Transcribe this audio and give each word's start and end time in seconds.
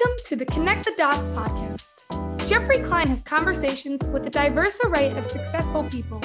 Welcome 0.00 0.24
to 0.28 0.36
the 0.36 0.46
Connect 0.46 0.84
the 0.86 0.94
Dots 0.96 1.26
podcast. 1.36 2.48
Geoffrey 2.48 2.78
Klein 2.78 3.08
has 3.08 3.22
conversations 3.22 4.02
with 4.04 4.26
a 4.26 4.30
diverse 4.30 4.80
array 4.82 5.10
of 5.10 5.26
successful 5.26 5.84
people, 5.84 6.18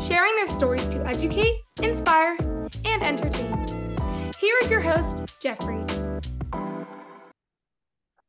sharing 0.00 0.34
their 0.36 0.48
stories 0.48 0.86
to 0.88 1.06
educate, 1.06 1.60
inspire, 1.82 2.38
and 2.86 3.02
entertain. 3.02 4.32
Here 4.40 4.56
is 4.62 4.70
your 4.70 4.80
host, 4.80 5.24
Geoffrey. 5.40 5.84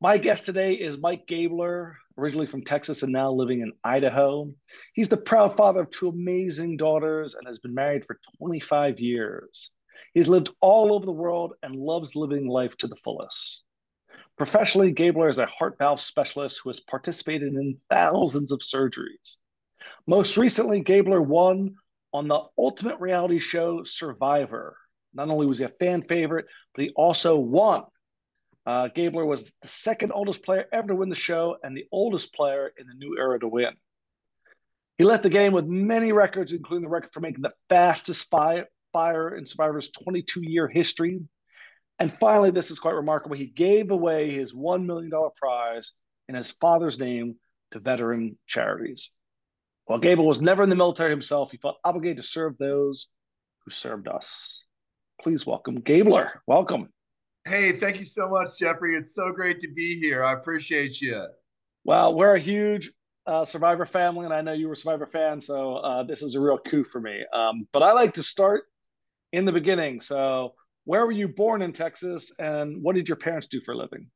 My 0.02 0.18
guest 0.18 0.46
today 0.46 0.74
is 0.74 0.98
Mike 0.98 1.28
Gabler, 1.28 1.96
originally 2.18 2.48
from 2.48 2.66
Texas 2.66 3.02
and 3.02 3.14
now 3.14 3.32
living 3.32 3.62
in 3.62 3.72
Idaho. 3.86 4.52
He's 4.94 5.08
the 5.08 5.16
proud 5.16 5.56
father 5.56 5.84
of 5.84 5.92
two 5.92 6.10
amazing 6.10 6.76
daughters 6.76 7.36
and 7.36 7.48
has 7.48 7.60
been 7.60 7.74
married 7.74 8.04
for 8.06 8.20
25 8.38 9.00
years. 9.00 9.72
He's 10.14 10.28
lived 10.28 10.50
all 10.60 10.94
over 10.94 11.06
the 11.06 11.14
world 11.14 11.54
and 11.64 11.74
loves 11.78 12.18
living 12.18 12.50
life 12.50 12.76
to 12.78 12.88
the 12.88 12.98
fullest. 12.98 13.64
Professionally, 14.38 14.92
Gabler 14.92 15.30
is 15.30 15.40
a 15.40 15.46
heart 15.46 15.78
valve 15.78 16.00
specialist 16.00 16.62
who 16.64 16.70
has 16.70 16.80
participated 16.80 17.54
in 17.54 17.78
thousands 17.90 18.52
of 18.52 18.60
surgeries. 18.60 19.36
Most 20.08 20.38
recently, 20.38 20.82
Gabler 20.82 21.22
won 21.22 21.76
on 22.14 22.28
the 22.28 22.42
ultimate 22.58 23.00
reality 23.00 23.40
show 23.40 23.84
Survivor. 23.84 24.78
Not 25.14 25.30
only 25.30 25.46
was 25.46 25.60
he 25.60 25.66
a 25.66 25.70
fan 25.70 26.04
favorite, 26.04 26.46
but 26.74 26.86
he 26.86 26.92
also 26.96 27.38
won 27.40 27.84
uh, 28.70 28.88
Gabler 28.90 29.26
was 29.26 29.52
the 29.64 29.68
second 29.68 30.12
oldest 30.12 30.44
player 30.44 30.66
ever 30.72 30.90
to 30.90 30.96
win 30.96 31.10
the 31.10 31.16
show 31.16 31.58
and 31.64 31.76
the 31.76 31.88
oldest 31.92 32.36
player 32.36 32.72
in 32.78 32.86
the 32.86 32.94
new 32.94 33.18
era 33.18 33.40
to 33.40 33.48
win. 33.48 33.74
He 35.00 35.06
left 35.06 35.24
the 35.24 35.30
game 35.32 35.54
with 35.54 35.66
many 35.66 36.12
records, 36.12 36.54
including 36.54 36.84
the 36.84 36.90
record 36.90 37.12
for 37.12 37.20
making 37.20 37.42
the 37.42 37.54
fastest 37.70 38.30
fire, 38.30 38.68
fire 38.94 39.36
in 39.36 39.48
Survivor's 39.48 39.90
22 39.92 40.42
year 40.44 40.68
history. 40.68 41.20
And 42.00 42.14
finally, 42.20 42.52
this 42.52 42.72
is 42.72 42.80
quite 42.80 42.96
remarkable. 42.96 43.36
He 43.36 43.46
gave 43.46 43.92
away 43.92 44.32
his 44.32 44.54
$1 44.54 44.86
million 44.86 45.12
prize 45.36 45.92
in 46.28 46.36
his 46.36 46.52
father's 46.52 47.00
name 47.00 47.36
to 47.72 47.80
veteran 47.80 48.38
charities. 48.48 49.12
While 49.86 50.00
Gabler 50.00 50.26
was 50.26 50.42
never 50.42 50.64
in 50.64 50.70
the 50.70 50.76
military 50.76 51.10
himself, 51.10 51.52
he 51.52 51.58
felt 51.58 51.78
obligated 51.84 52.18
to 52.18 52.24
serve 52.24 52.58
those 52.58 53.10
who 53.66 53.72
served 53.72 54.08
us. 54.08 54.64
Please 55.22 55.46
welcome 55.46 55.82
Gabler. 55.82 56.42
Welcome. 56.48 56.90
Hey, 57.46 57.74
thank 57.74 57.98
you 57.98 58.06
so 58.06 58.30
much, 58.30 58.60
Geoffrey. 58.60 58.96
It's 58.96 59.16
so 59.16 59.32
great 59.32 59.60
to 59.62 59.68
be 59.68 60.00
here. 60.00 60.24
I 60.24 60.34
appreciate 60.34 61.02
you. 61.02 61.26
Well, 61.84 62.14
we're 62.14 62.36
a 62.36 62.40
huge 62.40 62.92
uh, 63.26 63.46
Survivor 63.46 63.86
family, 63.86 64.26
and 64.26 64.34
I 64.34 64.42
know 64.42 64.54
you 64.54 64.68
were 64.68 64.74
a 64.74 64.78
Survivor 64.78 65.08
fan, 65.08 65.42
so 65.42 65.78
uh, 65.78 66.04
this 66.04 66.22
is 66.22 66.36
a 66.36 66.40
real 66.40 66.58
coup 66.58 66.84
for 66.84 67.02
me. 67.02 67.24
Um, 67.34 67.68
but 67.74 67.82
I 67.82 67.92
like 67.94 68.14
to 68.16 68.24
start 68.24 68.64
in 69.32 69.46
the 69.46 69.52
beginning. 69.52 70.02
So, 70.02 70.54
where 70.90 71.06
were 71.06 71.12
you 71.12 71.28
born 71.28 71.62
in 71.62 71.72
Texas, 71.72 72.34
and 72.40 72.82
what 72.82 72.96
did 72.96 73.08
your 73.08 73.16
parents 73.16 73.46
do 73.46 73.62
for 73.62 73.76
a 73.76 73.78
living? 73.78 74.08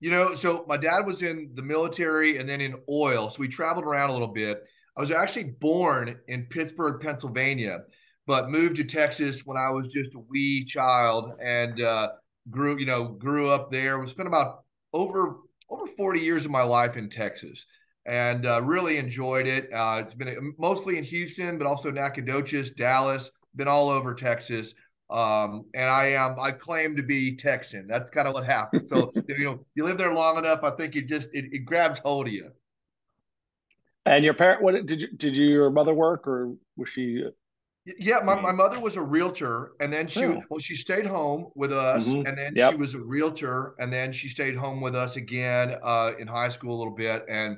You 0.00 0.10
know, 0.10 0.34
so 0.34 0.64
my 0.66 0.78
dad 0.78 1.04
was 1.04 1.20
in 1.20 1.50
the 1.52 1.62
military 1.62 2.38
and 2.38 2.48
then 2.48 2.62
in 2.62 2.76
oil, 2.90 3.28
so 3.28 3.40
we 3.40 3.46
traveled 3.46 3.84
around 3.84 4.08
a 4.08 4.14
little 4.14 4.32
bit. 4.32 4.62
I 4.96 5.02
was 5.02 5.10
actually 5.10 5.52
born 5.60 6.18
in 6.26 6.46
Pittsburgh, 6.46 7.02
Pennsylvania, 7.02 7.80
but 8.26 8.48
moved 8.48 8.76
to 8.76 8.84
Texas 8.84 9.44
when 9.44 9.58
I 9.58 9.68
was 9.68 9.88
just 9.88 10.14
a 10.14 10.20
wee 10.30 10.64
child, 10.64 11.32
and 11.42 11.82
uh, 11.82 12.12
grew, 12.48 12.78
you 12.78 12.86
know, 12.86 13.08
grew 13.08 13.50
up 13.50 13.70
there. 13.70 13.98
We 13.98 14.06
spent 14.06 14.28
about 14.28 14.64
over 14.94 15.40
over 15.68 15.86
40 15.88 16.20
years 16.20 16.46
of 16.46 16.50
my 16.50 16.62
life 16.62 16.96
in 16.96 17.10
Texas 17.10 17.66
and 18.06 18.46
uh, 18.46 18.62
really 18.62 18.96
enjoyed 18.96 19.46
it. 19.46 19.70
Uh, 19.70 20.00
it's 20.02 20.14
been 20.14 20.54
mostly 20.58 20.96
in 20.96 21.04
Houston, 21.04 21.58
but 21.58 21.66
also 21.66 21.90
Nacogdoches, 21.90 22.70
Dallas, 22.70 23.30
been 23.54 23.68
all 23.68 23.90
over 23.90 24.14
Texas. 24.14 24.72
Um, 25.10 25.64
and 25.74 25.88
I 25.90 26.08
am, 26.12 26.36
I 26.38 26.50
claim 26.50 26.96
to 26.96 27.02
be 27.02 27.36
Texan. 27.36 27.86
That's 27.86 28.10
kind 28.10 28.28
of 28.28 28.34
what 28.34 28.44
happened. 28.44 28.86
So, 28.86 29.10
you 29.28 29.44
know, 29.44 29.64
you 29.74 29.84
live 29.84 29.98
there 29.98 30.12
long 30.12 30.38
enough, 30.38 30.60
I 30.62 30.70
think 30.70 30.96
it 30.96 31.06
just, 31.06 31.28
it, 31.32 31.46
it 31.52 31.64
grabs 31.64 31.98
hold 32.00 32.26
of 32.26 32.32
you. 32.32 32.50
And 34.04 34.24
your 34.24 34.34
parent, 34.34 34.62
what 34.62 34.86
did 34.86 35.00
you, 35.00 35.08
did 35.16 35.36
you, 35.36 35.46
your 35.46 35.70
mother 35.70 35.94
work 35.94 36.26
or 36.26 36.54
was 36.76 36.88
she 36.88 37.24
yeah, 37.98 38.18
my, 38.22 38.38
my 38.38 38.52
mother 38.52 38.78
was 38.80 38.96
a 38.96 39.02
realtor, 39.02 39.72
and 39.80 39.92
then 39.92 40.06
she 40.06 40.24
oh. 40.24 40.42
well 40.50 40.60
she 40.60 40.74
stayed 40.74 41.06
home 41.06 41.50
with 41.54 41.72
us, 41.72 42.06
mm-hmm. 42.06 42.26
and 42.26 42.36
then 42.36 42.52
yep. 42.54 42.72
she 42.72 42.76
was 42.76 42.94
a 42.94 42.98
realtor, 42.98 43.74
and 43.78 43.92
then 43.92 44.12
she 44.12 44.28
stayed 44.28 44.56
home 44.56 44.80
with 44.80 44.94
us 44.94 45.16
again 45.16 45.76
uh, 45.82 46.12
in 46.18 46.26
high 46.26 46.50
school 46.50 46.74
a 46.74 46.78
little 46.78 46.94
bit, 46.94 47.24
and 47.28 47.56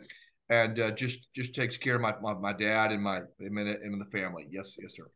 and 0.49 0.79
uh, 0.79 0.91
just 0.93 1.33
just 1.35 1.55
takes 1.55 1.77
care 1.77 1.97
of 1.97 2.01
my, 2.01 2.15
my, 2.21 2.35
my 2.35 2.53
dad 2.53 2.93
and 2.93 3.03
my 3.03 3.23
and 3.41 4.01
the 4.01 4.09
family. 4.13 4.47
Yes, 4.51 4.77
yes, 4.81 4.95
sir. 4.95 5.11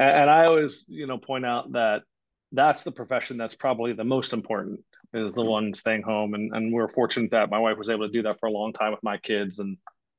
And, 0.00 0.22
and 0.22 0.30
I 0.30 0.46
always 0.46 0.86
you 0.88 1.06
know 1.06 1.18
point 1.18 1.46
out 1.46 1.72
that 1.72 2.02
that's 2.52 2.82
the 2.82 2.90
profession 2.90 3.36
that's 3.36 3.54
probably 3.54 3.92
the 3.92 4.04
most 4.04 4.32
important 4.32 4.80
is 5.12 5.34
the 5.34 5.44
one 5.44 5.74
staying 5.74 6.02
home, 6.02 6.34
and 6.34 6.54
and 6.54 6.72
we're 6.72 6.88
fortunate 6.88 7.30
that 7.32 7.50
my 7.50 7.58
wife 7.58 7.76
was 7.76 7.90
able 7.90 8.06
to 8.06 8.12
do 8.12 8.22
that 8.22 8.40
for 8.40 8.46
a 8.46 8.52
long 8.52 8.72
time 8.72 8.90
with 8.92 9.02
my 9.02 9.18
kids, 9.18 9.58
and 9.58 9.76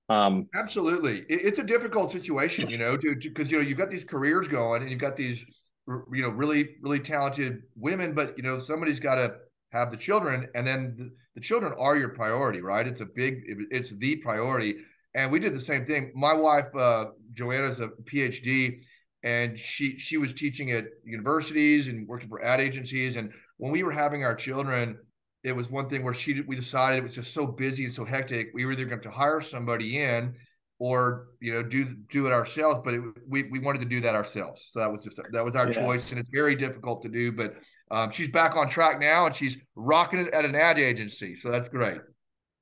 um, 0.10 0.48
Absolutely, 0.56 1.24
it's 1.30 1.60
a 1.60 1.64
difficult 1.64 2.12
situation, 2.12 2.70
you 2.70 2.78
know, 2.78 2.98
because 2.98 3.50
you 3.50 3.58
know 3.58 3.64
you've 3.64 3.78
got 3.78 3.90
these 3.90 4.04
careers 4.04 4.48
going, 4.48 4.82
and 4.82 4.92
you've 4.92 5.00
got 5.00 5.16
these, 5.16 5.46
you 5.88 6.22
know, 6.22 6.30
really 6.30 6.76
really 6.82 7.00
talented 7.00 7.64
women, 7.76 8.14
but 8.14 8.38
you 8.38 8.44
know 8.44 8.58
somebody's 8.60 9.00
got 9.00 9.16
to 9.16 9.36
have 9.72 9.90
the 9.90 9.98
children, 9.98 10.48
and 10.54 10.68
then 10.68 10.94
the, 10.98 11.10
the 11.36 11.42
children 11.42 11.74
are 11.80 11.96
your 11.96 12.10
priority, 12.10 12.62
right? 12.62 12.86
It's 12.86 13.00
a 13.00 13.06
big, 13.06 13.44
it's 13.72 13.92
the 13.92 14.18
priority, 14.18 14.76
and 15.16 15.32
we 15.32 15.40
did 15.40 15.54
the 15.54 15.62
same 15.62 15.86
thing. 15.86 16.12
My 16.14 16.34
wife, 16.34 16.76
uh, 16.76 17.06
Joanna's 17.34 17.80
a 17.80 17.88
PhD, 17.88 18.84
and 19.24 19.58
she 19.58 19.98
she 19.98 20.18
was 20.18 20.34
teaching 20.34 20.72
at 20.72 20.86
universities 21.04 21.88
and 21.88 22.08
working 22.08 22.30
for 22.30 22.44
ad 22.44 22.60
agencies, 22.60 23.16
and 23.16 23.32
when 23.58 23.72
we 23.72 23.84
were 23.84 23.92
having 23.92 24.24
our 24.24 24.36
children 24.36 24.98
it 25.44 25.56
was 25.56 25.70
one 25.70 25.90
thing 25.90 26.04
where 26.04 26.14
she 26.14 26.42
we 26.42 26.56
decided 26.56 27.00
it 27.00 27.04
was 27.04 27.16
just 27.16 27.34
so 27.34 27.48
busy 27.48 27.86
and 27.86 27.94
so 27.94 28.06
hectic. 28.06 28.52
We 28.54 28.66
were 28.66 28.74
either 28.74 28.86
going 28.86 29.02
to 29.02 29.12
hire 29.12 29.42
somebody 29.42 30.00
in 30.00 30.36
or 30.80 31.28
you 31.40 31.54
know 31.54 31.64
do 31.64 31.96
do 32.10 32.28
it 32.28 32.32
ourselves, 32.32 32.80
but 32.84 32.94
it, 32.94 33.02
we 33.28 33.44
we 33.44 33.60
wanted 33.60 33.80
to 33.80 33.86
do 33.86 34.02
that 34.02 34.16
ourselves. 34.16 34.70
So 34.72 34.80
that 34.80 34.92
was 34.92 35.04
just 35.04 35.20
that 35.32 35.44
was 35.44 35.56
our 35.56 35.68
yeah. 35.68 35.74
choice, 35.74 36.12
and 36.12 36.20
it's 36.20 36.30
very 36.30 36.56
difficult 36.56 37.02
to 37.04 37.10
do. 37.10 37.32
But 37.32 37.56
um, 37.90 38.12
she's 38.12 38.30
back 38.30 38.56
on 38.56 38.70
track 38.70 39.00
now, 39.00 39.26
and 39.26 39.36
she's 39.36 39.58
rocking 39.76 40.20
it 40.20 40.34
at 40.34 40.46
an 40.46 40.56
ad 40.56 40.80
agency. 40.80 41.36
So 41.36 41.50
that's 41.50 41.70
great. 41.70 42.00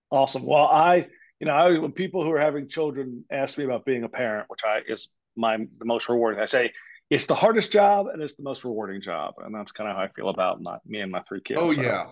Awesome. 0.09 0.45
Well, 0.45 0.67
I 0.67 1.07
you 1.39 1.47
know 1.47 1.53
I, 1.53 1.77
when 1.79 1.91
people 1.91 2.23
who 2.23 2.31
are 2.31 2.39
having 2.39 2.69
children 2.69 3.25
ask 3.29 3.57
me 3.57 3.65
about 3.65 3.85
being 3.85 4.03
a 4.03 4.09
parent, 4.09 4.45
which 4.49 4.61
I 4.63 4.81
is 4.87 5.09
my 5.39 5.57
the 5.57 5.85
most 5.85 6.09
rewarding, 6.09 6.41
I 6.41 6.45
say 6.45 6.71
it's 7.09 7.25
the 7.25 7.35
hardest 7.35 7.71
job 7.71 8.07
and 8.07 8.21
it's 8.21 8.35
the 8.35 8.43
most 8.43 8.63
rewarding 8.63 9.01
job, 9.01 9.35
and 9.43 9.53
that's 9.53 9.71
kind 9.71 9.89
of 9.89 9.95
how 9.95 10.03
I 10.03 10.09
feel 10.09 10.29
about 10.29 10.61
my, 10.61 10.77
me 10.85 10.99
and 10.99 11.11
my 11.11 11.21
three 11.27 11.41
kids. 11.41 11.59
Oh 11.61 11.71
so. 11.71 11.81
yeah. 11.81 12.05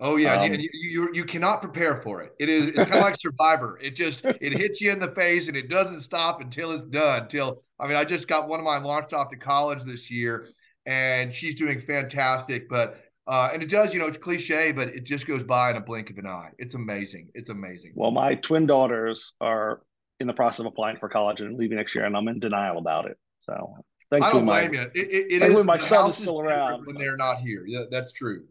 Oh 0.00 0.16
yeah, 0.16 0.42
um, 0.42 0.54
you, 0.54 0.68
you, 0.72 1.08
you 1.12 1.24
cannot 1.24 1.60
prepare 1.60 1.96
for 1.96 2.20
it. 2.20 2.32
It 2.40 2.48
is 2.48 2.68
it's 2.68 2.76
kind 2.76 2.96
of 2.96 3.02
like 3.02 3.16
Survivor. 3.16 3.78
It 3.80 3.94
just 3.94 4.24
it 4.24 4.52
hits 4.58 4.80
you 4.80 4.90
in 4.90 4.98
the 4.98 5.12
face 5.12 5.46
and 5.46 5.56
it 5.56 5.70
doesn't 5.70 6.00
stop 6.00 6.40
until 6.40 6.72
it's 6.72 6.82
done. 6.82 7.22
Until 7.22 7.62
I 7.78 7.86
mean, 7.86 7.96
I 7.96 8.04
just 8.04 8.26
got 8.26 8.48
one 8.48 8.58
of 8.58 8.64
mine 8.64 8.82
launched 8.82 9.12
off 9.12 9.30
to 9.30 9.36
college 9.36 9.84
this 9.84 10.10
year, 10.10 10.48
and 10.84 11.32
she's 11.32 11.54
doing 11.54 11.78
fantastic. 11.78 12.68
But 12.68 13.00
uh, 13.26 13.50
and 13.52 13.62
it 13.62 13.70
does, 13.70 13.94
you 13.94 14.00
know, 14.00 14.06
it's 14.06 14.18
cliche, 14.18 14.72
but 14.72 14.88
it 14.88 15.04
just 15.04 15.26
goes 15.26 15.44
by 15.44 15.70
in 15.70 15.76
a 15.76 15.80
blink 15.80 16.10
of 16.10 16.18
an 16.18 16.26
eye. 16.26 16.50
It's 16.58 16.74
amazing. 16.74 17.30
It's 17.34 17.50
amazing. 17.50 17.92
Well, 17.94 18.10
my 18.10 18.34
twin 18.34 18.66
daughters 18.66 19.34
are 19.40 19.82
in 20.20 20.26
the 20.26 20.32
process 20.32 20.60
of 20.60 20.66
applying 20.66 20.96
for 20.98 21.08
college 21.08 21.40
and 21.40 21.56
leaving 21.58 21.76
next 21.76 21.94
year, 21.94 22.04
and 22.04 22.16
I'm 22.16 22.28
in 22.28 22.38
denial 22.38 22.78
about 22.78 23.06
it. 23.06 23.18
So 23.40 23.76
thank 24.10 24.22
you. 24.22 24.28
I 24.28 24.32
don't 24.32 24.44
blame 24.46 24.72
my, 24.72 24.80
you. 24.80 24.90
It, 24.94 25.10
it, 25.10 25.42
it 25.42 25.42
is, 25.42 25.64
my 25.64 25.78
son 25.78 26.10
is 26.10 26.16
still 26.16 26.40
around 26.40 26.86
when 26.86 26.96
they're 26.96 27.16
not 27.16 27.40
here. 27.40 27.64
Yeah, 27.66 27.84
that's 27.90 28.12
true. 28.12 28.44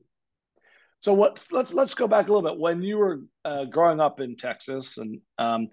So 1.00 1.13
what? 1.13 1.46
Let's 1.52 1.73
let's 1.73 1.94
go 1.96 2.07
back 2.07 2.29
a 2.29 2.34
little 2.34 2.50
bit. 2.50 2.59
When 2.59 2.81
you 2.81 2.97
were 2.97 3.22
uh, 3.44 3.66
growing 3.66 4.00
up 4.00 4.19
in 4.19 4.35
Texas, 4.38 4.97
and 4.97 5.19
um, 5.38 5.68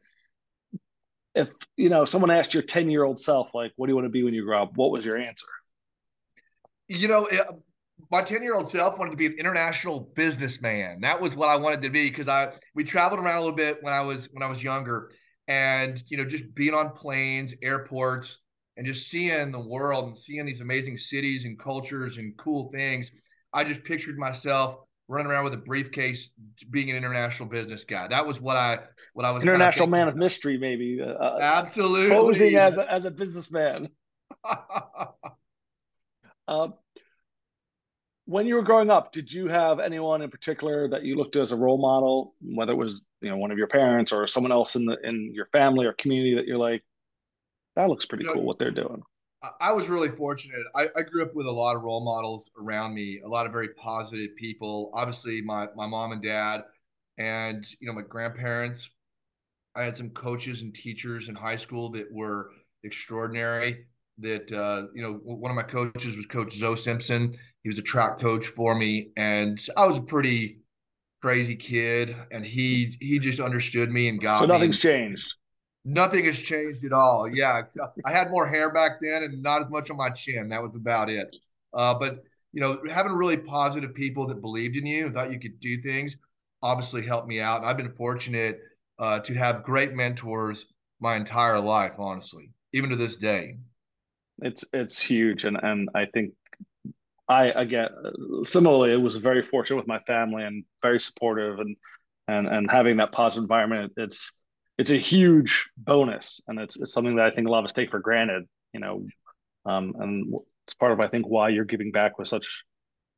if 1.35 1.49
you 1.77 1.89
know 1.89 2.05
someone 2.05 2.31
asked 2.31 2.55
your 2.55 2.65
ten 2.65 2.91
year 2.91 3.05
old 3.05 3.21
self, 3.21 3.51
like, 3.55 3.73
"What 3.77 3.87
do 3.87 3.93
you 3.93 3.97
want 3.97 4.07
to 4.07 4.11
be 4.11 4.25
when 4.25 4.35
you 4.35 4.45
grow 4.45 4.65
up?" 4.65 4.77
What 4.77 4.91
was 4.91 5.05
your 5.05 5.17
answer? 5.17 5.47
You 6.89 7.07
know, 7.07 7.27
it, 7.27 7.47
my 8.11 8.23
ten 8.23 8.43
year 8.43 8.55
old 8.55 8.69
self 8.69 8.99
wanted 8.99 9.13
to 9.13 9.17
be 9.17 9.27
an 9.27 9.35
international 9.39 10.01
businessman. 10.01 11.01
That 11.03 11.21
was 11.21 11.37
what 11.37 11.49
I 11.49 11.57
wanted 11.57 11.83
to 11.83 11.91
be 11.91 12.09
because 12.11 12.29
I 12.29 12.53
we 12.75 12.83
traveled 12.85 13.21
around 13.21 13.37
a 13.37 13.41
little 13.41 13.55
bit 13.55 13.79
when 13.83 13.93
I 13.93 14.01
was 14.01 14.29
when 14.33 14.43
I 14.43 14.49
was 14.49 14.63
younger, 14.63 15.13
and 15.51 16.03
you 16.07 16.17
know, 16.17 16.25
just 16.25 16.55
being 16.55 16.75
on 16.75 16.91
planes, 16.91 17.55
airports, 17.61 18.39
and 18.77 18.87
just 18.87 19.09
seeing 19.09 19.51
the 19.51 19.59
world 19.59 20.07
and 20.07 20.17
seeing 20.17 20.47
these 20.47 20.61
amazing 20.61 20.97
cities 20.97 21.45
and 21.45 21.59
cultures 21.59 22.19
and 22.19 22.37
cool 22.39 22.71
things. 22.71 23.11
I 23.53 23.65
just 23.65 23.83
pictured 23.83 24.17
myself 24.17 24.77
running 25.09 25.27
around 25.27 25.43
with 25.43 25.55
a 25.55 25.59
briefcase, 25.59 26.31
being 26.71 26.89
an 26.89 26.97
international 26.97 27.49
business 27.49 27.83
guy. 27.83 28.07
That 28.07 28.25
was 28.25 28.41
what 28.41 28.57
I 28.57 28.79
what 29.13 29.27
I 29.27 29.33
was. 29.33 29.43
International 29.43 29.87
kind 29.87 29.95
of 29.95 29.99
man 29.99 30.09
of 30.09 30.15
mystery, 30.15 30.57
maybe. 30.57 31.01
Uh, 31.03 31.07
uh, 31.07 31.39
Absolutely. 31.43 32.15
Posing 32.15 32.55
as 32.55 32.79
a, 32.79 32.91
as 32.91 33.05
a 33.07 33.11
businessman. 33.11 33.89
uh, 36.47 36.69
when 38.31 38.47
you 38.47 38.55
were 38.55 38.63
growing 38.63 38.91
up, 38.91 39.11
did 39.11 39.33
you 39.33 39.49
have 39.49 39.81
anyone 39.81 40.23
in 40.23 40.31
particular 40.31 40.89
that 40.89 41.03
you 41.03 41.17
looked 41.17 41.35
at 41.35 41.43
as 41.43 41.51
a 41.51 41.57
role 41.57 41.79
model, 41.79 42.37
whether 42.41 42.73
it 42.73 42.77
was 42.77 43.03
you 43.21 43.29
know 43.29 43.37
one 43.37 43.51
of 43.51 43.59
your 43.59 43.67
parents 43.67 44.13
or 44.13 44.25
someone 44.29 44.53
else 44.53 44.77
in 44.77 44.87
the 44.87 44.97
in 45.03 45.35
your 45.35 45.47
family 45.47 45.85
or 45.85 45.93
community 45.95 46.37
that 46.37 46.47
you're 46.47 46.57
like, 46.57 46.85
that 47.75 47.89
looks 47.89 48.07
pretty 48.07 48.23
you 48.23 48.29
know, 48.29 48.35
cool 48.35 48.45
what 48.45 48.57
they're 48.61 48.71
doing? 48.71 49.03
I 49.61 49.73
was 49.73 49.89
really 49.89 50.11
fortunate. 50.11 50.61
I, 50.77 50.87
I, 50.97 51.03
grew 51.03 51.23
up 51.23 51.35
with 51.35 51.47
a 51.47 51.51
lot 51.51 51.75
of 51.75 51.83
role 51.83 52.05
models 52.05 52.51
around 52.61 52.95
me, 52.95 53.21
a 53.25 53.29
lot 53.29 53.47
of 53.47 53.53
very 53.53 53.71
positive 53.71 54.37
people. 54.37 54.93
Obviously, 54.95 55.43
my 55.43 55.67
my 55.75 55.89
mom 55.89 56.13
and 56.13 56.23
dad, 56.23 56.63
and 57.19 57.67
you 57.81 57.89
know 57.89 57.95
my 57.95 58.03
grandparents. 58.03 58.91
I 59.75 59.83
had 59.83 59.97
some 59.97 60.11
coaches 60.11 60.63
and 60.63 60.73
teachers 60.73 61.29
in 61.29 61.35
high 61.35 61.57
school 61.57 61.91
that 61.91 62.07
were 62.13 62.51
extraordinary. 62.85 63.87
That 64.19 64.53
uh, 64.53 64.87
you 64.95 65.03
know, 65.03 65.15
one 65.15 65.51
of 65.51 65.57
my 65.57 65.65
coaches 65.65 66.17
was 66.17 66.27
Coach 66.27 66.55
Zoe 66.55 66.77
Simpson. 66.77 67.37
He 67.63 67.69
was 67.69 67.79
a 67.79 67.83
track 67.83 68.19
coach 68.19 68.47
for 68.47 68.75
me, 68.75 69.11
and 69.17 69.65
I 69.77 69.87
was 69.87 69.99
a 69.99 70.03
pretty 70.03 70.61
crazy 71.21 71.57
kid, 71.57 72.17
and 72.31 72.45
he 72.45 72.97
he 73.01 73.19
just 73.19 73.41
understood 73.41 73.91
me 73.91 74.09
and 74.09 74.21
got. 74.21 74.41
Me. 74.41 74.47
So 74.47 74.53
nothing's 74.53 74.85
me. 74.85 74.91
changed. 74.91 75.35
Nothing 75.85 76.25
has 76.27 76.39
changed 76.39 76.85
at 76.85 76.93
all. 76.93 77.29
Yeah, 77.29 77.63
I 78.05 78.11
had 78.11 78.31
more 78.31 78.47
hair 78.47 78.73
back 78.73 78.93
then, 79.01 79.23
and 79.23 79.43
not 79.43 79.63
as 79.63 79.71
much 79.71 79.91
on 79.91 79.97
my 79.97 80.11
chin. 80.11 80.49
That 80.49 80.63
was 80.63 80.77
about 80.77 81.09
it. 81.09 81.35
Uh, 81.73 81.95
but 81.95 82.23
you 82.53 82.61
know, 82.61 82.81
having 82.91 83.13
really 83.13 83.37
positive 83.37 83.95
people 83.95 84.27
that 84.27 84.41
believed 84.41 84.77
in 84.77 84.87
you, 84.87 85.11
thought 85.11 85.33
you 85.33 85.39
could 85.39 85.61
do 85.61 85.81
things, 85.81 86.17
obviously 86.63 87.03
helped 87.03 87.29
me 87.29 87.41
out. 87.41 87.65
I've 87.65 87.77
been 87.77 87.93
fortunate 87.93 88.59
uh, 88.99 89.21
to 89.21 89.35
have 89.35 89.63
great 89.63 89.95
mentors 89.95 90.67
my 91.01 91.17
entire 91.17 91.61
life, 91.61 91.95
honestly, 91.99 92.51
even 92.73 92.91
to 92.91 92.97
this 92.97 93.17
day. 93.17 93.57
It's 94.43 94.65
it's 94.73 95.01
huge, 95.01 95.45
and 95.45 95.59
and 95.63 95.89
I 95.95 96.07
think 96.07 96.33
I 97.31 97.47
again 97.47 97.89
similarly, 98.43 98.93
it 98.93 99.01
was 99.01 99.17
very 99.17 99.41
fortunate 99.41 99.77
with 99.77 99.87
my 99.87 100.01
family 100.01 100.43
and 100.43 100.65
very 100.83 101.01
supportive, 101.01 101.61
and 101.61 101.77
and 102.27 102.49
and 102.49 102.71
having 102.71 102.97
that 102.97 103.13
positive 103.13 103.45
environment. 103.45 103.93
It's 103.97 104.37
it's 104.77 104.91
a 104.91 104.97
huge 104.97 105.71
bonus, 105.77 106.41
and 106.49 106.59
it's, 106.59 106.77
it's 106.77 106.93
something 106.93 107.17
that 107.17 107.27
I 107.27 107.31
think 107.31 107.47
a 107.47 107.51
lot 107.51 107.61
of 107.61 107.67
us 107.67 107.73
take 107.73 107.91
for 107.91 108.01
granted. 108.01 108.49
You 108.73 108.81
know, 108.81 109.07
um, 109.65 109.95
and 110.01 110.35
it's 110.67 110.75
part 110.75 110.91
of 110.91 110.99
I 110.99 111.07
think 111.07 111.27
why 111.27 111.51
you're 111.51 111.65
giving 111.65 111.93
back 111.93 112.19
was 112.19 112.29
such 112.29 112.65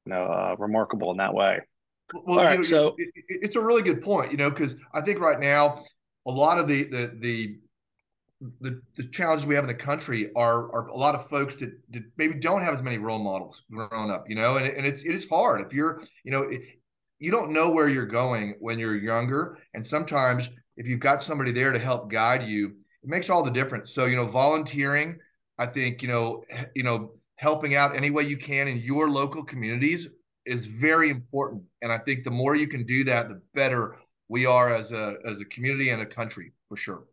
you 0.04 0.12
know 0.12 0.24
uh, 0.24 0.56
remarkable 0.58 1.10
in 1.12 1.16
that 1.16 1.32
way. 1.32 1.60
Well, 2.12 2.38
All 2.38 2.44
right, 2.44 2.58
know, 2.58 2.62
so 2.62 2.94
it, 2.98 3.08
it's 3.28 3.56
a 3.56 3.62
really 3.62 3.82
good 3.82 4.02
point, 4.02 4.30
you 4.30 4.36
know, 4.36 4.50
because 4.50 4.76
I 4.92 5.00
think 5.00 5.20
right 5.20 5.40
now 5.40 5.84
a 6.26 6.30
lot 6.30 6.58
of 6.58 6.68
the 6.68 6.82
the 6.84 7.16
the 7.18 7.58
the, 8.60 8.80
the 8.96 9.04
challenges 9.04 9.46
we 9.46 9.54
have 9.54 9.64
in 9.64 9.68
the 9.68 9.74
country 9.74 10.30
are 10.34 10.72
are 10.72 10.88
a 10.88 10.96
lot 10.96 11.14
of 11.14 11.28
folks 11.28 11.56
that, 11.56 11.70
that 11.90 12.02
maybe 12.16 12.34
don't 12.34 12.62
have 12.62 12.74
as 12.74 12.82
many 12.82 12.98
role 12.98 13.18
models 13.18 13.64
growing 13.70 14.10
up, 14.10 14.28
you 14.28 14.34
know, 14.34 14.56
and, 14.56 14.66
and 14.66 14.86
it's 14.86 15.02
it 15.02 15.14
is 15.14 15.28
hard 15.28 15.64
if 15.64 15.72
you're, 15.72 16.00
you 16.24 16.32
know, 16.32 16.42
it, 16.42 16.62
you 17.18 17.30
don't 17.30 17.52
know 17.52 17.70
where 17.70 17.88
you're 17.88 18.06
going 18.06 18.54
when 18.58 18.78
you're 18.78 18.96
younger, 18.96 19.58
and 19.74 19.84
sometimes 19.84 20.48
if 20.76 20.88
you've 20.88 21.00
got 21.00 21.22
somebody 21.22 21.52
there 21.52 21.72
to 21.72 21.78
help 21.78 22.10
guide 22.10 22.42
you, 22.42 22.68
it 23.02 23.08
makes 23.08 23.30
all 23.30 23.42
the 23.42 23.50
difference. 23.50 23.92
So, 23.92 24.06
you 24.06 24.16
know, 24.16 24.26
volunteering, 24.26 25.18
I 25.58 25.66
think, 25.66 26.02
you 26.02 26.08
know, 26.08 26.44
you 26.74 26.82
know, 26.82 27.12
helping 27.36 27.74
out 27.74 27.96
any 27.96 28.10
way 28.10 28.24
you 28.24 28.36
can 28.36 28.68
in 28.68 28.78
your 28.78 29.10
local 29.10 29.44
communities 29.44 30.08
is 30.46 30.66
very 30.66 31.10
important. 31.10 31.62
And 31.82 31.92
I 31.92 31.98
think 31.98 32.24
the 32.24 32.30
more 32.30 32.56
you 32.56 32.66
can 32.66 32.84
do 32.84 33.04
that, 33.04 33.28
the 33.28 33.40
better 33.54 33.96
we 34.28 34.46
are 34.46 34.74
as 34.74 34.92
a 34.92 35.16
as 35.24 35.40
a 35.40 35.44
community 35.44 35.90
and 35.90 36.02
a 36.02 36.06
country 36.06 36.52
for 36.68 36.76
sure. 36.76 37.04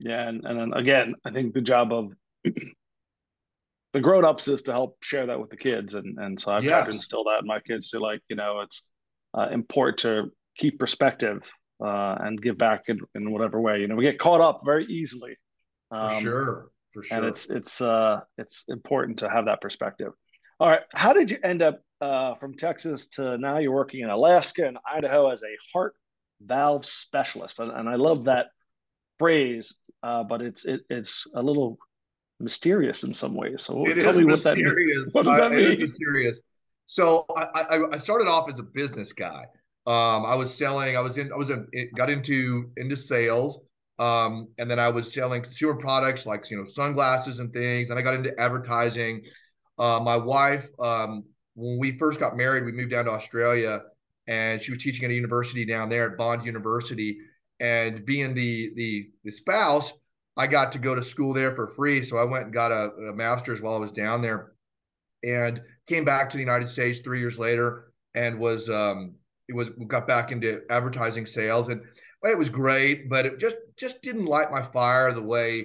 Yeah, 0.00 0.28
and 0.28 0.44
and 0.44 0.58
then 0.58 0.72
again, 0.72 1.14
I 1.24 1.30
think 1.30 1.52
the 1.52 1.60
job 1.60 1.92
of 1.92 2.12
the 3.92 4.00
grown 4.00 4.24
ups 4.24 4.48
is 4.48 4.62
to 4.62 4.72
help 4.72 4.96
share 5.02 5.26
that 5.26 5.38
with 5.38 5.50
the 5.50 5.56
kids, 5.56 5.94
and 5.94 6.18
and 6.18 6.40
so 6.40 6.52
I've 6.52 6.64
yes. 6.64 6.72
tried 6.72 6.84
to 6.86 6.90
instill 6.92 7.24
that 7.24 7.40
in 7.42 7.46
my 7.46 7.60
kids 7.60 7.90
to 7.90 8.00
like 8.00 8.22
you 8.28 8.36
know 8.36 8.60
it's 8.60 8.86
uh, 9.36 9.48
important 9.50 9.98
to 9.98 10.32
keep 10.56 10.78
perspective 10.78 11.42
uh, 11.84 12.16
and 12.20 12.40
give 12.40 12.56
back 12.58 12.84
in, 12.88 13.00
in 13.14 13.30
whatever 13.30 13.60
way. 13.60 13.80
You 13.80 13.88
know, 13.88 13.94
we 13.94 14.04
get 14.04 14.18
caught 14.18 14.40
up 14.40 14.62
very 14.64 14.86
easily. 14.86 15.36
Um, 15.90 16.10
for 16.10 16.20
sure, 16.20 16.70
for 16.92 17.02
sure. 17.02 17.18
And 17.18 17.26
it's 17.26 17.50
it's 17.50 17.80
uh, 17.82 18.20
it's 18.38 18.64
important 18.68 19.18
to 19.18 19.28
have 19.28 19.44
that 19.46 19.60
perspective. 19.60 20.12
All 20.58 20.68
right, 20.68 20.82
how 20.92 21.12
did 21.12 21.30
you 21.30 21.38
end 21.42 21.60
up 21.62 21.82
uh, 22.00 22.36
from 22.36 22.54
Texas 22.54 23.08
to 23.10 23.36
now 23.36 23.58
you're 23.58 23.72
working 23.72 24.00
in 24.00 24.10
Alaska 24.10 24.66
and 24.66 24.78
Idaho 24.90 25.30
as 25.30 25.42
a 25.42 25.56
heart 25.72 25.94
valve 26.40 26.86
specialist? 26.86 27.58
And, 27.58 27.70
and 27.70 27.88
I 27.88 27.96
love 27.96 28.24
that 28.24 28.48
phrase, 29.20 29.76
uh, 30.02 30.24
but 30.24 30.42
it's 30.42 30.64
it, 30.64 30.80
it's 30.90 31.26
a 31.34 31.42
little 31.42 31.78
mysterious 32.40 33.04
in 33.04 33.14
some 33.14 33.34
ways. 33.34 33.62
So 33.62 33.86
it 33.86 34.00
tell 34.00 34.14
me 34.14 34.24
what 34.24 34.42
that 34.42 34.56
means. 34.56 34.72
What 35.12 35.26
does 35.26 35.36
that 35.36 35.52
mean? 35.52 35.60
It 35.60 35.72
is 35.72 35.78
mysterious. 35.78 36.42
So 36.86 37.24
I, 37.36 37.44
I, 37.44 37.92
I 37.92 37.96
started 37.98 38.26
off 38.26 38.50
as 38.50 38.58
a 38.58 38.64
business 38.64 39.12
guy. 39.12 39.44
Um, 39.86 40.24
I 40.24 40.34
was 40.34 40.52
selling. 40.52 40.96
I 40.96 41.00
was 41.00 41.18
in. 41.18 41.32
I 41.32 41.36
was 41.36 41.50
in. 41.50 41.68
It 41.72 41.90
got 41.94 42.10
into 42.10 42.70
into 42.76 42.96
sales. 42.96 43.60
Um, 43.98 44.48
and 44.56 44.70
then 44.70 44.78
I 44.78 44.88
was 44.88 45.12
selling 45.12 45.42
consumer 45.42 45.74
products 45.74 46.24
like 46.24 46.50
you 46.50 46.56
know 46.56 46.64
sunglasses 46.64 47.38
and 47.38 47.52
things. 47.52 47.90
And 47.90 47.98
I 47.98 48.02
got 48.02 48.14
into 48.14 48.38
advertising. 48.40 49.22
Uh, 49.78 50.00
my 50.02 50.16
wife, 50.16 50.68
um, 50.78 51.24
when 51.54 51.78
we 51.78 51.96
first 51.98 52.18
got 52.18 52.36
married, 52.36 52.64
we 52.64 52.72
moved 52.72 52.90
down 52.90 53.04
to 53.04 53.10
Australia, 53.10 53.82
and 54.26 54.60
she 54.60 54.72
was 54.72 54.82
teaching 54.82 55.04
at 55.04 55.10
a 55.10 55.14
university 55.14 55.64
down 55.64 55.88
there 55.88 56.10
at 56.10 56.16
Bond 56.16 56.44
University. 56.44 57.18
And 57.60 58.04
being 58.04 58.34
the 58.34 58.72
the 58.74 59.10
the 59.24 59.30
spouse, 59.30 59.92
I 60.36 60.46
got 60.46 60.72
to 60.72 60.78
go 60.78 60.94
to 60.94 61.02
school 61.02 61.32
there 61.32 61.54
for 61.54 61.68
free. 61.68 62.02
So 62.02 62.16
I 62.16 62.24
went 62.24 62.44
and 62.44 62.52
got 62.52 62.72
a, 62.72 62.90
a 63.08 63.12
master's 63.14 63.60
while 63.60 63.74
I 63.74 63.78
was 63.78 63.92
down 63.92 64.22
there, 64.22 64.52
and 65.22 65.60
came 65.86 66.04
back 66.04 66.30
to 66.30 66.36
the 66.36 66.42
United 66.42 66.68
States 66.68 67.00
three 67.00 67.20
years 67.20 67.38
later, 67.38 67.92
and 68.14 68.38
was 68.38 68.70
um, 68.70 69.14
it 69.48 69.54
was 69.54 69.70
got 69.86 70.06
back 70.06 70.32
into 70.32 70.62
advertising 70.70 71.26
sales. 71.26 71.68
And 71.68 71.82
it 72.22 72.36
was 72.36 72.48
great 72.48 73.08
but 73.08 73.24
it 73.26 73.38
just 73.38 73.56
just 73.78 74.02
didn't 74.02 74.26
light 74.26 74.50
my 74.50 74.60
fire 74.60 75.12
the 75.12 75.22
way 75.22 75.64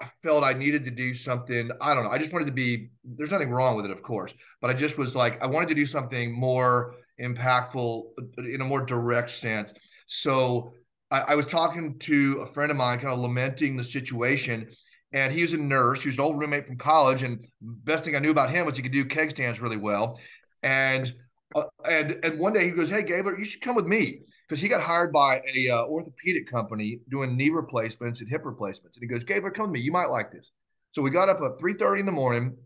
i 0.00 0.06
felt 0.22 0.44
i 0.44 0.52
needed 0.52 0.84
to 0.84 0.90
do 0.90 1.14
something. 1.14 1.70
I 1.80 1.94
don't 1.94 2.04
know. 2.04 2.10
I 2.10 2.18
just 2.18 2.32
wanted 2.32 2.46
to 2.46 2.52
be 2.52 2.90
there's 3.04 3.32
nothing 3.32 3.50
wrong 3.50 3.76
with 3.76 3.84
it 3.84 3.90
of 3.90 4.02
course 4.02 4.32
but 4.60 4.70
i 4.70 4.74
just 4.74 4.96
was 4.96 5.16
like 5.16 5.42
i 5.42 5.46
wanted 5.46 5.68
to 5.70 5.74
do 5.74 5.86
something 5.86 6.32
more 6.32 6.94
impactful 7.20 8.04
in 8.38 8.60
a 8.60 8.64
more 8.64 8.80
direct 8.80 9.30
sense. 9.30 9.74
So 10.06 10.72
I, 11.10 11.20
I 11.20 11.34
was 11.34 11.46
talking 11.46 11.98
to 12.00 12.40
a 12.42 12.46
friend 12.46 12.70
of 12.70 12.76
mine 12.76 12.98
kind 12.98 13.12
of 13.12 13.18
lamenting 13.18 13.76
the 13.76 13.84
situation 13.84 14.68
and 15.12 15.32
he 15.32 15.42
was 15.42 15.52
a 15.52 15.58
nurse. 15.58 16.02
He 16.02 16.08
was 16.08 16.18
an 16.18 16.24
old 16.24 16.38
roommate 16.38 16.66
from 16.66 16.76
college, 16.76 17.22
and 17.22 17.46
best 17.60 18.04
thing 18.04 18.14
I 18.14 18.20
knew 18.20 18.30
about 18.30 18.50
him 18.50 18.66
was 18.66 18.76
he 18.76 18.82
could 18.82 18.92
do 18.92 19.04
keg 19.04 19.30
stands 19.30 19.60
really 19.60 19.76
well. 19.76 20.20
And 20.62 21.12
uh, 21.54 21.64
and 21.88 22.18
and 22.22 22.38
one 22.38 22.52
day 22.52 22.64
he 22.64 22.70
goes, 22.70 22.90
"Hey, 22.90 23.02
Gabler, 23.02 23.38
you 23.38 23.44
should 23.44 23.62
come 23.62 23.74
with 23.74 23.86
me." 23.86 24.20
Because 24.48 24.60
he 24.60 24.68
got 24.68 24.80
hired 24.80 25.12
by 25.12 25.42
a 25.54 25.68
uh, 25.68 25.86
orthopedic 25.86 26.50
company 26.50 26.98
doing 27.08 27.36
knee 27.36 27.50
replacements 27.50 28.20
and 28.20 28.28
hip 28.28 28.42
replacements, 28.44 28.96
and 28.96 29.02
he 29.02 29.08
goes, 29.08 29.24
"Gabler, 29.24 29.50
come 29.50 29.66
with 29.66 29.72
me. 29.72 29.80
You 29.80 29.92
might 29.92 30.10
like 30.10 30.30
this." 30.30 30.52
So 30.92 31.02
we 31.02 31.10
got 31.10 31.28
up 31.28 31.40
at 31.40 31.58
three 31.58 31.74
thirty 31.74 32.00
in 32.00 32.06
the 32.06 32.12
morning 32.12 32.56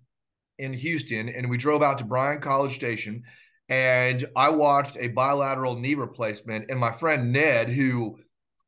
in 0.58 0.72
Houston, 0.72 1.28
and 1.28 1.48
we 1.48 1.56
drove 1.56 1.82
out 1.82 1.98
to 1.98 2.04
Bryan 2.04 2.40
College 2.40 2.74
Station, 2.74 3.22
and 3.68 4.26
I 4.36 4.50
watched 4.50 4.96
a 4.98 5.08
bilateral 5.08 5.76
knee 5.76 5.94
replacement. 5.94 6.70
And 6.70 6.78
my 6.78 6.92
friend 6.92 7.32
Ned, 7.32 7.70
who 7.70 8.18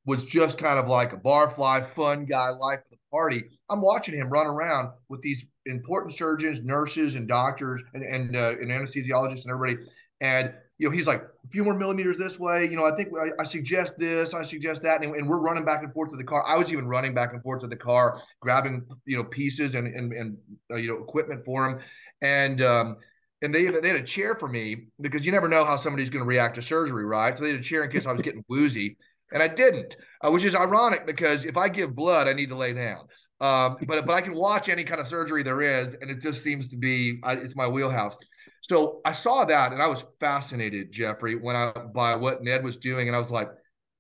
was 0.07 0.25
just 0.25 0.57
kind 0.57 0.79
of 0.79 0.89
like 0.89 1.13
a 1.13 1.17
barfly, 1.17 1.87
fun 1.87 2.25
guy, 2.25 2.51
life 2.51 2.81
of 2.81 2.91
the 2.91 2.99
party. 3.11 3.45
I'm 3.69 3.83
watching 3.83 4.15
him 4.15 4.31
run 4.31 4.47
around 4.47 4.91
with 5.09 5.21
these 5.21 5.45
important 5.67 6.15
surgeons, 6.15 6.63
nurses, 6.63 7.17
and 7.17 7.29
doctors, 7.29 7.83
and 7.93 8.03
and, 8.03 8.37
uh, 8.37 8.55
and 8.61 8.71
anesthesiologists, 8.71 9.43
and 9.43 9.51
everybody 9.51 9.85
and 10.21 10.53
you 10.79 10.89
know, 10.89 10.95
he's 10.95 11.07
like 11.07 11.23
a 11.23 11.49
few 11.51 11.65
more 11.65 11.75
millimeters 11.75 12.19
this 12.19 12.39
way. 12.39 12.67
You 12.67 12.77
know, 12.77 12.85
I 12.85 12.95
think 12.95 13.09
I, 13.19 13.31
I 13.41 13.45
suggest 13.45 13.95
this, 13.99 14.35
I 14.35 14.45
suggest 14.45 14.83
that, 14.83 15.03
and, 15.03 15.15
and, 15.17 15.27
we're 15.27 15.41
running 15.41 15.65
back 15.65 15.83
and 15.83 15.93
forth 15.93 16.11
to 16.11 16.19
the 16.19 16.25
car. 16.25 16.45
I 16.47 16.57
was 16.57 16.71
even 16.71 16.87
running 16.87 17.15
back 17.15 17.33
and 17.33 17.43
forth 17.43 17.63
to 17.63 17.67
the 17.67 17.77
car, 17.77 18.21
grabbing 18.41 18.85
you 19.07 19.17
know 19.17 19.25
pieces 19.25 19.75
and 19.75 19.87
and, 19.87 20.13
and 20.13 20.37
uh, 20.71 20.77
you 20.77 20.89
know 20.89 21.03
equipment 21.03 21.45
for 21.45 21.67
him, 21.67 21.81
and 22.21 22.61
um, 22.61 22.97
and 23.41 23.55
they 23.55 23.65
they 23.69 23.89
had 23.89 23.97
a 23.97 24.03
chair 24.03 24.35
for 24.35 24.49
me 24.49 24.89
because 25.01 25.25
you 25.25 25.33
never 25.33 25.49
know 25.49 25.65
how 25.65 25.77
somebody's 25.77 26.11
going 26.11 26.23
to 26.23 26.29
react 26.29 26.57
to 26.57 26.63
surgery, 26.63 27.07
right? 27.07 27.35
So 27.35 27.43
they 27.43 27.51
had 27.51 27.61
a 27.61 27.63
chair 27.63 27.85
in 27.85 27.91
case 27.91 28.07
I 28.07 28.13
was 28.13 28.21
getting 28.21 28.45
woozy, 28.49 28.99
and 29.33 29.43
I 29.43 29.49
didn't, 29.49 29.97
uh, 30.23 30.31
which 30.31 30.45
is 30.45 30.55
ironic 30.55 31.07
because 31.07 31.45
if 31.45 31.57
I 31.57 31.69
give 31.69 31.95
blood, 31.95 32.29
I 32.29 32.33
need 32.33 32.49
to 32.51 32.57
lay 32.57 32.73
down. 32.73 33.07
Um, 33.41 33.77
but 33.87 34.07
but 34.07 34.15
I 34.15 34.21
can 34.21 34.35
watch 34.35 34.69
any 34.69 34.85
kind 34.85 35.01
of 35.01 35.07
surgery 35.07 35.43
there 35.43 35.61
is, 35.61 35.95
and 36.01 36.11
it 36.11 36.21
just 36.21 36.43
seems 36.43 36.69
to 36.69 36.77
be 36.77 37.19
I, 37.23 37.35
it's 37.35 37.57
my 37.57 37.69
wheelhouse. 37.69 38.17
So 38.63 39.01
I 39.05 39.13
saw 39.13 39.45
that 39.45 39.73
and 39.73 39.83
I 39.83 39.89
was 39.89 40.05
fascinated, 40.21 40.91
Geoffrey, 40.91 41.35
when 41.37 41.55
I 41.55 41.73
by 41.95 42.17
what 42.17 42.43
Ned 42.43 42.65
was 42.65 42.77
doing, 42.77 43.09
and 43.09 43.17
I 43.17 43.19
was 43.19 43.31
like, 43.31 43.49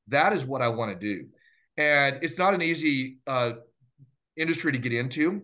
that 0.08 0.32
is 0.32 0.44
what 0.44 0.62
I 0.62 0.68
want 0.68 0.98
to 0.98 0.98
do. 0.98 1.26
And 1.76 2.18
it's 2.22 2.38
not 2.38 2.54
an 2.54 2.62
easy 2.62 3.18
uh, 3.26 3.52
industry 4.36 4.72
to 4.72 4.78
get 4.78 4.92
into, 4.92 5.42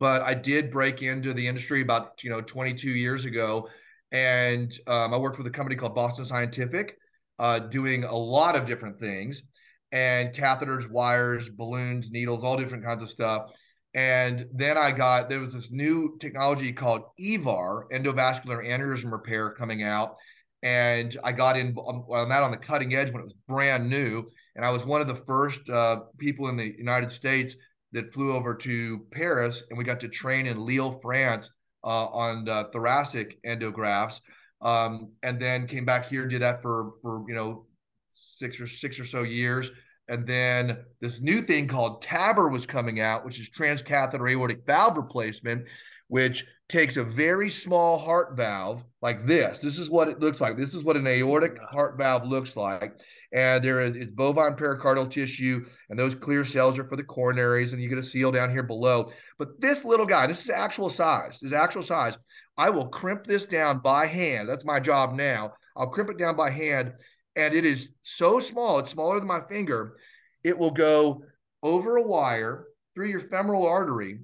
but 0.00 0.22
I 0.22 0.34
did 0.34 0.72
break 0.72 1.02
into 1.02 1.32
the 1.32 1.46
industry 1.46 1.82
about 1.82 2.24
you 2.24 2.30
know 2.30 2.40
22 2.40 2.90
years 2.90 3.24
ago, 3.24 3.68
and 4.10 4.76
um, 4.88 5.14
I 5.14 5.18
worked 5.18 5.38
with 5.38 5.46
a 5.46 5.50
company 5.50 5.76
called 5.76 5.94
Boston 5.94 6.24
Scientific, 6.24 6.96
uh, 7.42 7.58
doing 7.58 8.04
a 8.04 8.16
lot 8.16 8.54
of 8.54 8.66
different 8.66 9.00
things, 9.00 9.42
and 9.90 10.32
catheters, 10.32 10.88
wires, 10.88 11.48
balloons, 11.48 12.08
needles, 12.12 12.44
all 12.44 12.56
different 12.56 12.84
kinds 12.84 13.02
of 13.02 13.10
stuff. 13.10 13.50
And 13.94 14.46
then 14.54 14.78
I 14.78 14.92
got 14.92 15.28
there 15.28 15.40
was 15.40 15.52
this 15.52 15.72
new 15.72 16.16
technology 16.20 16.72
called 16.72 17.02
EVAR, 17.18 17.88
endovascular 17.92 18.64
aneurysm 18.64 19.10
repair, 19.10 19.50
coming 19.50 19.82
out. 19.82 20.14
And 20.62 21.18
I 21.24 21.32
got 21.32 21.58
in 21.58 21.74
on 21.74 22.22
um, 22.22 22.28
that 22.28 22.44
on 22.44 22.52
the 22.52 22.56
cutting 22.56 22.94
edge 22.94 23.10
when 23.10 23.20
it 23.20 23.24
was 23.24 23.34
brand 23.48 23.90
new. 23.90 24.24
And 24.54 24.64
I 24.64 24.70
was 24.70 24.86
one 24.86 25.00
of 25.00 25.08
the 25.08 25.16
first 25.26 25.68
uh, 25.68 26.02
people 26.18 26.48
in 26.48 26.56
the 26.56 26.72
United 26.78 27.10
States 27.10 27.56
that 27.90 28.14
flew 28.14 28.32
over 28.32 28.54
to 28.54 29.00
Paris, 29.10 29.64
and 29.68 29.76
we 29.76 29.84
got 29.84 29.98
to 30.00 30.08
train 30.08 30.46
in 30.46 30.64
Lille, 30.64 31.00
France, 31.02 31.50
uh, 31.82 32.06
on 32.06 32.48
uh, 32.48 32.64
thoracic 32.72 33.42
endografts. 33.44 34.20
Um, 34.62 35.12
and 35.22 35.40
then 35.40 35.66
came 35.66 35.84
back 35.84 36.08
here, 36.08 36.26
did 36.26 36.42
that 36.42 36.62
for 36.62 36.92
for 37.02 37.24
you 37.28 37.34
know 37.34 37.66
six 38.08 38.60
or 38.60 38.66
six 38.66 38.98
or 38.98 39.04
so 39.04 39.22
years. 39.22 39.70
And 40.08 40.26
then 40.26 40.78
this 41.00 41.20
new 41.20 41.40
thing 41.40 41.68
called 41.68 42.04
TAVR 42.04 42.50
was 42.50 42.66
coming 42.66 43.00
out, 43.00 43.24
which 43.24 43.40
is 43.40 43.48
transcatheter 43.50 44.30
aortic 44.30 44.66
valve 44.66 44.96
replacement, 44.96 45.66
which 46.08 46.44
takes 46.68 46.96
a 46.96 47.04
very 47.04 47.50
small 47.50 47.98
heart 47.98 48.36
valve 48.36 48.84
like 49.00 49.26
this. 49.26 49.58
This 49.58 49.78
is 49.78 49.90
what 49.90 50.08
it 50.08 50.20
looks 50.20 50.40
like. 50.40 50.56
This 50.56 50.74
is 50.74 50.84
what 50.84 50.96
an 50.96 51.06
aortic 51.06 51.58
heart 51.70 51.96
valve 51.98 52.26
looks 52.26 52.56
like. 52.56 53.00
And 53.32 53.64
there 53.64 53.80
is 53.80 53.96
it's 53.96 54.12
bovine 54.12 54.54
pericardial 54.56 55.10
tissue, 55.10 55.64
and 55.88 55.98
those 55.98 56.14
clear 56.14 56.44
cells 56.44 56.78
are 56.78 56.84
for 56.84 56.96
the 56.96 57.04
coronaries, 57.04 57.72
and 57.72 57.80
you 57.80 57.88
get 57.88 57.98
a 57.98 58.02
seal 58.02 58.30
down 58.30 58.50
here 58.50 58.62
below. 58.62 59.10
But 59.38 59.60
this 59.60 59.84
little 59.84 60.04
guy, 60.04 60.26
this 60.26 60.44
is 60.44 60.50
actual 60.50 60.90
size. 60.90 61.40
This 61.40 61.48
is 61.48 61.52
actual 61.52 61.82
size. 61.82 62.16
I 62.56 62.70
will 62.70 62.88
crimp 62.88 63.26
this 63.26 63.46
down 63.46 63.78
by 63.78 64.06
hand. 64.06 64.48
That's 64.48 64.64
my 64.64 64.80
job 64.80 65.14
now. 65.14 65.54
I'll 65.76 65.88
crimp 65.88 66.10
it 66.10 66.18
down 66.18 66.36
by 66.36 66.50
hand, 66.50 66.92
and 67.34 67.54
it 67.54 67.64
is 67.64 67.90
so 68.02 68.40
small, 68.40 68.78
it's 68.78 68.90
smaller 68.90 69.18
than 69.18 69.28
my 69.28 69.40
finger. 69.48 69.96
It 70.44 70.58
will 70.58 70.70
go 70.70 71.24
over 71.62 71.96
a 71.96 72.02
wire 72.02 72.66
through 72.94 73.08
your 73.08 73.20
femoral 73.20 73.66
artery, 73.66 74.20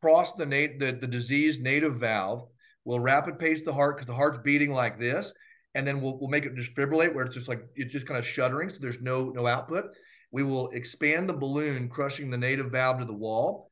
cross 0.00 0.32
the, 0.34 0.46
nat- 0.46 0.78
the, 0.78 0.92
the 0.92 1.06
diseased 1.06 1.62
native 1.62 1.96
valve. 1.96 2.44
We'll 2.84 3.00
rapid 3.00 3.38
pace 3.38 3.62
the 3.62 3.72
heart 3.72 3.96
because 3.96 4.06
the 4.06 4.14
heart's 4.14 4.38
beating 4.44 4.70
like 4.70 5.00
this, 5.00 5.32
and 5.74 5.86
then 5.86 6.00
we'll, 6.00 6.18
we'll 6.18 6.30
make 6.30 6.44
it 6.44 6.54
defibrillate 6.54 7.14
where 7.14 7.24
it's 7.24 7.34
just 7.34 7.48
like 7.48 7.64
it's 7.74 7.92
just 7.92 8.06
kind 8.06 8.18
of 8.18 8.26
shuddering, 8.26 8.70
so 8.70 8.76
there's 8.80 9.00
no 9.00 9.30
no 9.30 9.46
output. 9.46 9.86
We 10.30 10.42
will 10.42 10.68
expand 10.70 11.28
the 11.28 11.34
balloon, 11.34 11.88
crushing 11.88 12.30
the 12.30 12.38
native 12.38 12.70
valve 12.70 12.98
to 13.00 13.04
the 13.04 13.12
wall. 13.12 13.70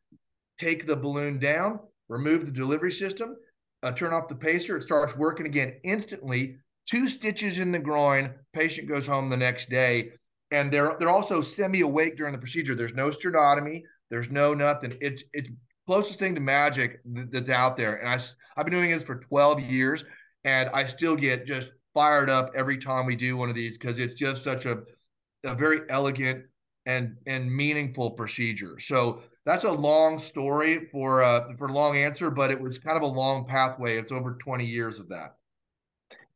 Take 0.58 0.86
the 0.86 0.96
balloon 0.96 1.38
down, 1.38 1.80
remove 2.08 2.46
the 2.46 2.52
delivery 2.52 2.92
system, 2.92 3.34
uh, 3.82 3.92
turn 3.92 4.12
off 4.12 4.28
the 4.28 4.34
pacer. 4.34 4.76
It 4.76 4.82
starts 4.82 5.16
working 5.16 5.46
again 5.46 5.76
instantly. 5.84 6.56
Two 6.86 7.08
stitches 7.08 7.58
in 7.58 7.72
the 7.72 7.78
groin. 7.78 8.34
Patient 8.52 8.88
goes 8.88 9.06
home 9.06 9.30
the 9.30 9.36
next 9.36 9.70
day, 9.70 10.12
and 10.50 10.72
they're 10.72 10.96
they're 10.98 11.08
also 11.08 11.40
semi 11.40 11.80
awake 11.80 12.16
during 12.16 12.32
the 12.32 12.38
procedure. 12.38 12.74
There's 12.74 12.94
no 12.94 13.10
sternotomy. 13.10 13.82
There's 14.10 14.30
no 14.30 14.54
nothing. 14.54 14.96
It's 15.00 15.22
it's 15.32 15.50
closest 15.86 16.18
thing 16.18 16.34
to 16.34 16.40
magic 16.40 17.00
that's 17.04 17.48
out 17.48 17.76
there. 17.76 17.96
And 17.96 18.08
I 18.08 18.20
I've 18.56 18.66
been 18.66 18.74
doing 18.74 18.90
this 18.90 19.04
for 19.04 19.16
12 19.16 19.60
years, 19.60 20.04
and 20.44 20.68
I 20.70 20.84
still 20.84 21.16
get 21.16 21.46
just 21.46 21.72
fired 21.94 22.30
up 22.30 22.52
every 22.54 22.78
time 22.78 23.06
we 23.06 23.16
do 23.16 23.36
one 23.36 23.48
of 23.48 23.54
these 23.54 23.76
because 23.78 23.98
it's 23.98 24.14
just 24.14 24.44
such 24.44 24.66
a 24.66 24.82
a 25.44 25.54
very 25.54 25.82
elegant 25.88 26.44
and 26.86 27.16
and 27.26 27.54
meaningful 27.54 28.10
procedure. 28.12 28.78
So 28.78 29.22
that's 29.44 29.64
a 29.64 29.72
long 29.72 30.18
story 30.18 30.86
for 30.92 31.22
uh, 31.22 31.54
for 31.56 31.68
a 31.68 31.72
long 31.72 31.96
answer, 31.96 32.30
but 32.30 32.50
it 32.50 32.60
was 32.60 32.78
kind 32.78 32.96
of 32.96 33.02
a 33.02 33.06
long 33.06 33.46
pathway. 33.46 33.96
It's 33.96 34.12
over 34.12 34.34
20 34.34 34.64
years 34.64 34.98
of 34.98 35.08
that. 35.08 35.36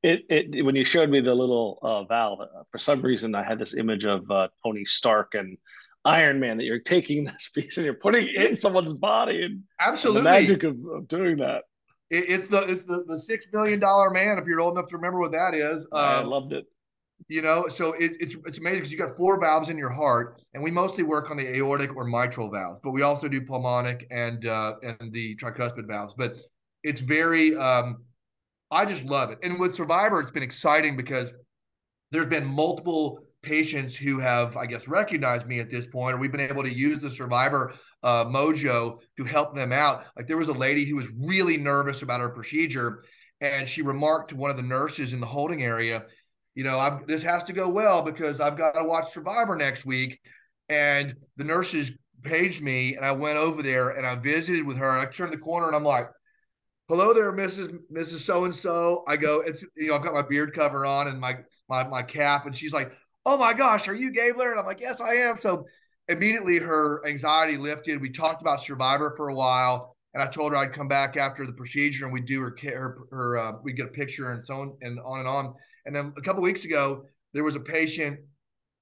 It, 0.02 0.24
it 0.28 0.64
when 0.64 0.76
you 0.76 0.84
showed 0.84 1.10
me 1.10 1.20
the 1.20 1.34
little 1.34 1.78
uh, 1.82 2.04
valve, 2.04 2.40
uh, 2.40 2.62
for 2.70 2.78
some 2.78 3.00
reason 3.02 3.34
I 3.34 3.42
had 3.42 3.58
this 3.58 3.74
image 3.74 4.04
of 4.04 4.30
uh, 4.30 4.48
Tony 4.64 4.84
Stark 4.84 5.34
and 5.34 5.56
Iron 6.04 6.40
Man 6.40 6.58
that 6.58 6.64
you're 6.64 6.78
taking 6.78 7.24
this 7.24 7.50
piece 7.54 7.76
and 7.76 7.84
you're 7.84 7.94
putting 7.94 8.28
it 8.28 8.50
in 8.50 8.60
someone's 8.60 8.92
body 8.92 9.44
and 9.44 9.62
absolutely 9.80 10.20
and 10.20 10.26
the 10.26 10.30
magic 10.30 10.62
of, 10.64 10.76
of, 10.86 11.08
doing 11.08 11.38
that. 11.38 11.64
It, 12.10 12.28
it's 12.28 12.46
the 12.46 12.62
it's 12.68 12.84
the, 12.84 13.04
the 13.06 13.18
six 13.18 13.46
million 13.52 13.80
dollar 13.80 14.10
man 14.10 14.38
if 14.38 14.46
you're 14.46 14.60
old 14.60 14.76
enough 14.76 14.88
to 14.90 14.96
remember 14.96 15.20
what 15.20 15.32
that 15.32 15.54
is. 15.54 15.86
I 15.92 16.16
um, 16.16 16.26
loved 16.28 16.52
it 16.52 16.66
you 17.28 17.40
know 17.40 17.68
so 17.68 17.92
it, 17.94 18.12
it's 18.20 18.36
it's 18.46 18.58
amazing 18.58 18.80
because 18.80 18.92
you 18.92 18.98
got 18.98 19.16
four 19.16 19.40
valves 19.40 19.68
in 19.68 19.78
your 19.78 19.90
heart 19.90 20.40
and 20.52 20.62
we 20.62 20.70
mostly 20.70 21.02
work 21.02 21.30
on 21.30 21.36
the 21.36 21.56
aortic 21.56 21.94
or 21.96 22.04
mitral 22.04 22.50
valves 22.50 22.80
but 22.80 22.90
we 22.90 23.02
also 23.02 23.28
do 23.28 23.40
pulmonic 23.40 24.06
and 24.10 24.46
uh 24.46 24.74
and 24.82 25.12
the 25.12 25.34
tricuspid 25.36 25.86
valves. 25.86 26.14
But 26.14 26.34
it's 26.82 27.00
very 27.00 27.56
um 27.56 28.04
i 28.70 28.84
just 28.84 29.04
love 29.04 29.30
it. 29.30 29.38
And 29.42 29.58
with 29.58 29.74
survivor 29.74 30.20
it's 30.20 30.30
been 30.30 30.42
exciting 30.42 30.96
because 30.96 31.32
there's 32.10 32.26
been 32.26 32.44
multiple 32.44 33.20
patients 33.42 33.94
who 33.94 34.18
have 34.18 34.56
i 34.56 34.66
guess 34.66 34.88
recognized 34.88 35.46
me 35.46 35.60
at 35.60 35.70
this 35.70 35.86
point 35.86 36.14
or 36.14 36.18
we've 36.18 36.32
been 36.32 36.40
able 36.40 36.62
to 36.62 36.72
use 36.72 36.98
the 36.98 37.10
survivor 37.10 37.74
uh, 38.02 38.24
mojo 38.26 38.98
to 39.16 39.24
help 39.24 39.54
them 39.54 39.72
out. 39.72 40.04
Like 40.14 40.26
there 40.26 40.36
was 40.36 40.48
a 40.48 40.52
lady 40.52 40.84
who 40.84 40.96
was 40.96 41.08
really 41.18 41.56
nervous 41.56 42.02
about 42.02 42.20
her 42.20 42.28
procedure 42.28 43.02
and 43.40 43.68
she 43.68 43.82
remarked 43.82 44.28
to 44.30 44.36
one 44.36 44.50
of 44.50 44.56
the 44.56 44.62
nurses 44.62 45.12
in 45.12 45.20
the 45.20 45.26
holding 45.26 45.64
area 45.64 46.04
you 46.54 46.64
know, 46.64 46.78
I've, 46.78 47.06
this 47.06 47.22
has 47.22 47.42
to 47.44 47.52
go 47.52 47.68
well 47.68 48.02
because 48.02 48.40
I've 48.40 48.56
got 48.56 48.72
to 48.72 48.84
watch 48.84 49.12
Survivor 49.12 49.56
next 49.56 49.84
week. 49.84 50.20
And 50.68 51.14
the 51.36 51.44
nurses 51.44 51.90
paged 52.22 52.62
me, 52.62 52.96
and 52.96 53.04
I 53.04 53.12
went 53.12 53.36
over 53.36 53.62
there 53.62 53.90
and 53.90 54.06
I 54.06 54.14
visited 54.16 54.66
with 54.66 54.76
her. 54.78 54.90
And 54.90 55.06
I 55.06 55.10
turned 55.10 55.32
the 55.32 55.38
corner, 55.38 55.66
and 55.66 55.76
I'm 55.76 55.84
like, 55.84 56.08
"Hello 56.88 57.12
there, 57.12 57.32
Mrs. 57.32 57.78
Mrs. 57.92 58.24
So 58.24 58.44
and 58.44 58.54
So." 58.54 59.04
I 59.06 59.16
go, 59.16 59.40
"It's 59.40 59.64
you 59.76 59.88
know, 59.88 59.96
I've 59.96 60.04
got 60.04 60.14
my 60.14 60.22
beard 60.22 60.54
cover 60.54 60.86
on 60.86 61.08
and 61.08 61.20
my 61.20 61.38
my 61.68 61.84
my 61.84 62.02
cap," 62.02 62.46
and 62.46 62.56
she's 62.56 62.72
like, 62.72 62.92
"Oh 63.26 63.36
my 63.36 63.52
gosh, 63.52 63.88
are 63.88 63.94
you 63.94 64.10
Gabler?" 64.10 64.50
And 64.50 64.58
I'm 64.58 64.66
like, 64.66 64.80
"Yes, 64.80 65.00
I 65.00 65.14
am." 65.16 65.36
So 65.36 65.66
immediately 66.08 66.58
her 66.58 67.06
anxiety 67.06 67.56
lifted. 67.56 68.00
We 68.00 68.10
talked 68.10 68.40
about 68.40 68.62
Survivor 68.62 69.12
for 69.16 69.28
a 69.28 69.34
while, 69.34 69.96
and 70.14 70.22
I 70.22 70.26
told 70.26 70.52
her 70.52 70.58
I'd 70.58 70.72
come 70.72 70.88
back 70.88 71.16
after 71.16 71.44
the 71.44 71.52
procedure 71.52 72.04
and 72.04 72.12
we'd 72.14 72.26
do 72.26 72.40
her 72.40 72.56
her, 72.62 72.98
her 73.10 73.38
uh, 73.38 73.52
we'd 73.62 73.76
get 73.76 73.86
a 73.86 73.90
picture 73.90 74.32
and 74.32 74.42
so 74.42 74.54
on 74.54 74.76
and 74.80 74.98
on 75.00 75.18
and 75.18 75.28
on. 75.28 75.54
And 75.86 75.94
then 75.94 76.12
a 76.16 76.20
couple 76.20 76.42
weeks 76.42 76.64
ago, 76.64 77.04
there 77.32 77.44
was 77.44 77.56
a 77.56 77.60
patient 77.60 78.20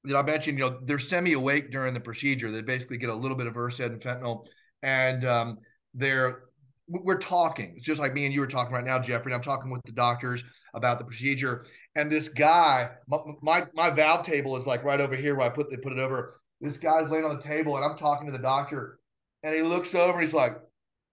that 0.04 0.16
I 0.16 0.23
mentioned, 0.23 0.59
you 0.59 0.64
know, 0.64 0.78
they're 0.85 0.99
semi 0.99 1.32
awake 1.32 1.71
during 1.71 1.94
the 1.94 2.00
procedure. 2.00 2.50
They 2.50 2.62
basically 2.62 2.99
get 2.99 3.11
a 3.11 3.14
little 3.14 3.37
bit 3.37 3.47
of 3.47 3.54
Versed 3.54 3.80
and 3.80 4.00
fentanyl. 4.00 4.47
And 4.82 5.25
um, 5.25 5.59
they're, 5.94 6.44
we're 6.88 7.18
talking. 7.18 7.75
It's 7.76 7.87
just 7.87 8.00
like 8.00 8.12
me 8.12 8.25
and 8.25 8.35
you 8.35 8.40
were 8.40 8.47
talking 8.47 8.75
right 8.75 8.85
now, 8.85 8.99
Geoffrey. 8.99 9.32
I'm 9.32 9.42
talking 9.42 9.71
with 9.71 9.82
the 9.85 9.92
doctors 9.92 10.44
about 10.75 10.99
the 10.99 11.04
procedure. 11.04 11.64
And 11.94 12.11
this 12.11 12.28
guy, 12.28 12.90
my, 13.06 13.18
my, 13.40 13.66
my 13.75 13.90
valve 13.90 14.26
table 14.26 14.56
is 14.56 14.66
like 14.66 14.82
right 14.85 15.00
over 15.00 15.14
here 15.14 15.35
where 15.35 15.47
I 15.47 15.50
put 15.50 15.71
they 15.71 15.76
put 15.76 15.92
it 15.92 15.99
over. 15.99 16.35
This 16.61 16.76
guy's 16.76 17.09
laying 17.09 17.25
on 17.25 17.37
the 17.37 17.42
table, 17.42 17.76
and 17.76 17.85
I'm 17.85 17.97
talking 17.97 18.26
to 18.26 18.32
the 18.32 18.38
doctor, 18.38 18.99
and 19.42 19.54
he 19.54 19.62
looks 19.62 19.94
over 19.97 20.12
and 20.12 20.23
he's 20.23 20.32
like, 20.32 20.56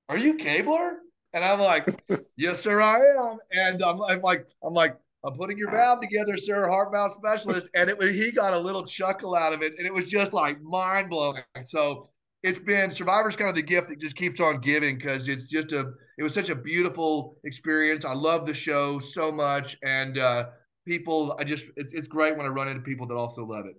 "Are 0.08 0.18
you 0.18 0.38
Gabler?" 0.38 1.00
And 1.34 1.44
I'm 1.44 1.60
like, 1.60 2.04
"Yes, 2.38 2.62
sir, 2.62 2.80
I 2.80 3.00
am." 3.00 3.40
And 3.52 3.82
I'm, 3.82 4.00
I'm 4.04 4.22
like, 4.22 4.48
I'm 4.64 4.76
like, 4.76 4.96
I'm 5.26 5.34
putting 5.34 5.58
your 5.58 5.72
valve 5.72 6.02
together, 6.02 6.38
sir, 6.38 6.68
heart 6.70 6.92
valve 6.94 7.14
specialist. 7.14 7.70
And 7.76 7.90
it 7.90 8.02
he 8.02 8.32
got 8.32 8.54
a 8.54 8.60
little 8.60 8.86
chuckle 8.86 9.36
out 9.36 9.54
of 9.54 9.62
it. 9.62 9.74
And 9.78 9.86
it 9.86 9.94
was 9.94 10.06
just 10.06 10.34
like 10.34 10.62
mind 10.62 11.10
blowing. 11.10 11.44
So 11.64 12.10
it's 12.42 12.60
been 12.60 12.90
Survivor's 12.90 13.36
kind 13.36 13.50
of 13.50 13.56
the 13.56 13.62
gift 13.62 13.90
that 13.90 14.00
just 14.00 14.16
keeps 14.16 14.40
on 14.40 14.62
giving 14.62 14.98
because 14.98 15.28
it's 15.28 15.48
just 15.48 15.74
a, 15.74 15.92
it 16.18 16.24
was 16.24 16.34
such 16.34 16.50
a 16.50 16.56
beautiful 16.56 17.38
experience. 17.44 18.06
I 18.06 18.14
love 18.14 18.46
the 18.46 18.54
show 18.54 19.00
so 19.00 19.32
much. 19.32 19.78
And 19.84 20.18
uh, 20.18 20.48
people, 20.88 21.36
I 21.38 21.44
just, 21.44 21.66
it's, 21.76 21.94
it's 21.94 22.08
great 22.08 22.38
when 22.38 22.46
I 22.46 22.50
run 22.50 22.70
into 22.70 22.82
people 22.82 23.06
that 23.08 23.16
also 23.16 23.46
love 23.46 23.66
it. 23.66 23.76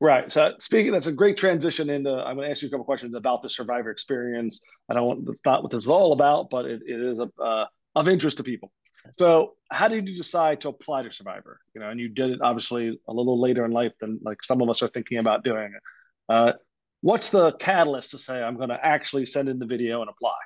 Right. 0.00 0.32
So 0.32 0.54
speaking, 0.58 0.90
that's 0.90 1.06
a 1.06 1.12
great 1.12 1.36
transition 1.36 1.90
into. 1.90 2.10
I'm 2.10 2.34
going 2.34 2.46
to 2.46 2.50
ask 2.50 2.62
you 2.62 2.68
a 2.68 2.70
couple 2.72 2.84
questions 2.84 3.14
about 3.14 3.42
the 3.42 3.48
Survivor 3.50 3.92
experience. 3.92 4.60
I 4.88 4.94
don't 4.94 5.06
want 5.06 5.38
not 5.46 5.62
what 5.62 5.70
this 5.70 5.84
is 5.84 5.88
all 5.88 6.12
about, 6.12 6.50
but 6.50 6.64
it, 6.64 6.82
it 6.86 7.00
is 7.00 7.20
a, 7.20 7.30
uh, 7.40 7.66
of 7.94 8.08
interest 8.08 8.38
to 8.38 8.42
people. 8.42 8.72
So, 9.12 9.54
how 9.70 9.88
did 9.88 10.08
you 10.08 10.16
decide 10.16 10.60
to 10.62 10.68
apply 10.68 11.02
to 11.02 11.12
Survivor? 11.12 11.60
You 11.74 11.80
know, 11.80 11.90
and 11.90 12.00
you 12.00 12.08
did 12.08 12.30
it 12.30 12.40
obviously 12.42 12.98
a 13.08 13.12
little 13.12 13.40
later 13.40 13.64
in 13.64 13.70
life 13.70 13.92
than 14.00 14.18
like 14.22 14.42
some 14.42 14.60
of 14.60 14.68
us 14.68 14.82
are 14.82 14.88
thinking 14.88 15.18
about 15.18 15.44
doing 15.44 15.72
it. 15.74 15.82
Uh, 16.28 16.52
what's 17.00 17.30
the 17.30 17.52
catalyst 17.52 18.12
to 18.12 18.18
say 18.18 18.42
I'm 18.42 18.56
going 18.56 18.68
to 18.68 18.78
actually 18.84 19.26
send 19.26 19.48
in 19.48 19.58
the 19.58 19.66
video 19.66 20.00
and 20.00 20.10
apply? 20.10 20.36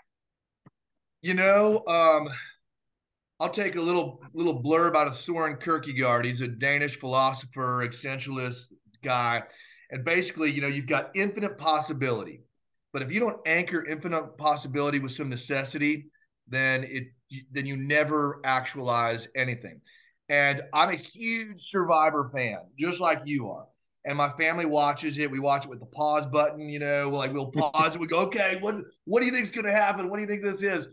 You 1.23 1.35
know, 1.35 1.83
um, 1.87 2.29
I'll 3.41 3.51
take 3.51 3.77
a 3.77 3.81
little 3.81 4.23
little 4.33 4.63
blurb 4.63 4.95
out 4.95 5.07
of 5.07 5.17
Soren 5.17 5.57
Kierkegaard. 5.57 6.25
He's 6.25 6.41
a 6.41 6.49
Danish 6.49 6.99
philosopher, 6.99 7.87
existentialist 7.87 8.67
guy, 9.03 9.43
and 9.91 10.05
basically, 10.05 10.51
you 10.51 10.61
know, 10.61 10.69
you've 10.69 10.87
got 10.87 11.11
infinite 11.15 11.59
possibility, 11.59 12.43
but 12.93 13.03
if 13.03 13.13
you 13.13 13.21
don't 13.21 13.39
anchor 13.47 13.85
infinite 13.85 14.39
possibility 14.39 14.99
with 14.99 15.13
some 15.13 15.29
necessity, 15.29 16.07
then 16.47 16.85
it 16.85 17.05
then 17.51 17.67
you 17.67 17.77
never 17.77 18.41
actualize 18.45 19.29
anything. 19.35 19.81
And 20.29 20.63
I'm 20.73 20.91
a 20.91 20.97
huge 20.97 21.63
Survivor 21.63 22.31
fan, 22.35 22.59
just 22.79 23.01
like 23.01 23.23
you 23.25 23.51
are. 23.51 23.67
And 24.07 24.19
my 24.19 24.31
family 24.31 24.67
watches 24.67 25.17
it. 25.19 25.31
We 25.31 25.39
watch 25.39 25.65
it 25.65 25.71
with 25.71 25.81
the 25.81 25.87
pause 25.87 26.27
button, 26.27 26.69
you 26.69 26.79
know, 26.79 27.11
like 27.11 27.33
we'll 27.33 27.51
pause 27.53 27.95
it. 27.95 28.01
We 28.01 28.07
go, 28.07 28.21
okay, 28.21 28.59
what 28.61 28.77
what 29.05 29.21
do 29.21 29.27
you 29.27 29.33
think 29.33 29.45
is 29.45 29.51
going 29.51 29.67
to 29.67 29.73
happen? 29.73 30.09
What 30.09 30.17
do 30.17 30.23
you 30.23 30.29
think 30.29 30.43
this 30.43 30.63
is? 30.63 30.89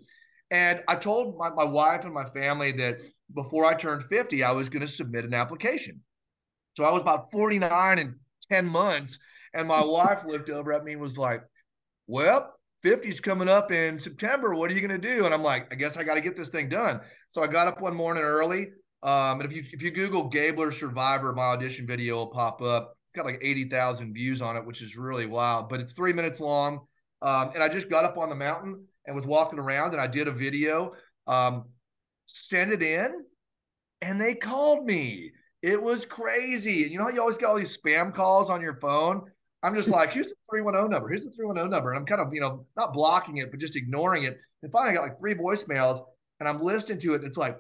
And 0.50 0.84
I 0.88 0.96
told 0.96 1.38
my, 1.38 1.50
my 1.50 1.64
wife 1.64 2.04
and 2.04 2.14
my 2.14 2.26
family 2.26 2.74
that 2.74 2.98
before 3.34 3.66
I 3.66 3.74
turned 3.74 4.04
50, 4.04 4.44
I 4.44 4.52
was 4.52 4.70
going 4.70 4.82
to 4.82 4.88
submit 4.88 5.24
an 5.24 5.34
application. 5.34 6.02
So 6.76 6.84
I 6.84 6.92
was 6.92 7.02
about 7.02 7.32
49 7.32 8.00
and 8.00 8.16
10 8.50 8.68
months. 8.68 9.18
And 9.54 9.68
my 9.68 9.84
wife 9.84 10.24
looked 10.26 10.50
over 10.50 10.74
at 10.74 10.84
me 10.84 10.94
and 10.94 11.02
was 11.02 11.18
like, 11.18 11.44
well, 12.08 12.54
50's 12.84 13.20
coming 13.20 13.48
up 13.48 13.72
in 13.72 14.00
September. 14.00 14.56
What 14.56 14.72
are 14.72 14.74
you 14.74 14.86
going 14.86 15.02
to 15.02 15.16
do? 15.16 15.26
And 15.26 15.34
I'm 15.34 15.44
like, 15.44 15.72
I 15.72 15.76
guess 15.76 15.98
I 15.98 16.04
got 16.04 16.16
to 16.16 16.22
get 16.22 16.36
this 16.36 16.50
thing 16.50 16.70
done. 16.70 17.02
So 17.30 17.42
I 17.42 17.48
got 17.48 17.68
up 17.68 17.82
one 17.82 17.96
morning 17.96 18.24
early. 18.24 18.70
Um, 19.04 19.42
and 19.42 19.46
if 19.46 19.56
you 19.56 19.64
if 19.72 19.82
you 19.82 19.92
Google 19.92 20.30
Gabler 20.30 20.72
Survivor, 20.72 21.34
my 21.34 21.44
audition 21.44 21.88
video 21.88 22.18
will 22.18 22.28
pop 22.28 22.62
up. 22.62 22.96
It's 23.06 23.14
got 23.16 23.26
like 23.26 23.40
80,000 23.42 24.14
views 24.14 24.42
on 24.42 24.56
it, 24.56 24.66
which 24.66 24.82
is 24.82 24.96
really 24.96 25.26
wild, 25.26 25.70
but 25.70 25.80
it's 25.80 25.94
three 25.94 26.14
minutes 26.14 26.40
long. 26.40 26.82
Um, 27.22 27.52
and 27.54 27.62
I 27.62 27.68
just 27.68 27.90
got 27.90 28.06
up 28.06 28.18
on 28.18 28.30
the 28.30 28.36
mountain 28.36 28.86
and 29.06 29.16
was 29.16 29.26
walking 29.26 29.60
around 29.60 29.92
and 29.92 30.02
I 30.02 30.08
did 30.08 30.28
a 30.28 30.32
video, 30.32 30.94
um, 31.28 31.66
sent 32.26 32.72
it 32.72 32.82
in, 32.82 33.26
and 34.02 34.22
they 34.22 34.36
called 34.36 34.86
me. 34.86 35.32
It 35.62 35.82
was 35.82 36.06
crazy. 36.06 36.88
You 36.90 36.98
know 36.98 37.06
how 37.06 37.10
you 37.10 37.22
always 37.22 37.38
get 37.38 37.48
all 37.48 37.58
these 37.58 37.78
spam 37.78 38.14
calls 38.14 38.50
on 38.50 38.62
your 38.62 38.80
phone? 38.80 39.31
I'm 39.64 39.76
just 39.76 39.90
like, 39.90 40.14
here's 40.14 40.30
the 40.30 40.36
310 40.50 40.90
number. 40.90 41.10
Here's 41.10 41.24
the 41.24 41.32
310 41.32 41.70
number. 41.70 41.92
And 41.92 42.00
I'm 42.00 42.06
kind 42.06 42.22
of, 42.22 42.34
you 42.34 42.42
know, 42.42 42.66
not 42.76 42.94
blocking 42.94 43.38
it, 43.38 43.52
but 43.52 43.60
just 43.60 43.76
ignoring 43.76 44.24
it. 44.24 44.42
And 44.64 44.72
finally 44.72 44.92
I 44.92 44.96
got 44.96 45.04
like 45.04 45.20
three 45.20 45.36
voicemails 45.36 46.04
and 46.40 46.50
I'm 46.50 46.62
listening 46.62 47.00
to 47.00 47.14
it. 47.14 47.18
And 47.18 47.26
it's 47.26 47.38
like, 47.38 47.60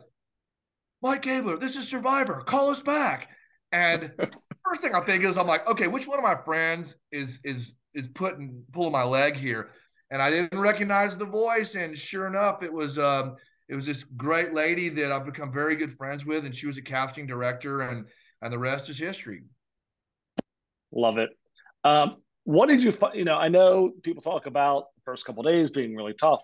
Mike 1.02 1.22
Gabler, 1.22 1.58
this 1.58 1.76
is 1.76 1.88
Survivor. 1.88 2.42
Call 2.42 2.70
us 2.70 2.82
back. 2.82 3.30
And 3.72 4.12
first 4.66 4.82
thing 4.82 4.96
I 4.96 5.02
think 5.02 5.24
is 5.24 5.38
I'm 5.38 5.48
like, 5.48 5.68
okay, 5.70 5.88
which 5.88 6.08
one 6.08 6.18
of 6.18 6.24
my 6.24 6.36
friends 6.44 6.96
is 7.12 7.40
is 7.44 7.74
is 7.94 8.08
putting 8.08 8.64
pulling 8.72 8.92
my 8.92 9.04
leg 9.04 9.36
here? 9.36 9.72
And 10.10 10.22
I 10.22 10.30
didn't 10.30 10.60
recognize 10.60 11.18
the 11.18 11.26
voice. 11.26 11.76
And 11.76 11.98
sure 11.98 12.28
enough, 12.28 12.64
it 12.64 12.72
was 12.72 12.98
um 13.00 13.36
it 13.70 13.76
was 13.76 13.86
this 13.86 14.04
great 14.04 14.54
lady 14.54 14.90
that 14.90 15.12
I've 15.12 15.26
become 15.26 15.52
very 15.52 15.76
good 15.76 15.94
friends 15.94 16.26
with, 16.26 16.46
and 16.46 16.54
she 16.54 16.68
was 16.68 16.78
a 16.78 16.82
casting 16.82 17.26
director, 17.26 17.82
and 17.82 18.06
and 18.42 18.52
the 18.52 18.60
rest 18.60 18.90
is 18.90 19.00
history. 19.00 19.44
Love 20.92 21.18
it. 21.18 21.30
Um, 21.84 22.18
what 22.44 22.70
did 22.70 22.84
you 22.84 22.92
find? 22.92 23.16
You 23.16 23.26
know, 23.26 23.38
I 23.38 23.50
know 23.50 23.92
people 24.04 24.22
talk 24.22 24.46
about 24.46 24.86
the 24.96 25.02
first 25.06 25.26
couple 25.26 25.44
days 25.44 25.70
being 25.70 25.96
really 25.96 26.14
tough, 26.14 26.42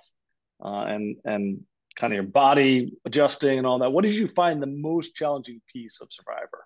uh, 0.63 0.85
and 0.87 1.17
and 1.25 1.61
kind 1.95 2.13
of 2.13 2.15
your 2.15 2.23
body 2.23 2.93
adjusting 3.05 3.57
and 3.57 3.65
all 3.65 3.79
that. 3.79 3.91
What 3.91 4.03
did 4.03 4.13
you 4.13 4.27
find 4.27 4.61
the 4.61 4.67
most 4.67 5.15
challenging 5.15 5.61
piece 5.71 5.99
of 6.01 6.09
Survivor? 6.11 6.65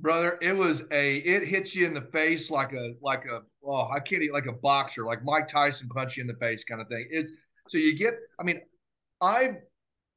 Brother, 0.00 0.38
it 0.40 0.56
was 0.56 0.84
a 0.92 1.16
it 1.18 1.46
hits 1.46 1.74
you 1.74 1.84
in 1.86 1.92
the 1.92 2.02
face 2.12 2.50
like 2.50 2.72
a 2.72 2.94
like 3.02 3.24
a 3.26 3.42
oh 3.64 3.88
I 3.90 4.00
can't 4.00 4.22
eat 4.22 4.32
like 4.32 4.46
a 4.46 4.52
boxer 4.52 5.04
like 5.04 5.24
Mike 5.24 5.48
Tyson 5.48 5.88
punch 5.88 6.16
you 6.16 6.20
in 6.22 6.28
the 6.28 6.36
face 6.36 6.64
kind 6.64 6.80
of 6.80 6.88
thing. 6.88 7.08
It's 7.10 7.32
so 7.68 7.78
you 7.78 7.98
get 7.98 8.14
I 8.38 8.44
mean 8.44 8.60
I've 9.20 9.56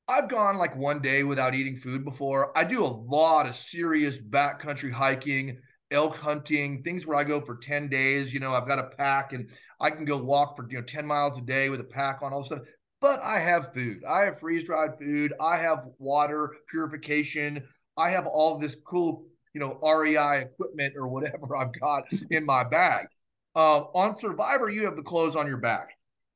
I've 0.08 0.30
gone 0.30 0.58
like 0.58 0.76
one 0.76 1.02
day 1.02 1.24
without 1.24 1.56
eating 1.56 1.78
food 1.78 2.06
before. 2.06 2.56
I 2.56 2.64
do 2.64 2.84
a 2.84 2.86
lot 2.86 3.48
of 3.48 3.56
serious 3.56 4.20
backcountry 4.20 4.92
hiking 4.92 5.58
elk 5.92 6.16
hunting, 6.16 6.82
things 6.82 7.06
where 7.06 7.18
I 7.18 7.24
go 7.24 7.42
for 7.42 7.58
10 7.58 7.90
days. 7.90 8.34
You 8.34 8.40
know, 8.40 8.54
I've 8.54 8.68
got 8.68 8.80
a 8.80 8.96
pack 8.98 9.34
and 9.34 9.50
I 9.80 9.90
can 9.90 10.06
go 10.06 10.18
walk 10.18 10.56
for, 10.56 10.68
you 10.70 10.78
know, 10.78 10.84
10 10.84 11.06
miles 11.06 11.38
a 11.38 11.42
day 11.42 11.70
with 11.70 11.82
a 11.82 11.86
pack 11.86 12.22
on 12.22 12.34
all 12.34 12.44
stuff. 12.44 12.62
But 13.02 13.22
I 13.24 13.40
have 13.40 13.74
food. 13.74 14.04
I 14.08 14.22
have 14.22 14.40
freeze 14.40 14.64
dried 14.64 14.92
food. 15.00 15.34
I 15.42 15.58
have 15.58 15.86
water 15.98 16.56
purification. 16.70 17.64
I 17.98 18.12
have 18.12 18.28
all 18.28 18.60
this 18.60 18.76
cool, 18.86 19.26
you 19.54 19.60
know, 19.60 19.80
REI 19.82 20.42
equipment 20.42 20.94
or 20.96 21.08
whatever 21.08 21.56
I've 21.58 21.74
got 21.80 22.04
in 22.30 22.46
my 22.46 22.64
bag. 22.64 23.08
Uh, 23.56 23.82
on 23.94 24.16
Survivor, 24.16 24.70
you 24.70 24.86
have 24.86 24.96
the 24.96 25.04
clothes 25.04 25.36
on 25.36 25.46
your 25.46 25.58
back, 25.58 25.90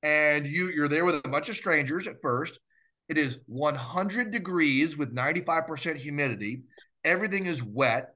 and 0.03 0.45
you 0.45 0.69
you're 0.69 0.89
there 0.89 1.05
with 1.05 1.15
a 1.23 1.29
bunch 1.29 1.47
of 1.47 1.55
strangers 1.55 2.07
at 2.07 2.21
first. 2.21 2.59
It 3.07 3.17
is 3.17 3.37
100 3.45 4.31
degrees 4.31 4.97
with 4.97 5.15
95% 5.15 5.95
humidity. 5.95 6.63
Everything 7.05 7.45
is 7.45 7.63
wet, 7.63 8.15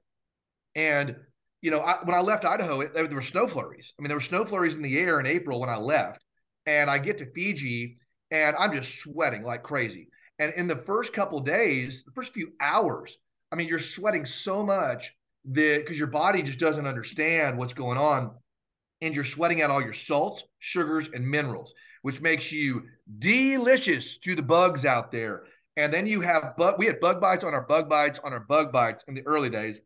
and 0.76 1.16
you 1.62 1.72
know, 1.72 1.80
I, 1.80 1.98
when 2.04 2.16
I 2.16 2.22
left 2.22 2.46
Idaho, 2.46 2.82
it, 2.82 2.94
there 2.94 3.08
were 3.08 3.22
snow 3.22 3.48
flurries. 3.48 3.94
I 3.98 4.02
mean, 4.02 4.08
there 4.08 4.18
were 4.18 4.22
snow 4.22 4.46
flurries 4.46 4.76
in 4.76 4.82
the 4.82 4.98
air 4.98 5.20
in 5.20 5.26
April 5.26 5.60
when 5.60 5.70
I 5.70 5.78
left, 5.78 6.24
and 6.66 6.90
I 6.90 6.98
get 6.98 7.18
to 7.20 7.32
Fiji 7.32 7.98
and 8.32 8.56
I'm 8.58 8.72
just 8.72 9.00
sweating 9.00 9.44
like 9.44 9.64
crazy. 9.64 10.10
And 10.38 10.54
in 10.54 10.68
the 10.68 10.76
first 10.76 11.14
couple 11.14 11.40
days, 11.42 12.04
the 12.04 12.12
first 12.12 12.34
few 12.34 12.54
hours, 12.62 13.18
I 13.52 13.56
mean, 13.56 13.68
you're 13.68 13.80
sweating 13.80 14.26
so 14.26 14.64
much 14.64 15.14
that 15.52 15.80
because 15.82 15.98
your 15.98 16.08
body 16.08 16.42
just 16.42 16.60
doesn't 16.60 16.88
understand 16.88 17.58
what's 17.58 17.74
going 17.74 17.98
on, 17.98 18.32
and 19.02 19.16
you're 19.16 19.24
sweating 19.24 19.62
out 19.62 19.70
all 19.70 19.82
your 19.82 19.94
salts, 19.94 20.44
sugars, 20.60 21.10
and 21.14 21.28
minerals, 21.28 21.74
which 22.04 22.22
makes 22.22 22.52
you 22.52 22.84
delicious 23.18 24.18
to 24.20 24.36
the 24.36 24.42
bugs 24.42 24.86
out 24.86 25.12
there. 25.12 25.44
And 25.76 25.94
then 25.94 26.06
you 26.06 26.22
have 26.22 26.56
bug. 26.58 26.76
We 26.78 26.86
had 26.86 27.00
bug 27.00 27.22
bites 27.22 27.44
on 27.44 27.54
our 27.54 27.66
bug 27.66 27.90
bites 27.90 28.20
on 28.20 28.34
our 28.34 28.42
bug 28.42 28.72
bites 28.72 29.04
in 29.08 29.14
the 29.14 29.26
early 29.26 29.50
days. 29.50 29.82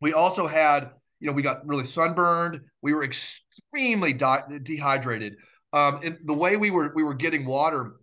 We 0.00 0.12
also 0.12 0.46
had 0.46 0.90
you 1.20 1.26
know, 1.26 1.32
we 1.32 1.42
got 1.42 1.66
really 1.66 1.84
sunburned. 1.84 2.60
We 2.82 2.94
were 2.94 3.04
extremely 3.04 4.12
de- 4.12 4.60
dehydrated. 4.62 5.36
Um, 5.72 6.00
and 6.02 6.18
the 6.24 6.34
way 6.34 6.56
we 6.56 6.70
were 6.70 6.92
we 6.94 7.04
were 7.04 7.14
getting 7.14 7.44
water, 7.44 7.96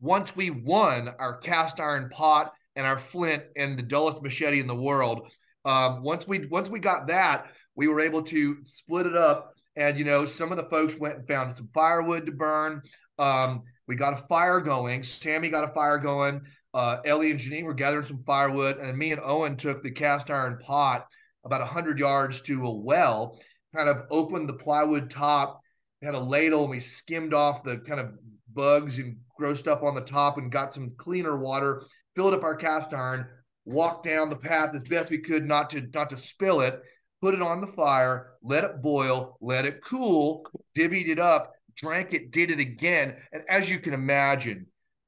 once 0.00 0.36
we 0.36 0.50
won 0.50 1.10
our 1.18 1.38
cast 1.38 1.80
iron 1.80 2.08
pot 2.10 2.52
and 2.76 2.86
our 2.86 2.98
flint 2.98 3.42
and 3.56 3.78
the 3.78 3.82
dullest 3.82 4.22
machete 4.22 4.60
in 4.60 4.66
the 4.66 4.76
world, 4.76 5.32
um, 5.64 6.02
once 6.02 6.28
we 6.28 6.46
once 6.46 6.68
we 6.68 6.78
got 6.78 7.08
that, 7.08 7.50
we 7.74 7.88
were 7.88 8.00
able 8.00 8.22
to 8.24 8.58
split 8.64 9.06
it 9.06 9.16
up. 9.16 9.54
And 9.74 9.98
you 9.98 10.04
know, 10.04 10.26
some 10.26 10.52
of 10.52 10.58
the 10.58 10.68
folks 10.68 10.96
went 10.98 11.16
and 11.16 11.28
found 11.28 11.56
some 11.56 11.70
firewood 11.74 12.26
to 12.26 12.32
burn. 12.32 12.82
Um, 13.18 13.62
we 13.88 13.96
got 13.96 14.12
a 14.12 14.24
fire 14.28 14.60
going. 14.60 15.02
Sami 15.02 15.48
got 15.48 15.68
a 15.68 15.72
fire 15.72 15.98
going. 15.98 16.42
Uh, 16.72 16.98
Elie 17.04 17.32
and 17.32 17.40
Jeanine 17.40 17.64
were 17.64 17.74
gathering 17.74 18.06
some 18.06 18.22
firewood, 18.24 18.76
and 18.76 18.96
me 18.96 19.10
and 19.10 19.20
Owen 19.24 19.56
took 19.56 19.82
the 19.82 19.90
cast 19.90 20.30
iron 20.30 20.58
pot 20.58 21.06
about 21.44 21.60
100 21.60 21.98
yards 21.98 22.40
to 22.42 22.66
a 22.66 22.74
well, 22.74 23.38
kind 23.74 23.88
of 23.88 24.04
opened 24.10 24.48
the 24.48 24.54
plywood 24.54 25.10
top, 25.10 25.60
had 26.02 26.14
a 26.14 26.20
ladle, 26.20 26.62
and 26.62 26.70
we 26.70 26.80
skimmed 26.80 27.34
off 27.34 27.62
the 27.62 27.78
kind 27.78 28.00
of 28.00 28.14
bugs 28.52 28.98
and 28.98 29.16
gross 29.38 29.60
stuff 29.60 29.82
on 29.82 29.94
the 29.94 30.00
top 30.00 30.38
and 30.38 30.52
got 30.52 30.72
some 30.72 30.90
cleaner 30.96 31.38
water, 31.38 31.84
filled 32.14 32.34
up 32.34 32.42
our 32.42 32.56
cast 32.56 32.92
iron, 32.92 33.26
walked 33.64 34.04
down 34.04 34.30
the 34.30 34.36
path 34.36 34.74
as 34.74 34.82
best 34.84 35.10
we 35.10 35.18
could 35.18 35.46
not 35.46 35.70
to 35.70 35.80
not 35.94 36.10
to 36.10 36.16
spill 36.16 36.60
it, 36.60 36.80
put 37.20 37.34
it 37.34 37.42
on 37.42 37.60
the 37.60 37.66
fire, 37.66 38.32
let 38.42 38.64
it 38.64 38.82
boil, 38.82 39.36
let 39.40 39.66
it 39.66 39.82
cool, 39.84 40.44
divvied 40.76 41.08
it 41.08 41.18
up, 41.18 41.52
drank 41.76 42.12
it, 42.12 42.30
did 42.30 42.50
it 42.50 42.58
again. 42.58 43.16
And 43.32 43.42
as 43.48 43.70
you 43.70 43.78
can 43.78 43.94
imagine, 43.94 44.66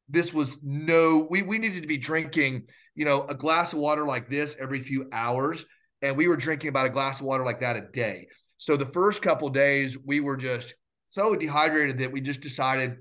this 0.08 0.32
was 0.32 0.58
no, 0.62 1.26
we, 1.30 1.42
we 1.42 1.58
needed 1.58 1.82
to 1.82 1.88
be 1.88 1.96
drinking, 1.96 2.64
you 2.94 3.04
know, 3.04 3.24
a 3.28 3.34
glass 3.34 3.72
of 3.72 3.78
water 3.78 4.06
like 4.06 4.28
this 4.28 4.56
every 4.60 4.78
few 4.80 5.08
hours 5.12 5.64
and 6.02 6.16
we 6.16 6.28
were 6.28 6.36
drinking 6.36 6.68
about 6.68 6.86
a 6.86 6.90
glass 6.90 7.20
of 7.20 7.26
water 7.26 7.44
like 7.44 7.60
that 7.60 7.76
a 7.76 7.82
day. 7.92 8.26
So 8.56 8.76
the 8.76 8.86
first 8.86 9.22
couple 9.22 9.48
days, 9.48 9.96
we 9.98 10.20
were 10.20 10.36
just 10.36 10.74
so 11.08 11.34
dehydrated 11.34 11.98
that 11.98 12.12
we 12.12 12.20
just 12.20 12.40
decided 12.40 12.96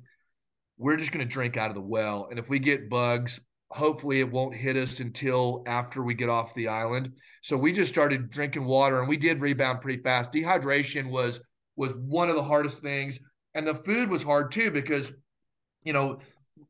we're 0.77 0.97
just 0.97 1.11
going 1.11 1.25
to 1.25 1.31
drink 1.31 1.57
out 1.57 1.69
of 1.69 1.75
the 1.75 1.81
well. 1.81 2.27
And 2.29 2.39
if 2.39 2.49
we 2.49 2.59
get 2.59 2.89
bugs, 2.89 3.39
hopefully 3.69 4.19
it 4.19 4.31
won't 4.31 4.55
hit 4.55 4.75
us 4.75 4.99
until 4.99 5.63
after 5.65 6.03
we 6.03 6.13
get 6.13 6.29
off 6.29 6.53
the 6.53 6.67
island. 6.67 7.13
So 7.41 7.57
we 7.57 7.71
just 7.71 7.91
started 7.91 8.29
drinking 8.29 8.65
water 8.65 8.99
and 8.99 9.07
we 9.07 9.17
did 9.17 9.39
rebound 9.39 9.81
pretty 9.81 10.01
fast. 10.01 10.31
Dehydration 10.31 11.09
was 11.09 11.41
was 11.75 11.93
one 11.95 12.29
of 12.29 12.35
the 12.35 12.43
hardest 12.43 12.81
things. 12.81 13.19
And 13.55 13.65
the 13.65 13.75
food 13.75 14.09
was 14.09 14.23
hard 14.23 14.51
too 14.51 14.71
because, 14.71 15.11
you 15.83 15.93
know, 15.93 16.19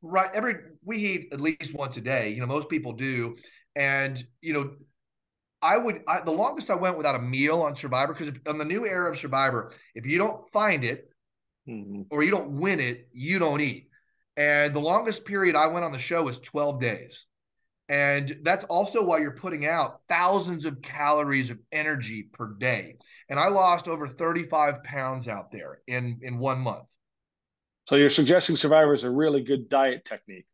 right 0.01 0.29
every 0.33 0.55
we 0.83 0.97
eat 0.97 1.33
at 1.33 1.41
least 1.41 1.73
once 1.73 1.97
a 1.97 2.01
day. 2.01 2.29
You 2.29 2.41
know, 2.41 2.45
most 2.45 2.69
people 2.69 2.93
do. 2.93 3.35
And, 3.75 4.23
you 4.41 4.53
know, 4.53 4.71
I 5.61 5.77
would 5.77 6.01
I, 6.07 6.21
the 6.21 6.31
longest 6.31 6.69
I 6.69 6.75
went 6.75 6.97
without 6.97 7.15
a 7.15 7.21
meal 7.21 7.61
on 7.61 7.75
Survivor 7.75 8.13
because 8.13 8.33
on 8.47 8.57
the 8.57 8.65
new 8.65 8.85
era 8.85 9.11
of 9.11 9.17
Survivor, 9.17 9.71
if 9.95 10.05
you 10.05 10.17
don't 10.17 10.49
find 10.51 10.83
it 10.83 11.09
mm-hmm. 11.67 12.03
or 12.09 12.23
you 12.23 12.31
don't 12.31 12.51
win 12.51 12.79
it, 12.79 13.07
you 13.11 13.39
don't 13.39 13.61
eat. 13.61 13.89
And 14.37 14.73
the 14.73 14.79
longest 14.79 15.25
period 15.25 15.55
I 15.55 15.67
went 15.67 15.85
on 15.85 15.91
the 15.91 15.99
show 15.99 16.23
was 16.23 16.39
12 16.39 16.79
days. 16.79 17.27
And 17.89 18.39
that's 18.43 18.63
also 18.65 19.03
why 19.03 19.19
you're 19.19 19.31
putting 19.31 19.67
out 19.67 19.99
thousands 20.07 20.63
of 20.63 20.81
calories 20.81 21.49
of 21.49 21.59
energy 21.73 22.23
per 22.31 22.53
day. 22.53 22.95
And 23.29 23.37
I 23.37 23.49
lost 23.49 23.89
over 23.89 24.07
35 24.07 24.81
pounds 24.83 25.27
out 25.27 25.51
there 25.51 25.79
in 25.87 26.19
in 26.21 26.37
one 26.37 26.59
month. 26.59 26.89
So 27.87 27.97
you're 27.97 28.09
suggesting 28.09 28.55
Survivor 28.55 28.93
is 28.93 29.03
a 29.03 29.09
really 29.09 29.43
good 29.43 29.67
diet 29.67 30.05
technique. 30.05 30.45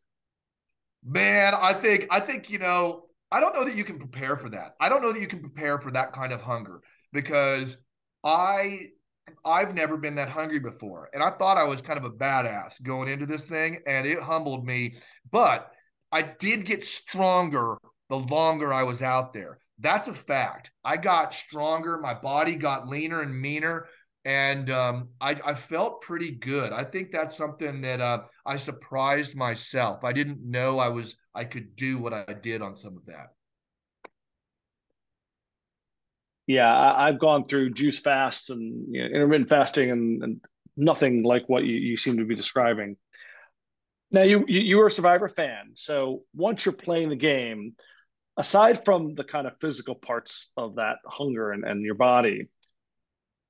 Man, 1.05 1.53
I 1.53 1.73
think 1.73 2.07
I 2.09 2.19
think 2.19 2.49
you 2.49 2.57
know 2.57 3.06
I 3.31 3.39
don't 3.39 3.53
know 3.53 3.65
that 3.65 3.75
you 3.75 3.83
can 3.83 3.99
prepare 3.99 4.37
for 4.37 4.49
that. 4.49 4.75
I 4.79 4.89
don't 4.89 5.01
know 5.01 5.11
that 5.11 5.21
you 5.21 5.27
can 5.27 5.41
prepare 5.41 5.79
for 5.79 5.91
that 5.91 6.13
kind 6.13 6.31
of 6.31 6.41
hunger 6.41 6.81
because 7.11 7.77
I 8.23 8.89
I've 9.43 9.75
never 9.75 9.97
been 9.97 10.15
that 10.15 10.29
hungry 10.29 10.59
before. 10.59 11.09
And 11.13 11.21
I 11.21 11.31
thought 11.31 11.57
I 11.57 11.65
was 11.65 11.81
kind 11.81 11.99
of 11.99 12.05
a 12.05 12.11
badass 12.11 12.81
going 12.81 13.09
into 13.09 13.25
this 13.25 13.45
thing 13.45 13.79
and 13.85 14.07
it 14.07 14.21
humbled 14.21 14.65
me, 14.65 14.95
but 15.31 15.71
I 16.11 16.21
did 16.21 16.65
get 16.65 16.83
stronger 16.83 17.77
the 18.09 18.19
longer 18.19 18.73
I 18.73 18.83
was 18.83 19.01
out 19.01 19.33
there. 19.33 19.59
That's 19.79 20.07
a 20.07 20.13
fact. 20.13 20.71
I 20.83 20.95
got 20.95 21.33
stronger, 21.33 21.99
my 21.99 22.13
body 22.13 22.55
got 22.55 22.87
leaner 22.87 23.21
and 23.21 23.39
meaner 23.39 23.87
and 24.27 24.69
um, 24.69 25.09
I, 25.21 25.39
I, 25.45 25.53
felt 25.53 26.01
pretty 26.01 26.31
good. 26.31 26.73
I 26.73 26.83
think 26.83 27.13
that's 27.13 27.37
something 27.37 27.79
that 27.81 28.01
uh, 28.01 28.23
I 28.45 28.57
surprised 28.57 29.37
myself. 29.37 30.03
I 30.03 30.11
didn't 30.11 30.43
know 30.43 30.79
I 30.79 30.89
was 30.89 31.15
I 31.37 31.45
could 31.45 31.75
do 31.75 31.99
what 31.99 32.13
I 32.13 32.33
did 32.33 32.61
on 32.61 32.75
some 32.75 32.97
of 32.97 33.05
that. 33.05 33.33
Yeah, 36.47 36.73
I, 36.73 37.07
have 37.07 37.19
gone 37.19 37.43
through 37.43 37.71
juice 37.71 37.99
fasts 37.99 38.49
and 38.49 38.95
you 38.95 39.01
know, 39.01 39.13
intermittent 39.13 39.49
fasting, 39.49 39.91
and, 39.91 40.23
and, 40.23 40.41
nothing 40.79 41.23
like 41.23 41.49
what 41.49 41.63
you, 41.63 41.75
you 41.75 41.97
seem 41.97 42.17
to 42.17 42.25
be 42.25 42.35
describing. 42.35 42.95
Now, 44.11 44.21
you, 44.21 44.45
you 44.47 44.61
you 44.61 44.77
were 44.77 44.87
a 44.87 44.91
Survivor 44.91 45.27
fan, 45.27 45.71
so 45.73 46.23
once 46.33 46.65
you're 46.65 46.73
playing 46.73 47.09
the 47.09 47.15
game, 47.15 47.75
aside 48.37 48.85
from 48.85 49.15
the 49.15 49.23
kind 49.23 49.47
of 49.47 49.53
physical 49.59 49.95
parts 49.95 50.51
of 50.55 50.75
that 50.75 50.97
hunger 51.05 51.51
and, 51.51 51.65
and 51.65 51.81
your 51.81 51.95
body 51.95 52.47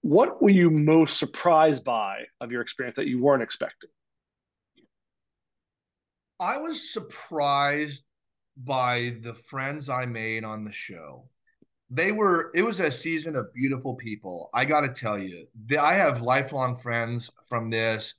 what 0.01 0.41
were 0.41 0.49
you 0.49 0.69
most 0.69 1.17
surprised 1.17 1.83
by 1.83 2.23
of 2.39 2.51
your 2.51 2.61
experience 2.61 2.95
that 2.95 3.07
you 3.07 3.21
weren't 3.21 3.43
expecting? 3.43 3.89
I 6.39 6.57
was 6.57 6.91
surprised 6.93 8.03
by 8.63 9.17
the 9.21 9.33
friends 9.33 9.89
I 9.89 10.05
made 10.05 10.43
on 10.43 10.63
the 10.63 10.71
show. 10.71 11.29
they 11.89 12.11
were 12.11 12.51
it 12.53 12.63
was 12.63 12.79
a 12.79 12.91
season 12.91 13.35
of 13.35 13.53
beautiful 13.53 13.95
people. 13.95 14.49
I 14.53 14.65
gotta 14.65 14.89
tell 14.89 15.17
you 15.17 15.47
the, 15.67 15.81
i 15.81 15.93
have 15.93 16.21
lifelong 16.21 16.75
friends 16.75 17.29
from 17.47 17.69
this. 17.69 18.15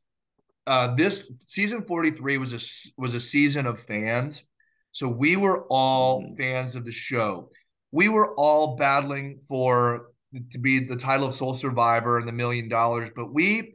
Uh, 0.66 0.94
this 0.94 1.30
season 1.40 1.82
43 1.82 2.38
was 2.38 2.52
a 2.52 2.60
was 3.00 3.14
a 3.14 3.20
season 3.20 3.66
of 3.66 3.80
fans. 3.80 4.44
So 4.92 5.08
we 5.08 5.36
were 5.36 5.66
all 5.70 6.22
mm-hmm. 6.22 6.36
fans 6.36 6.76
of 6.76 6.84
the 6.84 6.92
show. 6.92 7.50
We 7.92 8.08
were 8.08 8.34
all 8.34 8.76
battling 8.76 9.40
for 9.48 10.08
to 10.52 10.58
be 10.58 10.80
the 10.80 10.96
title 10.96 11.26
of 11.26 11.34
sole 11.34 11.54
survivor 11.54 12.18
and 12.18 12.28
the 12.28 12.32
million 12.32 12.68
dollars 12.68 13.10
but 13.16 13.32
we 13.32 13.74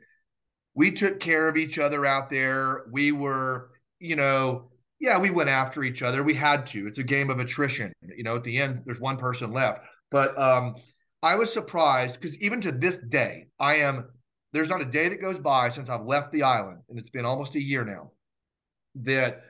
we 0.75 0.91
took 0.91 1.19
care 1.19 1.47
of 1.47 1.57
each 1.57 1.77
other 1.77 2.05
out 2.05 2.29
there. 2.29 2.85
We 2.91 3.11
were 3.11 3.69
you 4.03 4.15
know 4.15 4.69
yeah, 5.03 5.19
we 5.19 5.31
went 5.31 5.49
after 5.49 5.83
each 5.83 6.01
other. 6.01 6.23
We 6.23 6.33
had 6.33 6.65
to. 6.67 6.87
It's 6.87 6.97
a 6.97 7.03
game 7.03 7.29
of 7.29 7.39
attrition. 7.39 7.91
You 8.15 8.23
know, 8.23 8.37
at 8.37 8.43
the 8.45 8.57
end, 8.57 8.83
there's 8.85 9.01
one 9.01 9.17
person 9.17 9.51
left. 9.51 9.81
But 10.09 10.39
um, 10.39 10.75
I 11.21 11.35
was 11.35 11.51
surprised 11.51 12.15
because 12.15 12.37
even 12.37 12.61
to 12.61 12.71
this 12.71 12.97
day, 13.09 13.47
I 13.59 13.75
am. 13.75 14.09
There's 14.53 14.69
not 14.69 14.81
a 14.81 14.85
day 14.85 15.09
that 15.09 15.19
goes 15.19 15.39
by 15.39 15.69
since 15.69 15.89
I've 15.89 16.05
left 16.05 16.31
the 16.31 16.43
island, 16.43 16.83
and 16.87 16.97
it's 16.97 17.09
been 17.09 17.25
almost 17.25 17.55
a 17.55 17.61
year 17.61 17.83
now, 17.83 18.11
that 18.95 19.41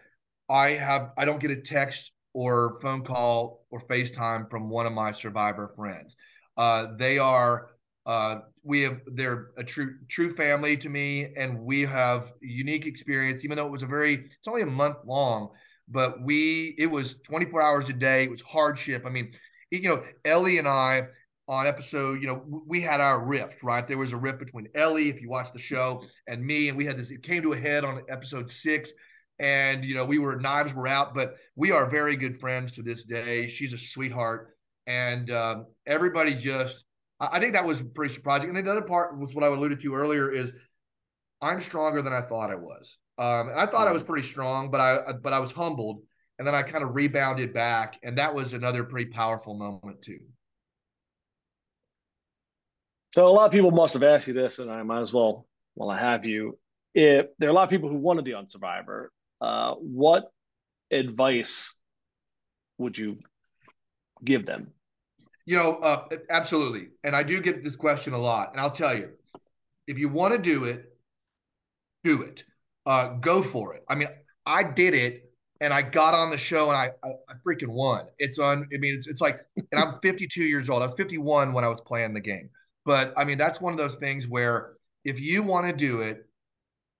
I 0.49 0.69
have 0.69 1.11
I 1.19 1.25
don't 1.25 1.39
get 1.39 1.51
a 1.51 1.61
text 1.61 2.11
or 2.33 2.79
phone 2.81 3.03
call 3.03 3.67
or 3.69 3.79
FaceTime 3.79 4.49
from 4.49 4.71
one 4.71 4.87
of 4.87 4.93
my 4.93 5.11
survivor 5.11 5.71
friends. 5.75 6.15
Uh, 6.57 6.87
they 6.97 7.19
are 7.19 7.67
uh, 8.07 8.39
we 8.63 8.81
have 8.81 9.01
they're 9.07 9.49
a 9.57 9.63
true 9.63 9.95
true 10.09 10.33
family 10.33 10.77
to 10.77 10.89
me, 10.89 11.33
and 11.35 11.59
we 11.59 11.81
have 11.81 12.31
unique 12.41 12.85
experience. 12.85 13.43
Even 13.43 13.57
though 13.57 13.67
it 13.67 13.71
was 13.71 13.83
a 13.83 13.87
very 13.87 14.13
it's 14.13 14.47
only 14.47 14.61
a 14.61 14.67
month 14.67 14.97
long, 15.05 15.49
but 15.87 16.21
we 16.21 16.75
it 16.77 16.87
was 16.87 17.15
24 17.23 17.61
hours 17.61 17.89
a 17.89 17.93
day. 17.93 18.23
It 18.23 18.31
was 18.31 18.41
hardship. 18.41 19.03
I 19.05 19.09
mean, 19.09 19.31
you 19.71 19.89
know, 19.89 20.03
Elie 20.25 20.57
and 20.59 20.67
I 20.67 21.07
on 21.47 21.67
episode, 21.67 22.21
you 22.21 22.27
know, 22.27 22.41
we 22.65 22.81
had 22.81 23.01
our 23.01 23.19
rift, 23.19 23.63
right? 23.63 23.85
There 23.85 23.97
was 23.97 24.13
a 24.13 24.17
rift 24.17 24.39
between 24.39 24.69
Elie, 24.75 25.09
if 25.09 25.21
you 25.21 25.29
watch 25.29 25.51
the 25.51 25.59
show, 25.59 26.03
and 26.27 26.43
me, 26.43 26.69
and 26.69 26.77
we 26.77 26.85
had 26.85 26.97
this. 26.97 27.11
It 27.11 27.21
came 27.21 27.41
to 27.43 27.53
a 27.53 27.57
head 27.57 27.83
on 27.83 28.01
episode 28.09 28.49
six, 28.49 28.91
and 29.39 29.83
you 29.83 29.95
know, 29.95 30.05
we 30.05 30.19
were 30.19 30.37
knives 30.37 30.73
were 30.73 30.87
out, 30.87 31.13
but 31.13 31.35
we 31.55 31.71
are 31.71 31.89
very 31.89 32.15
good 32.15 32.39
friends 32.39 32.71
to 32.73 32.81
this 32.81 33.03
day. 33.03 33.47
She's 33.47 33.73
a 33.73 33.77
sweetheart, 33.77 34.55
and 34.87 35.29
um, 35.31 35.65
everybody 35.85 36.33
just 36.33 36.85
I 37.31 37.39
think 37.39 37.53
that 37.53 37.65
was 37.65 37.81
pretty 37.81 38.13
surprising. 38.13 38.49
And 38.49 38.57
then 38.57 38.65
the 38.65 38.71
other 38.71 38.81
part 38.81 39.17
was 39.17 39.33
what 39.33 39.43
I 39.43 39.47
alluded 39.47 39.79
to 39.81 39.95
earlier 39.95 40.31
is 40.31 40.53
I'm 41.41 41.61
stronger 41.61 42.01
than 42.01 42.13
I 42.13 42.21
thought 42.21 42.49
I 42.49 42.55
was. 42.55 42.97
Um, 43.17 43.49
and 43.49 43.59
I 43.59 43.65
thought 43.65 43.87
I 43.87 43.91
was 43.91 44.03
pretty 44.03 44.27
strong, 44.27 44.71
but 44.71 44.81
I 44.81 45.13
but 45.13 45.33
I 45.33 45.39
was 45.39 45.51
humbled, 45.51 46.01
and 46.39 46.47
then 46.47 46.55
I 46.55 46.63
kind 46.63 46.83
of 46.83 46.95
rebounded 46.95 47.53
back, 47.53 47.99
and 48.01 48.17
that 48.17 48.33
was 48.33 48.53
another 48.53 48.83
pretty 48.83 49.11
powerful 49.11 49.53
moment 49.53 50.01
too. 50.01 50.19
So 53.13 53.27
a 53.27 53.29
lot 53.29 53.45
of 53.45 53.51
people 53.51 53.69
must 53.69 53.93
have 53.93 54.03
asked 54.03 54.27
you 54.27 54.33
this, 54.33 54.57
and 54.57 54.71
I 54.71 54.81
might 54.81 55.01
as 55.01 55.13
well, 55.13 55.45
while 55.75 55.91
I 55.91 55.99
have 55.99 56.25
you, 56.25 56.57
if 56.95 57.27
there 57.37 57.49
are 57.49 57.51
a 57.51 57.55
lot 57.55 57.65
of 57.65 57.69
people 57.69 57.89
who 57.89 57.97
want 57.97 58.17
to 58.17 58.23
be 58.23 58.33
on 58.33 58.47
Survivor, 58.47 59.11
uh, 59.39 59.75
what 59.75 60.31
advice 60.89 61.79
would 62.79 62.97
you 62.97 63.19
give 64.23 64.47
them? 64.47 64.71
You 65.45 65.57
know, 65.57 65.75
uh, 65.75 66.07
absolutely. 66.29 66.89
And 67.03 67.15
I 67.15 67.23
do 67.23 67.41
get 67.41 67.63
this 67.63 67.75
question 67.75 68.13
a 68.13 68.17
lot. 68.17 68.51
And 68.51 68.61
I'll 68.61 68.71
tell 68.71 68.97
you, 68.97 69.11
if 69.87 69.99
you 69.99 70.09
want 70.09 70.33
to 70.33 70.39
do 70.39 70.65
it, 70.65 70.93
do 72.03 72.21
it. 72.21 72.43
Uh, 72.85 73.09
go 73.09 73.41
for 73.41 73.73
it. 73.75 73.83
I 73.89 73.95
mean, 73.95 74.09
I 74.45 74.63
did 74.63 74.93
it 74.93 75.31
and 75.61 75.73
I 75.73 75.81
got 75.81 76.13
on 76.13 76.29
the 76.29 76.37
show 76.37 76.69
and 76.69 76.77
I, 76.77 76.91
I, 77.03 77.09
I 77.29 77.33
freaking 77.45 77.69
won. 77.69 78.05
It's 78.19 78.39
on, 78.39 78.67
I 78.73 78.77
mean, 78.77 78.95
it's, 78.95 79.07
it's 79.07 79.21
like, 79.21 79.39
and 79.55 79.81
I'm 79.81 79.99
52 80.01 80.43
years 80.43 80.69
old. 80.69 80.81
I 80.81 80.85
was 80.85 80.95
51 80.95 81.53
when 81.53 81.63
I 81.63 81.69
was 81.69 81.81
playing 81.81 82.13
the 82.13 82.21
game. 82.21 82.49
But 82.85 83.13
I 83.15 83.23
mean, 83.23 83.37
that's 83.37 83.61
one 83.61 83.71
of 83.73 83.77
those 83.79 83.95
things 83.95 84.27
where 84.27 84.73
if 85.05 85.19
you 85.19 85.43
want 85.43 85.67
to 85.67 85.73
do 85.73 86.01
it, 86.01 86.25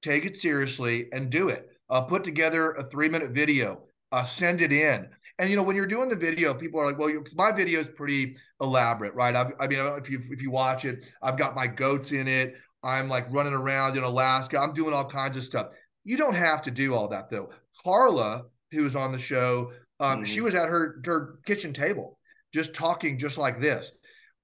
take 0.02 0.26
it 0.26 0.38
seriously 0.38 1.10
and 1.12 1.30
do 1.30 1.50
it. 1.50 1.70
Uh, 1.90 2.02
put 2.02 2.24
together 2.24 2.72
a 2.72 2.84
three 2.84 3.10
minute 3.10 3.32
video, 3.32 3.82
uh, 4.12 4.24
send 4.24 4.62
it 4.62 4.72
in. 4.72 5.08
And 5.40 5.50
you 5.50 5.56
know, 5.56 5.64
when 5.64 5.76
you're 5.76 5.88
doing 5.88 6.10
the 6.10 6.16
video, 6.16 6.54
people 6.54 6.80
are 6.80 6.86
like, 6.86 7.00
"Well, 7.00 7.12
my 7.36 7.52
video 7.52 7.80
is 7.80 7.90
pretty 7.90 8.38
elaborate, 8.62 9.14
right?" 9.16 9.36
I've, 9.36 9.54
i 9.60 9.68
mean, 9.68 9.80
if 9.80 10.10
you 10.10 10.22
if 10.30 10.42
you 10.42 10.52
watch 10.52 10.86
it, 10.86 11.08
I've 11.22 11.38
got 11.38 11.56
my 11.56 11.68
goats 11.68 12.12
in 12.12 12.28
it. 12.28 12.56
I'm 12.84 13.10
like 13.10 13.26
running 13.32 13.54
around 13.54 13.98
in 13.98 14.04
Alaska. 14.04 14.60
I'm 14.60 14.74
doing 14.74 14.94
all 14.94 15.06
kinds 15.06 15.38
of 15.38 15.44
stuff. 15.44 15.74
You 16.04 16.18
don't 16.18 16.36
have 16.36 16.62
to 16.64 16.72
do 16.72 16.94
all 16.94 17.08
that 17.08 17.30
though. 17.30 17.50
Karla, 17.84 18.44
who 18.72 18.84
was 18.84 18.96
on 18.96 19.12
the 19.12 19.18
show, 19.18 19.72
um, 20.00 20.18
mm-hmm. 20.18 20.26
she 20.26 20.42
was 20.42 20.54
at 20.54 20.68
her 20.68 21.02
her 21.06 21.40
kitchen 21.46 21.74
table, 21.74 22.20
just 22.54 22.74
talking, 22.74 23.18
just 23.18 23.38
like 23.38 23.60
this. 23.60 23.92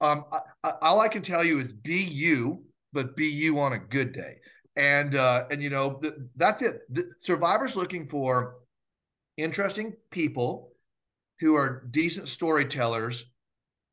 Um, 0.00 0.24
I, 0.32 0.40
I, 0.64 0.72
all 0.82 1.00
I 1.00 1.08
can 1.08 1.22
tell 1.22 1.44
you 1.44 1.60
is 1.60 1.72
be 1.72 2.02
you, 2.02 2.64
but 2.92 3.16
be 3.16 3.28
you 3.28 3.60
on 3.60 3.74
a 3.74 3.78
good 3.78 4.12
day. 4.12 4.38
And 4.76 5.14
uh, 5.14 5.44
and 5.50 5.62
you 5.62 5.70
know 5.70 5.98
th- 6.02 6.14
that's 6.36 6.62
it. 6.62 6.80
The 6.90 7.10
Survivor's 7.18 7.76
looking 7.76 8.08
for 8.08 8.56
interesting 9.36 9.94
people 10.10 10.69
who 11.40 11.54
are 11.54 11.86
decent 11.90 12.28
storytellers 12.28 13.24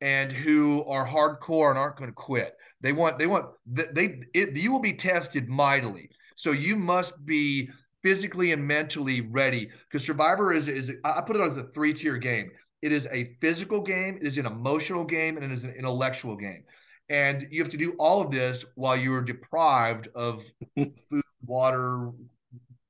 and 0.00 0.30
who 0.30 0.84
are 0.84 1.06
hardcore 1.06 1.70
and 1.70 1.78
aren't 1.78 1.96
going 1.96 2.10
to 2.10 2.14
quit. 2.14 2.54
They 2.80 2.92
want 2.92 3.18
they 3.18 3.26
want 3.26 3.46
they 3.66 4.20
it, 4.34 4.56
you 4.56 4.70
will 4.70 4.80
be 4.80 4.92
tested 4.92 5.48
mightily. 5.48 6.10
So 6.36 6.52
you 6.52 6.76
must 6.76 7.24
be 7.24 7.68
physically 8.02 8.52
and 8.52 8.64
mentally 8.64 9.22
ready 9.22 9.68
because 9.90 10.06
Survivor 10.06 10.52
is 10.52 10.68
is 10.68 10.92
I 11.04 11.20
put 11.22 11.36
it 11.36 11.42
as 11.42 11.56
a 11.56 11.64
three 11.64 11.92
tier 11.92 12.16
game. 12.16 12.50
It 12.80 12.92
is 12.92 13.08
a 13.10 13.36
physical 13.40 13.82
game, 13.82 14.18
it 14.20 14.26
is 14.26 14.38
an 14.38 14.46
emotional 14.46 15.04
game, 15.04 15.36
and 15.36 15.44
it 15.44 15.50
is 15.50 15.64
an 15.64 15.74
intellectual 15.76 16.36
game. 16.36 16.62
And 17.08 17.48
you 17.50 17.60
have 17.60 17.72
to 17.72 17.76
do 17.76 17.94
all 17.98 18.20
of 18.20 18.30
this 18.30 18.64
while 18.76 18.96
you 18.96 19.12
are 19.14 19.22
deprived 19.22 20.08
of 20.14 20.44
food, 20.76 21.22
water, 21.44 22.12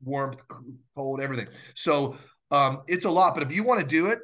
warmth, 0.03 0.43
cold, 0.95 1.21
everything. 1.21 1.49
So 1.75 2.19
um, 2.51 2.83
it's 2.87 3.07
a 3.07 3.11
lot. 3.11 3.35
But 3.35 3.45
if 3.45 3.53
you 3.53 3.63
want 3.63 3.81
to 3.81 3.87
do 3.87 4.07
it, 4.07 4.19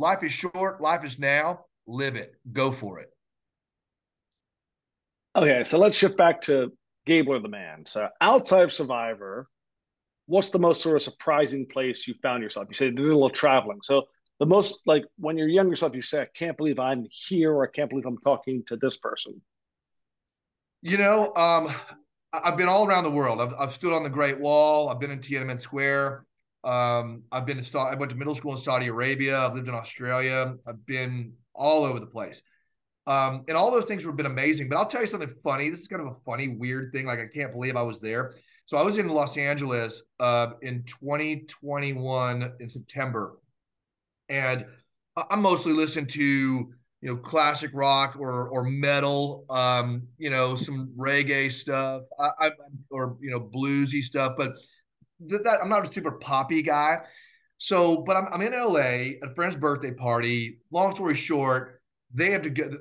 Life 0.00 0.22
is 0.22 0.32
short. 0.32 0.80
Life 0.80 1.04
is 1.04 1.18
now. 1.18 1.66
Live 1.86 2.16
it. 2.16 2.34
Go 2.50 2.72
for 2.72 3.00
it. 3.00 3.10
Okay, 5.36 5.62
so 5.64 5.78
let's 5.78 5.94
shift 5.94 6.16
back 6.16 6.40
to 6.42 6.72
Gabler 7.06 7.38
the 7.38 7.48
man. 7.48 7.84
So 7.84 8.08
outside 8.18 8.62
of 8.62 8.72
Survivor, 8.72 9.46
what's 10.24 10.48
the 10.48 10.58
most 10.58 10.80
sort 10.80 10.96
of 10.96 11.02
surprising 11.02 11.66
place 11.66 12.08
you 12.08 12.14
found 12.22 12.42
yourself? 12.42 12.66
You 12.70 12.74
said 12.74 12.84
you 12.86 12.92
did 12.92 13.06
a 13.08 13.12
little 13.12 13.28
traveling. 13.28 13.80
So 13.82 14.04
the 14.38 14.46
most 14.46 14.86
like 14.86 15.04
when 15.18 15.36
you're 15.36 15.48
younger 15.48 15.76
self, 15.76 15.94
you 15.94 16.00
say, 16.00 16.22
I 16.22 16.28
can't 16.34 16.56
believe 16.56 16.78
I'm 16.78 17.04
here 17.10 17.52
or 17.52 17.68
I 17.68 17.70
can't 17.70 17.90
believe 17.90 18.06
I'm 18.06 18.18
talking 18.18 18.64
to 18.68 18.78
this 18.78 18.96
person. 18.96 19.42
You 20.80 20.96
know, 20.96 21.34
um, 21.36 21.74
I've 22.32 22.56
been 22.56 22.68
all 22.68 22.86
around 22.86 23.04
the 23.04 23.10
world. 23.10 23.38
I've, 23.38 23.52
I've 23.58 23.72
stood 23.72 23.92
on 23.92 24.02
the 24.02 24.08
Great 24.08 24.40
Wall. 24.40 24.88
I've 24.88 24.98
been 24.98 25.10
in 25.10 25.20
Tiananmen 25.20 25.60
Square. 25.60 26.24
Um, 26.64 27.22
I've 27.32 27.46
been 27.46 27.62
to 27.62 27.78
I 27.78 27.94
went 27.94 28.10
to 28.10 28.16
middle 28.16 28.34
school 28.34 28.52
in 28.52 28.58
Saudi 28.58 28.88
Arabia. 28.88 29.38
I've 29.38 29.54
lived 29.54 29.68
in 29.68 29.74
Australia. 29.74 30.54
I've 30.66 30.84
been 30.86 31.32
all 31.54 31.84
over 31.84 31.98
the 31.98 32.06
place. 32.06 32.42
Um, 33.06 33.44
and 33.48 33.56
all 33.56 33.70
those 33.70 33.86
things 33.86 34.04
have 34.04 34.16
been 34.16 34.26
amazing. 34.26 34.68
But 34.68 34.76
I'll 34.78 34.86
tell 34.86 35.00
you 35.00 35.06
something 35.06 35.34
funny. 35.42 35.68
This 35.68 35.80
is 35.80 35.88
kind 35.88 36.02
of 36.02 36.08
a 36.08 36.16
funny, 36.24 36.48
weird 36.48 36.92
thing. 36.92 37.06
Like 37.06 37.18
I 37.18 37.26
can't 37.26 37.52
believe 37.52 37.76
I 37.76 37.82
was 37.82 37.98
there. 37.98 38.34
So 38.66 38.76
I 38.76 38.82
was 38.82 38.98
in 38.98 39.08
Los 39.08 39.36
Angeles 39.36 40.02
uh, 40.20 40.50
in 40.62 40.84
2021 40.84 42.52
in 42.60 42.68
September, 42.68 43.36
and 44.28 44.64
I'm 45.16 45.42
mostly 45.42 45.72
listening 45.72 46.06
to 46.08 46.20
you 46.20 46.72
know 47.02 47.16
classic 47.16 47.72
rock 47.74 48.16
or 48.18 48.48
or 48.48 48.62
metal, 48.62 49.44
um, 49.50 50.06
you 50.18 50.30
know 50.30 50.54
some 50.54 50.92
reggae 50.96 51.50
stuff, 51.50 52.02
I, 52.18 52.30
I, 52.38 52.50
or 52.90 53.16
you 53.20 53.30
know 53.32 53.40
bluesy 53.40 54.02
stuff, 54.02 54.34
but 54.38 54.52
that, 55.26 55.44
that 55.44 55.58
I'm 55.62 55.68
not 55.68 55.88
a 55.88 55.92
super 55.92 56.12
poppy 56.12 56.62
guy. 56.62 57.00
So, 57.58 57.98
but 57.98 58.16
I'm, 58.16 58.26
I'm 58.32 58.40
in 58.40 58.52
LA 58.52 59.18
at 59.22 59.30
a 59.30 59.34
friend's 59.34 59.56
birthday 59.56 59.90
party. 59.90 60.60
Long 60.70 60.94
story 60.94 61.14
short, 61.14 61.82
they 62.12 62.30
have 62.30 62.42
to 62.42 62.50
get. 62.50 62.72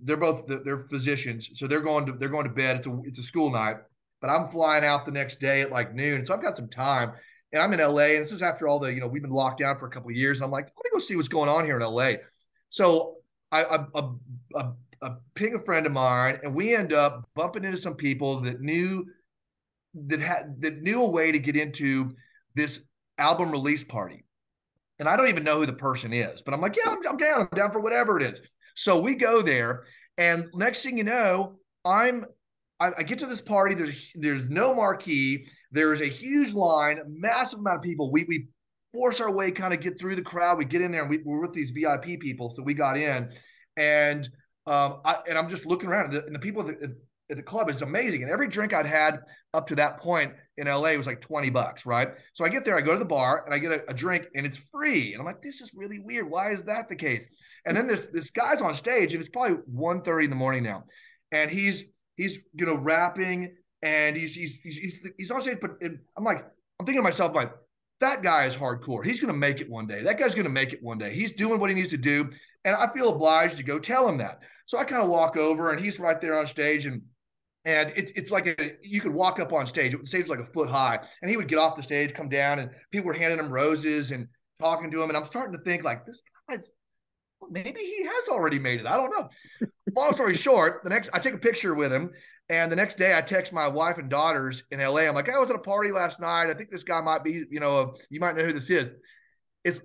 They're 0.00 0.16
both 0.16 0.46
they're 0.46 0.88
physicians, 0.88 1.50
so 1.54 1.66
they're 1.66 1.80
going 1.80 2.06
to 2.06 2.12
they're 2.12 2.28
going 2.28 2.44
to 2.44 2.50
bed. 2.50 2.76
It's 2.76 2.86
a 2.86 3.00
it's 3.04 3.18
a 3.18 3.22
school 3.22 3.50
night, 3.50 3.76
but 4.20 4.30
I'm 4.30 4.48
flying 4.48 4.84
out 4.84 5.06
the 5.06 5.12
next 5.12 5.38
day 5.38 5.60
at 5.60 5.70
like 5.70 5.94
noon, 5.94 6.24
so 6.24 6.34
I've 6.34 6.42
got 6.42 6.56
some 6.56 6.68
time. 6.68 7.12
And 7.52 7.62
I'm 7.62 7.72
in 7.72 7.78
LA, 7.78 8.14
and 8.14 8.22
this 8.22 8.32
is 8.32 8.42
after 8.42 8.66
all 8.66 8.80
the 8.80 8.92
you 8.92 9.00
know 9.00 9.06
we've 9.06 9.22
been 9.22 9.30
locked 9.30 9.60
down 9.60 9.78
for 9.78 9.86
a 9.86 9.90
couple 9.90 10.10
of 10.10 10.16
years. 10.16 10.38
And 10.38 10.46
I'm 10.46 10.50
like, 10.50 10.64
let 10.64 10.84
me 10.84 10.90
go 10.92 10.98
see 10.98 11.14
what's 11.14 11.28
going 11.28 11.48
on 11.48 11.64
here 11.64 11.78
in 11.78 11.86
LA. 11.86 12.14
So 12.68 13.18
I, 13.52 13.62
I, 13.62 13.84
I, 13.94 14.10
I, 14.56 14.70
I 15.00 15.10
ping 15.36 15.54
a 15.54 15.60
friend 15.60 15.86
of 15.86 15.92
mine, 15.92 16.40
and 16.42 16.52
we 16.52 16.74
end 16.74 16.92
up 16.92 17.28
bumping 17.36 17.62
into 17.62 17.76
some 17.76 17.94
people 17.94 18.40
that 18.40 18.60
knew 18.60 19.06
that 20.06 20.20
had 20.20 20.60
that 20.60 20.82
knew 20.82 21.02
a 21.02 21.08
way 21.08 21.32
to 21.32 21.38
get 21.38 21.56
into 21.56 22.14
this 22.54 22.80
album 23.18 23.50
release 23.50 23.84
party. 23.84 24.24
And 24.98 25.08
I 25.08 25.16
don't 25.16 25.28
even 25.28 25.44
know 25.44 25.58
who 25.58 25.66
the 25.66 25.72
person 25.72 26.12
is, 26.12 26.42
but 26.42 26.54
I'm 26.54 26.60
like, 26.60 26.76
yeah, 26.76 26.92
I'm, 26.92 26.98
I'm 27.08 27.16
down. 27.16 27.40
I'm 27.40 27.58
down 27.58 27.72
for 27.72 27.80
whatever 27.80 28.18
it 28.18 28.22
is. 28.22 28.40
So 28.76 29.00
we 29.00 29.14
go 29.14 29.42
there, 29.42 29.84
and 30.18 30.48
next 30.54 30.82
thing 30.82 30.96
you 30.96 31.04
know, 31.04 31.56
I'm 31.84 32.24
I, 32.80 32.92
I 32.98 33.02
get 33.02 33.18
to 33.20 33.26
this 33.26 33.40
party. 33.40 33.74
There's 33.74 34.10
there's 34.14 34.48
no 34.50 34.74
marquee. 34.74 35.46
There's 35.72 36.00
a 36.00 36.06
huge 36.06 36.54
line, 36.54 37.00
massive 37.08 37.60
amount 37.60 37.76
of 37.76 37.82
people. 37.82 38.10
We 38.12 38.24
we 38.28 38.48
force 38.92 39.20
our 39.20 39.30
way, 39.30 39.50
kind 39.50 39.74
of 39.74 39.80
get 39.80 39.98
through 39.98 40.16
the 40.16 40.22
crowd. 40.22 40.58
We 40.58 40.64
get 40.64 40.80
in 40.80 40.92
there, 40.92 41.02
and 41.02 41.10
we, 41.10 41.18
we're 41.24 41.40
with 41.40 41.52
these 41.52 41.70
VIP 41.70 42.20
people, 42.20 42.50
so 42.50 42.62
we 42.62 42.74
got 42.74 42.96
in. 42.96 43.30
and 43.76 44.28
um, 44.66 45.00
I, 45.04 45.18
and 45.28 45.36
I'm 45.36 45.48
just 45.48 45.66
looking 45.66 45.90
around, 45.90 46.04
and 46.06 46.12
the, 46.14 46.24
and 46.26 46.34
the 46.34 46.38
people 46.38 46.66
at 46.68 46.80
the, 46.80 46.96
at 47.30 47.36
the 47.36 47.42
club 47.42 47.70
is 47.70 47.82
amazing. 47.82 48.22
And 48.22 48.30
every 48.30 48.48
drink 48.48 48.74
I'd 48.74 48.86
had 48.86 49.20
up 49.52 49.66
to 49.68 49.76
that 49.76 49.98
point 49.98 50.32
in 50.56 50.66
LA 50.66 50.94
was 50.94 51.06
like 51.06 51.20
20 51.20 51.50
bucks, 51.50 51.86
right? 51.86 52.08
So 52.32 52.44
I 52.44 52.48
get 52.48 52.64
there, 52.64 52.76
I 52.76 52.80
go 52.80 52.92
to 52.92 52.98
the 52.98 53.04
bar 53.04 53.44
and 53.44 53.54
I 53.54 53.58
get 53.58 53.72
a, 53.72 53.90
a, 53.90 53.94
drink 53.94 54.26
and 54.34 54.44
it's 54.44 54.58
free. 54.58 55.12
And 55.12 55.20
I'm 55.20 55.26
like, 55.26 55.42
this 55.42 55.60
is 55.60 55.72
really 55.74 55.98
weird. 55.98 56.28
Why 56.28 56.50
is 56.50 56.62
that 56.64 56.88
the 56.88 56.96
case? 56.96 57.26
And 57.66 57.76
then 57.76 57.86
this 57.86 58.06
this 58.12 58.30
guy's 58.30 58.60
on 58.60 58.74
stage 58.74 59.14
and 59.14 59.22
it's 59.22 59.30
probably 59.30 59.56
1:30 59.72 60.24
in 60.24 60.30
the 60.30 60.36
morning 60.36 60.62
now. 60.62 60.84
And 61.32 61.50
he's 61.50 61.84
he's 62.16 62.38
you 62.52 62.66
know 62.66 62.76
rapping 62.76 63.56
and 63.82 64.16
he's 64.16 64.34
he's 64.34 64.56
he's, 64.60 64.98
he's 65.16 65.30
on 65.30 65.40
stage, 65.40 65.58
but 65.60 65.72
I'm 65.82 66.24
like, 66.24 66.44
I'm 66.78 66.86
thinking 66.86 67.00
to 67.00 67.02
myself, 67.02 67.34
like, 67.34 67.52
that 68.00 68.22
guy 68.22 68.44
is 68.44 68.54
hardcore. 68.56 69.04
He's 69.04 69.18
gonna 69.18 69.32
make 69.32 69.60
it 69.60 69.70
one 69.70 69.86
day. 69.86 70.02
That 70.02 70.18
guy's 70.18 70.34
gonna 70.34 70.50
make 70.50 70.74
it 70.74 70.82
one 70.82 70.98
day. 70.98 71.14
He's 71.14 71.32
doing 71.32 71.58
what 71.58 71.70
he 71.70 71.76
needs 71.76 71.90
to 71.90 71.96
do. 71.96 72.28
And 72.66 72.76
I 72.76 72.90
feel 72.92 73.10
obliged 73.10 73.56
to 73.56 73.62
go 73.62 73.78
tell 73.78 74.08
him 74.08 74.18
that. 74.18 74.40
So 74.66 74.78
I 74.78 74.84
kind 74.84 75.02
of 75.02 75.08
walk 75.08 75.36
over 75.36 75.70
and 75.70 75.80
he's 75.80 75.98
right 75.98 76.20
there 76.20 76.38
on 76.38 76.46
stage 76.46 76.86
and 76.86 77.02
and 77.64 77.90
it, 77.96 78.12
it's 78.14 78.30
like 78.30 78.46
a, 78.46 78.72
you 78.82 79.00
could 79.00 79.12
walk 79.12 79.40
up 79.40 79.52
on 79.52 79.66
stage. 79.66 79.92
The 79.92 80.06
stage 80.06 80.22
was 80.22 80.30
like 80.30 80.40
a 80.40 80.52
foot 80.52 80.68
high, 80.68 80.98
and 81.22 81.30
he 81.30 81.36
would 81.36 81.48
get 81.48 81.58
off 81.58 81.76
the 81.76 81.82
stage, 81.82 82.12
come 82.12 82.28
down, 82.28 82.58
and 82.58 82.70
people 82.90 83.06
were 83.06 83.14
handing 83.14 83.38
him 83.38 83.50
roses 83.50 84.10
and 84.10 84.28
talking 84.60 84.90
to 84.90 85.02
him. 85.02 85.10
And 85.10 85.16
I'm 85.16 85.24
starting 85.24 85.54
to 85.54 85.60
think 85.62 85.84
like 85.84 86.04
this 86.06 86.22
guy's 86.48 86.68
maybe 87.50 87.80
he 87.80 88.04
has 88.04 88.28
already 88.28 88.58
made 88.58 88.80
it. 88.80 88.86
I 88.86 88.96
don't 88.96 89.10
know. 89.10 89.28
Long 89.96 90.12
story 90.14 90.34
short, 90.34 90.82
the 90.82 90.90
next 90.90 91.10
I 91.12 91.18
take 91.18 91.34
a 91.34 91.38
picture 91.38 91.74
with 91.74 91.92
him, 91.92 92.10
and 92.48 92.70
the 92.70 92.76
next 92.76 92.98
day 92.98 93.16
I 93.16 93.22
text 93.22 93.52
my 93.52 93.68
wife 93.68 93.98
and 93.98 94.10
daughters 94.10 94.62
in 94.70 94.80
LA. 94.80 95.02
I'm 95.02 95.14
like, 95.14 95.30
I 95.30 95.38
was 95.38 95.50
at 95.50 95.56
a 95.56 95.60
party 95.60 95.92
last 95.92 96.20
night. 96.20 96.50
I 96.50 96.54
think 96.54 96.70
this 96.70 96.82
guy 96.82 97.00
might 97.00 97.24
be, 97.24 97.44
you 97.50 97.60
know, 97.60 97.78
a, 97.78 97.92
you 98.10 98.20
might 98.20 98.36
know 98.36 98.44
who 98.44 98.52
this 98.52 98.70
is. 98.70 98.90
It's 99.64 99.80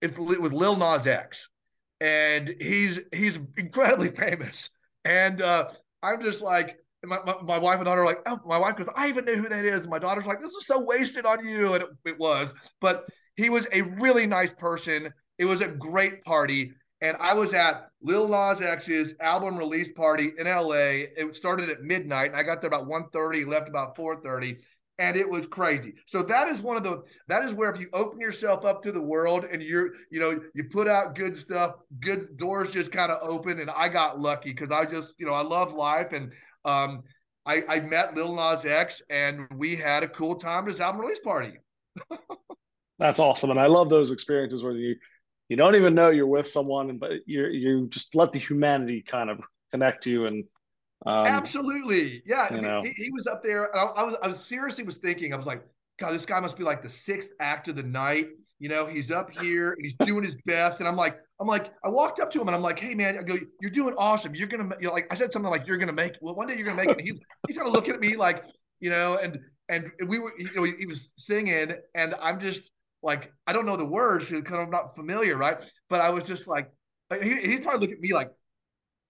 it's 0.00 0.16
with 0.16 0.52
Lil 0.52 0.76
Nas 0.76 1.06
X, 1.06 1.48
and 2.00 2.54
he's 2.60 3.00
he's 3.12 3.38
incredibly 3.56 4.10
famous. 4.16 4.70
And 5.04 5.42
uh, 5.42 5.68
I'm 6.02 6.22
just 6.22 6.42
like, 6.42 6.76
my, 7.04 7.18
my, 7.24 7.34
my, 7.42 7.58
wife 7.58 7.76
and 7.76 7.86
daughter 7.86 8.02
are 8.02 8.06
like, 8.06 8.20
oh, 8.26 8.40
my 8.44 8.58
wife 8.58 8.76
goes, 8.76 8.88
I 8.94 9.08
even 9.08 9.24
knew 9.24 9.36
who 9.36 9.48
that 9.48 9.64
is. 9.64 9.82
And 9.82 9.90
my 9.90 9.98
daughter's 9.98 10.26
like, 10.26 10.40
this 10.40 10.52
is 10.52 10.66
so 10.66 10.84
wasted 10.84 11.24
on 11.24 11.46
you. 11.46 11.74
And 11.74 11.84
it, 11.84 11.88
it 12.04 12.18
was, 12.18 12.54
but 12.80 13.06
he 13.36 13.48
was 13.48 13.66
a 13.72 13.82
really 13.82 14.26
nice 14.26 14.52
person. 14.52 15.12
It 15.38 15.46
was 15.46 15.60
a 15.60 15.68
great 15.68 16.22
party. 16.24 16.72
And 17.00 17.16
I 17.18 17.32
was 17.32 17.54
at 17.54 17.88
Lil 18.02 18.28
Nas 18.28 18.60
X's 18.60 19.14
album 19.20 19.56
release 19.56 19.90
party 19.92 20.32
in 20.38 20.46
LA. 20.46 21.08
It 21.16 21.34
started 21.34 21.70
at 21.70 21.82
midnight. 21.82 22.30
And 22.30 22.36
I 22.36 22.42
got 22.42 22.60
there 22.60 22.68
about 22.68 22.86
1.30, 22.86 23.46
left 23.46 23.68
about 23.68 23.96
4.30 23.96 24.58
and 25.00 25.16
it 25.16 25.28
was 25.28 25.46
crazy. 25.46 25.94
So 26.04 26.22
that 26.24 26.48
is 26.48 26.60
one 26.60 26.76
of 26.76 26.84
the 26.84 27.02
that 27.26 27.42
is 27.42 27.54
where 27.54 27.70
if 27.70 27.80
you 27.80 27.88
open 27.94 28.20
yourself 28.20 28.66
up 28.66 28.82
to 28.82 28.92
the 28.92 29.00
world 29.00 29.46
and 29.50 29.62
you're 29.62 29.92
you 30.10 30.20
know 30.20 30.38
you 30.54 30.64
put 30.64 30.86
out 30.86 31.16
good 31.16 31.34
stuff, 31.34 31.76
good 32.00 32.36
doors 32.36 32.70
just 32.70 32.92
kind 32.92 33.10
of 33.10 33.26
open. 33.26 33.60
And 33.60 33.70
I 33.70 33.88
got 33.88 34.20
lucky 34.20 34.50
because 34.50 34.70
I 34.70 34.84
just 34.84 35.14
you 35.18 35.24
know 35.24 35.32
I 35.32 35.40
love 35.40 35.72
life 35.72 36.12
and 36.12 36.32
um, 36.64 37.02
I, 37.46 37.64
I 37.68 37.80
met 37.80 38.14
Lil 38.14 38.34
Nas 38.34 38.64
X 38.64 39.02
and 39.10 39.46
we 39.56 39.76
had 39.76 40.02
a 40.02 40.08
cool 40.08 40.34
time 40.34 40.64
at 40.64 40.70
his 40.70 40.80
album 40.80 41.00
release 41.00 41.20
party. 41.20 41.54
That's 42.98 43.18
awesome, 43.18 43.50
and 43.50 43.58
I 43.58 43.66
love 43.66 43.88
those 43.88 44.10
experiences 44.10 44.62
where 44.62 44.72
you 44.72 44.94
you 45.48 45.56
don't 45.56 45.74
even 45.74 45.94
know 45.94 46.10
you're 46.10 46.26
with 46.26 46.46
someone, 46.46 46.98
but 46.98 47.12
you 47.26 47.46
you 47.46 47.88
just 47.88 48.14
let 48.14 48.32
the 48.32 48.38
humanity 48.38 49.02
kind 49.02 49.30
of 49.30 49.40
connect 49.70 50.06
you 50.06 50.26
and. 50.26 50.44
Um, 51.06 51.26
Absolutely, 51.26 52.22
yeah. 52.26 52.48
I 52.50 52.60
mean, 52.60 52.84
he, 52.84 53.04
he, 53.04 53.10
was 53.10 53.26
up 53.26 53.42
there. 53.42 53.74
I, 53.74 53.84
I 53.84 54.02
was 54.02 54.16
I 54.22 54.28
was 54.28 54.44
seriously 54.44 54.84
was 54.84 54.98
thinking. 54.98 55.32
I 55.32 55.36
was 55.38 55.46
like, 55.46 55.62
God, 55.98 56.12
this 56.12 56.26
guy 56.26 56.38
must 56.40 56.58
be 56.58 56.62
like 56.62 56.82
the 56.82 56.90
sixth 56.90 57.30
act 57.40 57.68
of 57.68 57.76
the 57.76 57.82
night. 57.82 58.28
You 58.58 58.68
know, 58.68 58.84
he's 58.84 59.10
up 59.10 59.30
here 59.30 59.72
and 59.72 59.78
he's 59.82 59.94
doing 60.04 60.22
his 60.22 60.36
best, 60.44 60.80
and 60.80 60.86
I'm 60.86 60.96
like, 60.96 61.18
I'm 61.40 61.46
like, 61.46 61.72
I 61.82 61.88
walked 61.88 62.20
up 62.20 62.30
to 62.32 62.40
him 62.40 62.48
and 62.48 62.54
I'm 62.54 62.62
like, 62.62 62.78
hey 62.78 62.94
man, 62.94 63.16
I 63.18 63.22
go, 63.22 63.34
you're 63.60 63.70
doing 63.70 63.94
awesome. 63.96 64.34
You're 64.34 64.46
gonna, 64.46 64.68
you 64.78 64.88
know, 64.88 64.92
like 64.92 65.06
I 65.10 65.14
said 65.14 65.32
something 65.32 65.50
like, 65.50 65.66
you're 65.66 65.78
gonna 65.78 65.92
make. 65.92 66.12
Well, 66.20 66.34
one 66.34 66.46
day 66.46 66.56
you're 66.56 66.66
gonna 66.66 66.76
make 66.76 66.90
it. 66.90 67.00
He, 67.00 67.12
he's 67.48 67.56
kind 67.56 67.66
of 67.66 67.72
looking 67.72 67.94
at 67.94 68.00
me 68.00 68.16
like, 68.16 68.44
you 68.80 68.90
know, 68.90 69.18
and 69.22 69.38
and 69.70 69.90
we 70.06 70.18
were, 70.18 70.32
you 70.38 70.50
know, 70.54 70.64
he, 70.64 70.72
he 70.80 70.86
was 70.86 71.14
singing, 71.16 71.72
and 71.94 72.14
I'm 72.20 72.40
just 72.40 72.70
like, 73.02 73.32
I 73.46 73.52
don't 73.52 73.64
know 73.64 73.76
the 73.76 73.86
words 73.86 74.28
because 74.28 74.58
I'm 74.58 74.70
not 74.70 74.94
familiar, 74.94 75.36
right? 75.36 75.56
But 75.88 76.02
I 76.02 76.10
was 76.10 76.24
just 76.24 76.46
like, 76.46 76.70
he, 77.22 77.36
he's 77.36 77.60
probably 77.60 77.80
looking 77.80 77.96
at 77.96 78.00
me 78.00 78.12
like, 78.12 78.32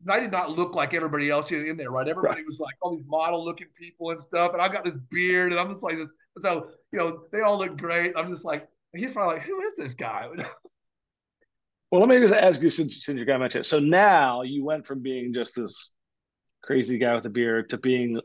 I 0.09 0.21
did 0.21 0.31
not 0.31 0.57
look 0.57 0.75
like 0.75 0.95
everybody 0.95 1.31
else 1.31 1.51
in 1.51 1.77
there, 1.77 1.91
right? 1.91 2.07
Everybody 2.07 2.37
right. 2.37 2.47
was 2.47 2.61
like 2.61 2.75
all 2.81 2.97
these 2.97 3.07
model 3.07 3.45
looking 3.45 3.67
people 3.79 4.11
and 4.13 4.23
stuff, 4.23 4.53
and 4.53 4.63
I 4.63 4.69
got 4.69 4.85
this 4.85 4.99
beard, 4.99 5.51
and 5.51 5.61
I'm 5.61 5.69
just 5.69 5.83
like 5.83 5.97
this. 5.97 6.13
So 6.43 6.69
you 6.93 6.99
know, 6.99 7.25
they 7.33 7.41
all 7.41 7.59
look 7.59 7.77
great. 7.77 8.13
I'm 8.17 8.29
just 8.29 8.45
like, 8.45 8.69
he's 8.95 9.13
probably 9.13 9.37
like, 9.37 9.47
who 9.47 9.61
is 9.63 9.75
this 9.77 9.95
guy? 9.95 10.29
Well, 11.91 12.01
let 12.01 12.09
me 12.09 12.21
just 12.21 12.33
ask 12.33 12.63
you 12.63 12.71
since, 12.71 13.05
since 13.05 13.19
you 13.19 13.25
got 13.25 13.41
mentioned. 13.41 13.67
So 13.67 13.81
now 13.81 14.43
you 14.43 14.65
went 14.65 14.87
from 14.87 15.03
being 15.03 15.35
just 15.35 15.57
this 15.57 15.91
crazy 16.63 16.99
guy 16.99 17.15
with 17.15 17.27
a 17.27 17.31
beard 17.31 17.71
to 17.71 17.79
being 17.79 18.21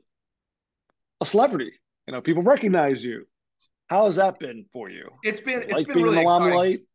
a 1.21 1.25
celebrity. 1.25 1.71
You 2.08 2.13
know, 2.13 2.21
people 2.21 2.43
recognize 2.43 3.04
you. 3.04 3.25
How 3.88 4.06
has 4.06 4.17
that 4.17 4.39
been 4.39 4.65
for 4.71 4.89
you? 4.89 5.10
It's 5.23 5.41
been 5.41 5.63
it's 5.63 5.73
like 5.73 5.88
been 5.88 6.04
really 6.04 6.21
exciting. 6.21 6.86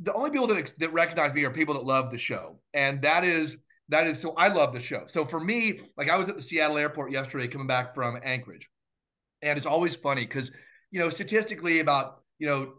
The 0.00 0.12
only 0.14 0.30
people 0.30 0.48
that 0.48 0.72
that 0.78 0.92
recognize 0.92 1.32
me 1.34 1.44
are 1.44 1.50
people 1.50 1.74
that 1.74 1.84
love 1.84 2.10
the 2.10 2.18
show, 2.18 2.60
and 2.74 3.02
that 3.02 3.24
is 3.24 3.56
that 3.88 4.06
is 4.06 4.20
so. 4.20 4.34
I 4.36 4.48
love 4.48 4.72
the 4.72 4.80
show. 4.80 5.04
So 5.06 5.24
for 5.24 5.38
me, 5.38 5.80
like 5.96 6.08
I 6.08 6.16
was 6.16 6.28
at 6.28 6.36
the 6.36 6.42
Seattle 6.42 6.78
airport 6.78 7.12
yesterday, 7.12 7.46
coming 7.46 7.66
back 7.66 7.94
from 7.94 8.18
Anchorage, 8.22 8.68
and 9.42 9.56
it's 9.56 9.66
always 9.66 9.94
funny 9.96 10.22
because 10.22 10.50
you 10.90 11.00
know 11.00 11.08
statistically 11.10 11.80
about 11.80 12.22
you 12.38 12.46
know 12.46 12.74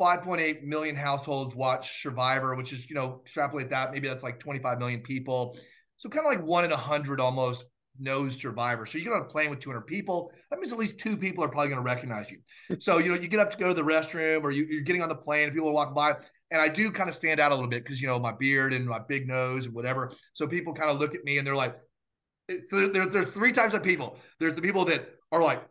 5.8 0.00 0.62
million 0.62 0.96
households 0.96 1.54
watch 1.54 2.02
Survivor, 2.02 2.56
which 2.56 2.72
is, 2.72 2.88
you 2.88 2.96
know, 2.96 3.20
extrapolate 3.22 3.70
that, 3.70 3.92
maybe 3.92 4.08
that's 4.08 4.22
like 4.22 4.40
25 4.40 4.78
million 4.78 5.00
people. 5.00 5.56
So 5.96 6.08
kind 6.08 6.26
of 6.26 6.32
like 6.32 6.44
one 6.44 6.64
in 6.64 6.72
a 6.72 6.76
hundred 6.76 7.20
almost 7.20 7.64
knows 7.98 8.36
Survivor. 8.36 8.86
So 8.86 8.98
you 8.98 9.04
get 9.04 9.12
on 9.12 9.22
a 9.22 9.26
plane 9.26 9.50
with 9.50 9.60
200 9.60 9.82
people. 9.82 10.32
That 10.50 10.58
means 10.58 10.72
at 10.72 10.78
least 10.78 10.98
two 10.98 11.16
people 11.16 11.44
are 11.44 11.48
probably 11.48 11.68
going 11.68 11.78
to 11.78 11.84
recognize 11.84 12.30
you. 12.30 12.38
So, 12.80 12.98
you 12.98 13.12
know, 13.12 13.18
you 13.18 13.28
get 13.28 13.40
up 13.40 13.50
to 13.52 13.56
go 13.56 13.68
to 13.68 13.74
the 13.74 13.82
restroom 13.82 14.42
or 14.42 14.50
you, 14.50 14.78
are 14.78 14.82
getting 14.82 15.02
on 15.02 15.08
the 15.08 15.14
plane 15.14 15.44
and 15.44 15.52
people 15.52 15.68
are 15.68 15.72
walking 15.72 15.94
by. 15.94 16.16
And 16.50 16.60
I 16.60 16.68
do 16.68 16.90
kind 16.90 17.08
of 17.08 17.14
stand 17.14 17.40
out 17.40 17.52
a 17.52 17.54
little 17.54 17.70
bit 17.70 17.84
because, 17.84 18.00
you 18.00 18.08
know, 18.08 18.18
my 18.18 18.32
beard 18.32 18.72
and 18.72 18.86
my 18.86 19.00
big 19.08 19.28
nose 19.28 19.66
and 19.66 19.74
whatever. 19.74 20.12
So 20.32 20.46
people 20.46 20.74
kind 20.74 20.90
of 20.90 20.98
look 20.98 21.14
at 21.14 21.24
me 21.24 21.38
and 21.38 21.46
they're 21.46 21.56
like, 21.56 21.76
eh, 22.48 22.58
there, 22.70 22.88
there, 22.88 23.06
there's 23.06 23.30
three 23.30 23.52
types 23.52 23.74
of 23.74 23.82
people. 23.82 24.18
There's 24.40 24.54
the 24.54 24.62
people 24.62 24.84
that 24.86 25.08
are 25.32 25.42
like, 25.42 25.62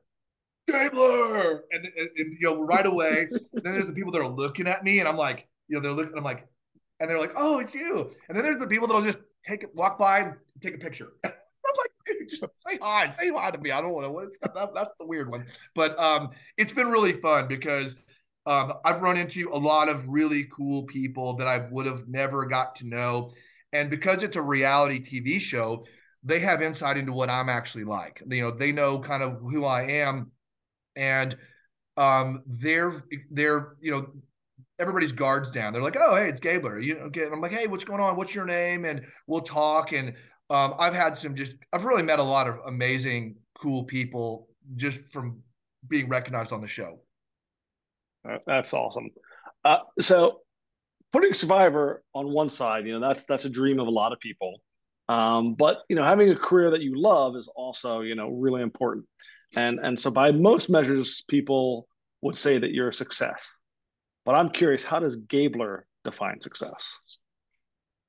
Gabler, 0.67 1.63
and, 1.71 1.86
and, 1.86 2.10
and, 2.17 2.34
you 2.34 2.39
know 2.41 2.62
right 2.62 2.86
away. 2.86 3.28
then 3.54 3.73
there's 3.73 3.88
the 3.88 3.93
people 3.93 4.12
that 4.12 4.21
are 4.21 4.30
looking 4.30 4.67
at 4.67 4.84
me, 4.84 4.99
and 4.99 5.08
I'm 5.08 5.17
like, 5.17 5.47
you 5.67 5.76
know, 5.76 5.82
they're 5.82 5.91
looking. 5.91 6.17
I'm 6.17 6.23
like, 6.23 6.47
and 6.99 7.10
they're 7.10 7.19
like, 7.19 7.34
oh, 7.36 7.60
it's 7.60 7.76
you. 7.76 8.12
And 8.28 8.38
then 8.38 8.43
there's 8.43 8.60
the 8.60 8.67
people 8.67 8.88
that'll 8.88 9.02
just 9.02 9.19
take 9.45 9.63
it, 9.63 9.76
walk 9.76 9.97
by, 9.97 10.19
and 10.19 10.34
take 10.62 10.76
a 10.76 10.78
picture. 10.78 11.10
I'm 11.26 11.32
like, 11.78 12.30
just 12.30 12.43
say 12.67 12.78
hi, 12.82 13.13
say 13.13 13.30
hi 13.30 13.52
to 13.52 13.58
me. 13.58 13.71
I 13.71 13.82
don't 13.82 13.91
want 13.91 14.06
to. 14.06 14.49
That, 14.54 14.73
that's 14.73 14.93
the 14.99 15.06
weird 15.06 15.30
one, 15.30 15.45
but 15.76 15.97
um, 15.99 16.30
it's 16.58 16.73
been 16.73 16.88
really 16.88 17.13
fun 17.13 17.47
because 17.47 17.95
um, 18.45 18.73
I've 18.86 19.02
run 19.02 19.17
into 19.17 19.49
a 19.52 19.58
lot 19.58 19.89
of 19.89 20.08
really 20.08 20.47
cool 20.56 20.84
people 20.84 21.36
that 21.36 21.47
I 21.47 21.67
would 21.71 21.86
have 21.86 22.08
never 22.08 22.45
got 22.45 22.76
to 22.78 22.88
know, 22.88 23.32
and 23.73 23.89
because 23.89 24.23
it's 24.23 24.36
a 24.36 24.41
reality 24.41 25.02
TV 25.02 25.39
show, 25.39 25.86
they 26.23 26.39
have 26.39 26.62
insight 26.62 26.97
into 26.97 27.12
what 27.13 27.30
I'm 27.30 27.49
actually 27.49 27.84
like. 27.84 28.21
You 28.30 28.43
know, 28.43 28.52
they 28.52 28.71
know 28.71 28.99
kind 28.99 29.23
of 29.23 29.39
who 29.41 29.65
I 29.65 29.84
am 29.84 30.32
and 30.95 31.38
um, 31.97 32.43
they're 32.45 33.03
they're 33.32 33.75
you 33.82 33.91
know 33.91 34.08
everybody's 34.79 35.12
guards 35.12 35.51
down. 35.51 35.73
They're 35.73 35.82
like, 35.82 35.97
oh 35.99 36.15
hey, 36.15 36.29
it's 36.29 36.39
Gabler. 36.39 36.79
You 36.79 36.95
know, 36.95 37.12
I'm 37.32 37.41
like, 37.41 37.51
hey, 37.51 37.67
what's 37.67 37.84
going 37.84 38.01
on? 38.01 38.15
What's 38.15 38.34
your 38.34 38.45
name? 38.45 38.86
And 38.86 39.06
we'll 39.27 39.41
talk. 39.41 39.93
And 39.93 40.13
um, 40.49 40.75
I've 40.79 40.93
had 40.93 41.17
some 41.17 41.36
just 41.36 41.53
I've 41.71 41.86
really 41.86 42.03
met 42.03 42.19
a 42.19 42.23
lot 42.23 42.47
of 42.47 42.60
amazing, 42.65 43.36
cool 43.58 43.84
people 43.84 44.47
just 44.75 45.01
from 45.12 45.41
being 45.88 46.08
recognized 46.08 46.53
on 46.53 46.62
the 46.62 46.67
show. 46.67 46.99
That's 48.45 48.73
awesome. 48.73 49.10
Uh, 49.65 49.79
so 49.99 50.39
putting 51.12 51.34
Survivor 51.34 52.03
on 52.13 52.32
one 52.32 52.49
side, 52.49 52.86
you 52.86 52.99
know, 52.99 53.08
that's 53.08 53.25
that's 53.25 53.45
a 53.45 53.49
dream 53.49 53.79
of 53.79 53.88
a 53.88 53.91
lot 53.91 54.13
of 54.13 54.19
people. 54.19 54.62
Um, 55.10 55.56
but 55.56 55.79
you 55.89 55.95
know, 55.95 56.03
having 56.03 56.29
a 56.29 56.36
career 56.36 56.71
that 56.71 56.82
you 56.82 56.99
love 56.99 57.36
is 57.36 57.49
also, 57.56 58.01
you 58.01 58.15
know, 58.15 58.29
really 58.29 58.62
important. 58.62 59.06
And 59.55 59.79
and 59.79 59.99
so 59.99 60.09
by 60.11 60.31
most 60.31 60.69
measures, 60.69 61.23
people 61.27 61.87
would 62.21 62.37
say 62.37 62.57
that 62.57 62.71
you're 62.71 62.89
a 62.89 62.93
success. 62.93 63.53
But 64.25 64.35
I'm 64.35 64.49
curious, 64.49 64.83
how 64.83 64.99
does 64.99 65.17
Gabler 65.17 65.85
define 66.03 66.41
success? 66.41 66.97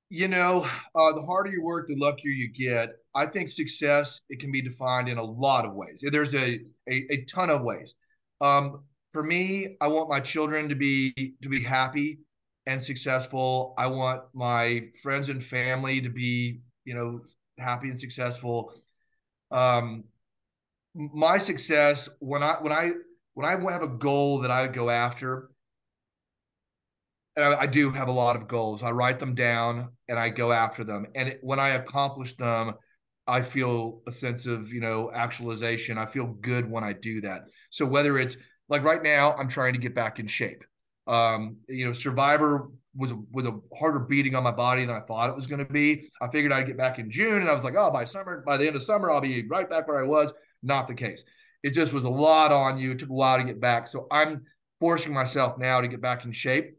You 0.08 0.28
know, 0.28 0.68
uh, 0.94 1.12
the 1.12 1.22
harder 1.22 1.50
you 1.50 1.62
work, 1.62 1.88
the 1.88 1.96
luckier 1.96 2.30
you 2.30 2.48
get. 2.48 2.94
I 3.14 3.26
think 3.26 3.48
success 3.48 4.20
it 4.28 4.38
can 4.38 4.52
be 4.52 4.62
defined 4.62 5.08
in 5.08 5.18
a 5.18 5.24
lot 5.24 5.64
of 5.64 5.74
ways. 5.74 6.02
There's 6.02 6.34
a 6.34 6.60
a, 6.88 7.06
a 7.10 7.24
ton 7.24 7.50
of 7.50 7.62
ways. 7.62 7.94
Um, 8.40 8.84
for 9.12 9.22
me, 9.22 9.76
I 9.80 9.88
want 9.88 10.08
my 10.08 10.20
children 10.20 10.68
to 10.68 10.74
be 10.74 11.12
to 11.42 11.48
be 11.48 11.62
happy 11.62 12.20
and 12.66 12.82
successful. 12.82 13.74
I 13.76 13.86
want 13.88 14.22
my 14.32 14.88
friends 15.02 15.28
and 15.28 15.42
family 15.42 16.00
to 16.00 16.08
be, 16.08 16.60
you 16.84 16.94
know, 16.94 17.20
happy 17.58 17.90
and 17.90 18.00
successful. 18.00 18.72
Um, 19.50 20.04
my 20.94 21.38
success 21.38 22.08
when 22.20 22.42
I 22.42 22.56
when 22.60 22.72
I 22.72 22.90
when 23.34 23.46
I 23.46 23.72
have 23.72 23.82
a 23.82 23.88
goal 23.88 24.40
that 24.40 24.50
I 24.50 24.66
go 24.68 24.90
after, 24.90 25.50
I, 27.36 27.54
I, 27.56 27.66
do 27.66 27.90
have 27.90 28.06
a 28.06 28.12
lot 28.12 28.36
of 28.36 28.46
goals. 28.46 28.84
I 28.84 28.92
write 28.92 29.18
them 29.18 29.34
down 29.34 29.88
and 30.08 30.18
I 30.18 30.28
go 30.28 30.52
after 30.52 30.84
them. 30.84 31.06
And 31.16 31.30
it, 31.30 31.40
when 31.42 31.58
I 31.58 31.70
accomplish 31.70 32.36
them, 32.36 32.74
I 33.26 33.42
feel 33.42 34.02
a 34.06 34.12
sense 34.12 34.46
of, 34.46 34.72
you 34.72 34.80
know, 34.80 35.10
actualization. 35.12 35.98
I 35.98 36.06
feel 36.06 36.26
good 36.26 36.70
when 36.70 36.84
I 36.84 36.92
do 36.92 37.20
that. 37.22 37.42
So 37.70 37.84
whether 37.86 38.18
it's 38.18 38.36
like 38.68 38.84
right 38.84 39.02
now, 39.02 39.34
I'm 39.34 39.48
trying 39.48 39.72
to 39.72 39.80
get 39.80 39.94
back 39.94 40.18
in 40.18 40.26
shape. 40.26 40.62
Um, 41.06 41.56
you 41.68 41.86
know, 41.86 41.92
Survivor 41.92 42.70
was 42.96 43.12
was 43.32 43.46
a 43.46 43.58
harder 43.76 43.98
beating 43.98 44.36
on 44.36 44.44
my 44.44 44.52
body 44.52 44.84
than 44.84 44.94
I 44.94 45.00
thought 45.00 45.28
it 45.28 45.36
was 45.36 45.46
going 45.46 45.64
to 45.64 45.72
be. 45.72 46.10
I 46.22 46.28
figured 46.28 46.52
I'd 46.52 46.66
get 46.66 46.78
back 46.78 46.98
in 46.98 47.10
June, 47.10 47.40
and 47.40 47.50
I 47.50 47.52
was 47.52 47.64
like, 47.64 47.74
oh, 47.76 47.90
by 47.90 48.04
summer, 48.04 48.42
by 48.46 48.56
the 48.56 48.66
end 48.66 48.76
of 48.76 48.82
summer, 48.82 49.10
I'll 49.10 49.20
be 49.20 49.46
right 49.48 49.68
back 49.68 49.88
where 49.88 49.98
I 49.98 50.06
was. 50.06 50.32
Not 50.64 50.88
the 50.88 50.94
case. 50.94 51.22
It 51.62 51.70
just 51.70 51.92
was 51.92 52.04
a 52.04 52.10
lot 52.10 52.52
on 52.52 52.78
you. 52.78 52.92
It 52.92 52.98
took 52.98 53.10
a 53.10 53.12
while 53.12 53.38
to 53.38 53.44
get 53.44 53.60
back. 53.60 53.86
So 53.86 54.06
I'm 54.10 54.44
forcing 54.80 55.12
myself 55.12 55.58
now 55.58 55.80
to 55.80 55.88
get 55.88 56.00
back 56.00 56.24
in 56.24 56.32
shape. 56.32 56.76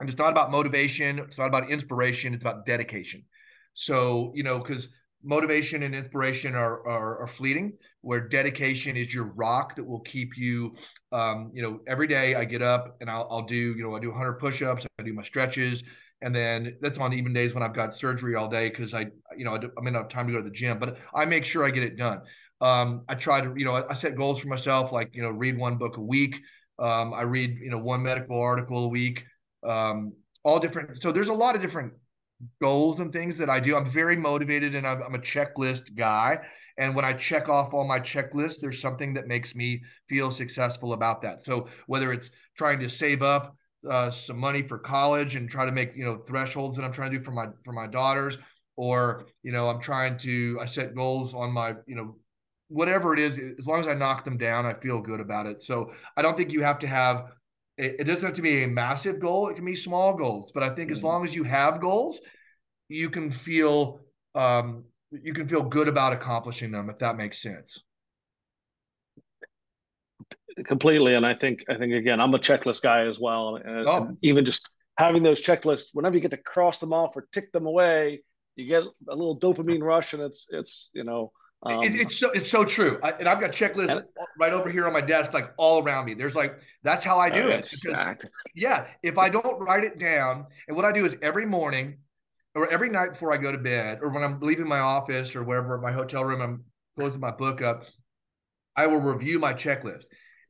And 0.00 0.08
it's 0.08 0.18
not 0.18 0.30
about 0.30 0.50
motivation. 0.50 1.18
It's 1.18 1.38
not 1.38 1.46
about 1.46 1.70
inspiration. 1.70 2.34
It's 2.34 2.42
about 2.42 2.66
dedication. 2.66 3.24
So, 3.72 4.32
you 4.34 4.42
know, 4.42 4.58
because 4.58 4.88
motivation 5.24 5.82
and 5.82 5.94
inspiration 5.94 6.54
are, 6.54 6.86
are, 6.86 7.20
are 7.20 7.26
fleeting 7.26 7.72
where 8.02 8.20
dedication 8.20 8.96
is 8.96 9.12
your 9.12 9.24
rock 9.24 9.74
that 9.74 9.84
will 9.84 10.00
keep 10.00 10.36
you 10.36 10.74
um, 11.12 11.50
you 11.54 11.62
know 11.62 11.80
every 11.86 12.06
day 12.06 12.34
i 12.34 12.44
get 12.44 12.60
up 12.60 12.96
and 13.00 13.10
I'll, 13.10 13.26
I'll 13.30 13.42
do 13.42 13.56
you 13.56 13.82
know 13.82 13.96
i 13.96 13.98
do 13.98 14.10
100 14.10 14.34
push-ups 14.34 14.86
i 14.98 15.02
do 15.02 15.14
my 15.14 15.22
stretches 15.22 15.82
and 16.20 16.34
then 16.34 16.76
that's 16.80 16.98
on 16.98 17.14
even 17.14 17.32
days 17.32 17.54
when 17.54 17.62
i've 17.62 17.72
got 17.72 17.94
surgery 17.94 18.34
all 18.34 18.48
day 18.48 18.68
because 18.68 18.92
i 18.92 19.06
you 19.36 19.44
know 19.44 19.54
I, 19.54 19.58
do, 19.58 19.70
I 19.78 19.80
may 19.80 19.90
not 19.90 20.02
have 20.02 20.08
time 20.10 20.26
to 20.26 20.32
go 20.32 20.38
to 20.38 20.44
the 20.44 20.50
gym 20.50 20.78
but 20.78 20.98
i 21.14 21.24
make 21.24 21.44
sure 21.44 21.64
i 21.64 21.70
get 21.70 21.82
it 21.82 21.96
done 21.96 22.20
um, 22.60 23.02
i 23.08 23.14
try 23.14 23.40
to 23.40 23.52
you 23.56 23.64
know 23.64 23.72
I, 23.72 23.90
I, 23.90 23.94
set 23.94 24.16
goals 24.16 24.40
for 24.40 24.48
myself 24.48 24.92
like 24.92 25.14
you 25.14 25.22
know 25.22 25.30
read 25.30 25.56
one 25.56 25.76
book 25.76 25.96
a 25.96 26.02
week 26.02 26.40
um, 26.78 27.12
i 27.14 27.22
read 27.22 27.58
you 27.58 27.70
know 27.70 27.78
one 27.78 28.02
medical 28.02 28.40
article 28.40 28.84
a 28.84 28.88
week 28.88 29.24
um, 29.64 30.12
all 30.44 30.58
different 30.58 31.00
so 31.00 31.12
there's 31.12 31.30
a 31.30 31.34
lot 31.34 31.54
of 31.54 31.62
different 31.62 31.92
goals 32.60 33.00
and 33.00 33.12
things 33.12 33.36
that 33.38 33.50
I 33.50 33.60
do. 33.60 33.76
I'm 33.76 33.86
very 33.86 34.16
motivated 34.16 34.74
and 34.74 34.86
I'm, 34.86 35.02
I'm, 35.02 35.14
a 35.14 35.18
checklist 35.18 35.94
guy. 35.94 36.38
And 36.76 36.94
when 36.94 37.04
I 37.04 37.12
check 37.12 37.48
off 37.48 37.72
all 37.72 37.86
my 37.86 38.00
checklists, 38.00 38.60
there's 38.60 38.80
something 38.80 39.14
that 39.14 39.26
makes 39.26 39.54
me 39.54 39.82
feel 40.08 40.30
successful 40.30 40.92
about 40.92 41.22
that. 41.22 41.40
So 41.40 41.68
whether 41.86 42.12
it's 42.12 42.30
trying 42.56 42.80
to 42.80 42.88
save 42.88 43.22
up 43.22 43.56
uh, 43.88 44.10
some 44.10 44.38
money 44.38 44.62
for 44.62 44.78
college 44.78 45.36
and 45.36 45.48
try 45.48 45.66
to 45.66 45.72
make 45.72 45.94
you 45.94 46.04
know 46.04 46.16
thresholds 46.16 46.76
that 46.76 46.84
I'm 46.84 46.92
trying 46.92 47.12
to 47.12 47.18
do 47.18 47.22
for 47.22 47.32
my 47.32 47.48
for 47.64 47.72
my 47.72 47.86
daughters, 47.86 48.38
or 48.76 49.26
you 49.42 49.52
know 49.52 49.68
I'm 49.68 49.80
trying 49.80 50.16
to 50.20 50.58
I 50.60 50.64
set 50.64 50.94
goals 50.94 51.34
on 51.34 51.52
my 51.52 51.74
you 51.86 51.94
know 51.94 52.16
whatever 52.74 53.14
it 53.14 53.20
is. 53.20 53.38
As 53.58 53.66
long 53.66 53.80
as 53.80 53.86
I 53.86 53.94
knock 53.94 54.24
them 54.24 54.36
down, 54.36 54.66
I 54.66 54.74
feel 54.74 55.00
good 55.00 55.20
about 55.20 55.46
it. 55.46 55.60
So 55.60 55.94
I 56.16 56.22
don't 56.22 56.36
think 56.36 56.52
you 56.52 56.62
have 56.62 56.80
to 56.80 56.86
have 56.86 57.26
it, 57.76 57.96
it 58.00 58.04
doesn't 58.04 58.24
have 58.24 58.36
to 58.36 58.42
be 58.42 58.64
a 58.64 58.68
massive 58.68 59.20
goal. 59.20 59.48
It 59.48 59.54
can 59.54 59.64
be 59.64 59.76
small 59.76 60.14
goals. 60.14 60.50
But 60.52 60.62
I 60.62 60.68
think 60.68 60.90
mm-hmm. 60.90 60.96
as 60.96 61.04
long 61.04 61.24
as 61.24 61.34
you 61.34 61.44
have 61.44 61.80
goals, 61.80 62.20
you 62.88 63.10
can 63.10 63.30
feel 63.30 64.00
um, 64.34 64.84
you 65.10 65.32
can 65.32 65.46
feel 65.46 65.62
good 65.62 65.86
about 65.86 66.12
accomplishing 66.12 66.72
them 66.72 66.90
if 66.90 66.98
that 66.98 67.16
makes 67.16 67.40
sense 67.40 67.82
completely 70.66 71.14
and 71.14 71.26
i 71.26 71.34
think 71.34 71.64
i 71.68 71.74
think 71.74 71.92
again 71.92 72.20
i'm 72.20 72.34
a 72.34 72.38
checklist 72.38 72.82
guy 72.82 73.06
as 73.06 73.18
well 73.18 73.56
and, 73.56 73.86
oh. 73.88 74.04
and 74.04 74.18
even 74.22 74.44
just 74.44 74.70
having 74.96 75.22
those 75.22 75.42
checklists 75.42 75.88
whenever 75.92 76.14
you 76.14 76.20
get 76.20 76.30
to 76.30 76.36
cross 76.36 76.78
them 76.78 76.92
off 76.92 77.16
or 77.16 77.26
tick 77.32 77.50
them 77.52 77.66
away 77.66 78.22
you 78.56 78.66
get 78.66 78.82
a 78.82 79.14
little 79.14 79.38
dopamine 79.38 79.82
rush 79.82 80.14
and 80.14 80.22
it's 80.22 80.46
it's 80.50 80.90
you 80.94 81.02
know 81.02 81.32
um, 81.62 81.82
it, 81.82 81.94
it's 81.94 82.18
so 82.18 82.30
it's 82.32 82.50
so 82.50 82.64
true, 82.64 82.98
I, 83.02 83.12
and 83.12 83.28
I've 83.28 83.40
got 83.40 83.52
checklists 83.52 83.96
and, 83.96 84.04
right 84.38 84.52
over 84.52 84.70
here 84.70 84.86
on 84.86 84.92
my 84.92 85.00
desk, 85.00 85.32
like 85.32 85.52
all 85.56 85.82
around 85.82 86.04
me. 86.04 86.14
There's 86.14 86.34
like 86.34 86.56
that's 86.82 87.04
how 87.04 87.18
I 87.18 87.30
do 87.30 87.48
it. 87.48 87.70
Because, 87.70 88.16
yeah, 88.54 88.86
if 89.02 89.16
I 89.16 89.28
don't 89.28 89.58
write 89.60 89.84
it 89.84 89.98
down, 89.98 90.46
and 90.68 90.76
what 90.76 90.84
I 90.84 90.92
do 90.92 91.06
is 91.06 91.16
every 91.22 91.46
morning 91.46 91.98
or 92.54 92.70
every 92.70 92.88
night 92.88 93.10
before 93.10 93.32
I 93.32 93.38
go 93.38 93.50
to 93.50 93.58
bed, 93.58 94.00
or 94.02 94.10
when 94.10 94.22
I'm 94.22 94.38
leaving 94.40 94.68
my 94.68 94.80
office 94.80 95.34
or 95.34 95.42
wherever 95.42 95.78
my 95.78 95.92
hotel 95.92 96.24
room, 96.24 96.42
I'm 96.42 96.64
closing 96.98 97.20
my 97.20 97.30
book 97.30 97.62
up. 97.62 97.84
I 98.76 98.86
will 98.86 99.00
review 99.00 99.38
my 99.38 99.54
checklist. 99.54 100.04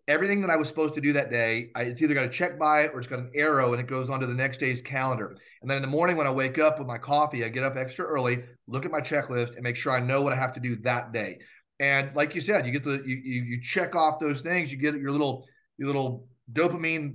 Everything 0.07 0.43
that 0.43 0.51
I 0.51 0.57
was 0.57 0.69
supposed 0.69 0.95
to 0.95 1.01
do 1.01 1.15
that 1.15 1.31
day, 1.31 1.71
I, 1.75 1.83
it's 1.85 2.03
either 2.03 2.13
got 2.13 2.27
a 2.27 2.29
check 2.29 2.59
by 2.59 2.83
it 2.83 2.91
or 2.93 2.99
it's 2.99 3.09
got 3.09 3.21
an 3.21 3.31
arrow 3.35 3.73
and 3.73 3.81
it 3.81 3.87
goes 3.87 4.11
onto 4.11 4.27
the 4.27 4.35
next 4.35 4.59
day's 4.61 4.83
calendar. 4.83 5.37
And 5.63 5.71
then 5.71 5.77
in 5.77 5.83
the 5.83 5.89
morning 5.89 6.17
when 6.17 6.27
I 6.27 6.31
wake 6.31 6.59
up 6.59 6.79
with 6.79 6.87
my 6.87 6.99
coffee, 6.99 7.45
I 7.45 7.49
get 7.49 7.65
up 7.65 7.77
extra 7.77 8.05
early, 8.05 8.45
look 8.67 8.85
at 8.85 8.91
my 8.91 9.01
checklist, 9.01 9.55
and 9.55 9.63
make 9.63 9.77
sure 9.77 9.93
I 9.93 10.01
know 10.01 10.21
what 10.21 10.33
I 10.33 10.37
have 10.37 10.53
to 10.55 10.61
do 10.61 10.77
that 10.77 11.13
day. 11.13 11.39
And 11.81 12.15
like 12.15 12.35
you 12.35 12.41
said, 12.41 12.67
you 12.67 12.73
get 12.73 12.85
the 12.85 13.03
you 13.05 13.17
you, 13.17 13.43
you 13.43 13.61
check 13.61 13.97
off 13.97 14.21
those 14.21 14.41
things, 14.41 14.71
you 14.71 14.79
get 14.79 14.95
your 14.95 15.11
little 15.11 15.47
your 15.79 15.89
little 15.89 16.29
dopamine 16.53 17.15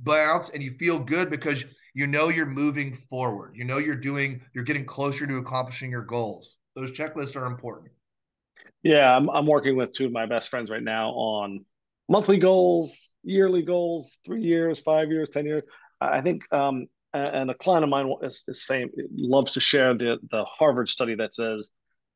bounce, 0.00 0.50
and 0.50 0.62
you 0.62 0.72
feel 0.78 0.98
good 0.98 1.30
because 1.30 1.64
you 1.94 2.06
know 2.06 2.28
you're 2.28 2.46
moving 2.46 2.92
forward. 2.92 3.54
You 3.56 3.64
know 3.64 3.78
you're 3.78 3.96
doing 3.96 4.42
you're 4.54 4.64
getting 4.64 4.84
closer 4.84 5.26
to 5.26 5.38
accomplishing 5.38 5.90
your 5.90 6.04
goals. 6.04 6.58
Those 6.76 6.92
checklists 6.92 7.40
are 7.40 7.46
important. 7.46 7.92
Yeah, 8.82 9.16
I'm 9.16 9.28
I'm 9.30 9.46
working 9.46 9.76
with 9.76 9.92
two 9.92 10.06
of 10.06 10.12
my 10.12 10.26
best 10.26 10.50
friends 10.50 10.70
right 10.70 10.82
now 10.82 11.10
on 11.10 11.64
monthly 12.08 12.38
goals, 12.38 13.12
yearly 13.22 13.62
goals, 13.62 14.18
three 14.24 14.42
years, 14.42 14.80
five 14.80 15.10
years, 15.10 15.28
ten 15.30 15.46
years. 15.46 15.62
I 16.00 16.20
think 16.20 16.42
um, 16.52 16.86
and 17.16 17.50
a 17.50 17.54
client 17.54 17.84
of 17.84 17.90
mine 17.90 18.12
is, 18.22 18.44
is 18.48 18.64
fame 18.64 18.90
loves 19.16 19.52
to 19.52 19.60
share 19.60 19.94
the 19.94 20.18
the 20.30 20.44
Harvard 20.44 20.88
study 20.88 21.14
that 21.16 21.34
says 21.34 21.68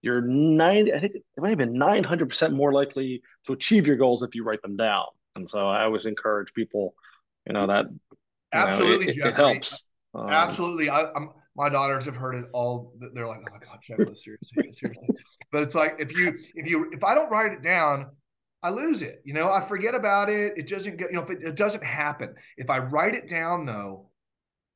you're 0.02 0.22
90 0.22 0.94
i 0.94 0.98
think 0.98 1.16
it 1.16 1.22
might 1.36 1.50
have 1.50 1.58
been 1.58 1.74
900% 1.74 2.54
more 2.54 2.72
likely 2.72 3.22
to 3.46 3.52
achieve 3.52 3.86
your 3.86 3.96
goals 3.96 4.22
if 4.22 4.34
you 4.34 4.44
write 4.44 4.62
them 4.62 4.76
down. 4.76 5.04
And 5.36 5.48
so 5.48 5.68
i 5.68 5.84
always 5.84 6.06
encourage 6.06 6.52
people 6.52 6.94
you 7.46 7.52
know 7.52 7.66
that 7.66 7.86
you 7.90 7.98
absolutely 8.52 9.06
know, 9.06 9.26
it, 9.26 9.28
it, 9.28 9.34
helps. 9.34 9.84
Um, 10.14 10.28
absolutely. 10.28 10.90
I, 10.90 11.02
am 11.14 11.30
my 11.56 11.68
daughters 11.68 12.04
have 12.06 12.16
heard 12.16 12.36
it 12.36 12.46
all. 12.52 12.94
They're 12.98 13.26
like 13.26 13.40
oh 13.40 13.52
my 13.52 13.58
god 13.58 13.80
checklist 13.86 14.18
seriously 14.18 14.72
seriously. 14.72 15.08
But 15.52 15.62
it's 15.62 15.74
like 15.74 15.96
if 15.98 16.16
you 16.16 16.38
if 16.54 16.68
you 16.68 16.90
if 16.92 17.02
i 17.04 17.14
don't 17.14 17.30
write 17.30 17.52
it 17.52 17.62
down 17.62 18.06
i 18.62 18.70
lose 18.70 19.02
it 19.02 19.22
you 19.24 19.32
know 19.32 19.50
i 19.50 19.60
forget 19.60 19.94
about 19.94 20.28
it 20.28 20.52
it 20.56 20.68
doesn't 20.68 20.96
get 20.96 21.10
you 21.10 21.16
know 21.16 21.22
if 21.22 21.30
it, 21.30 21.42
it 21.42 21.56
doesn't 21.56 21.84
happen. 21.84 22.34
If 22.56 22.70
i 22.70 22.78
write 22.78 23.14
it 23.14 23.28
down 23.28 23.64
though 23.64 24.10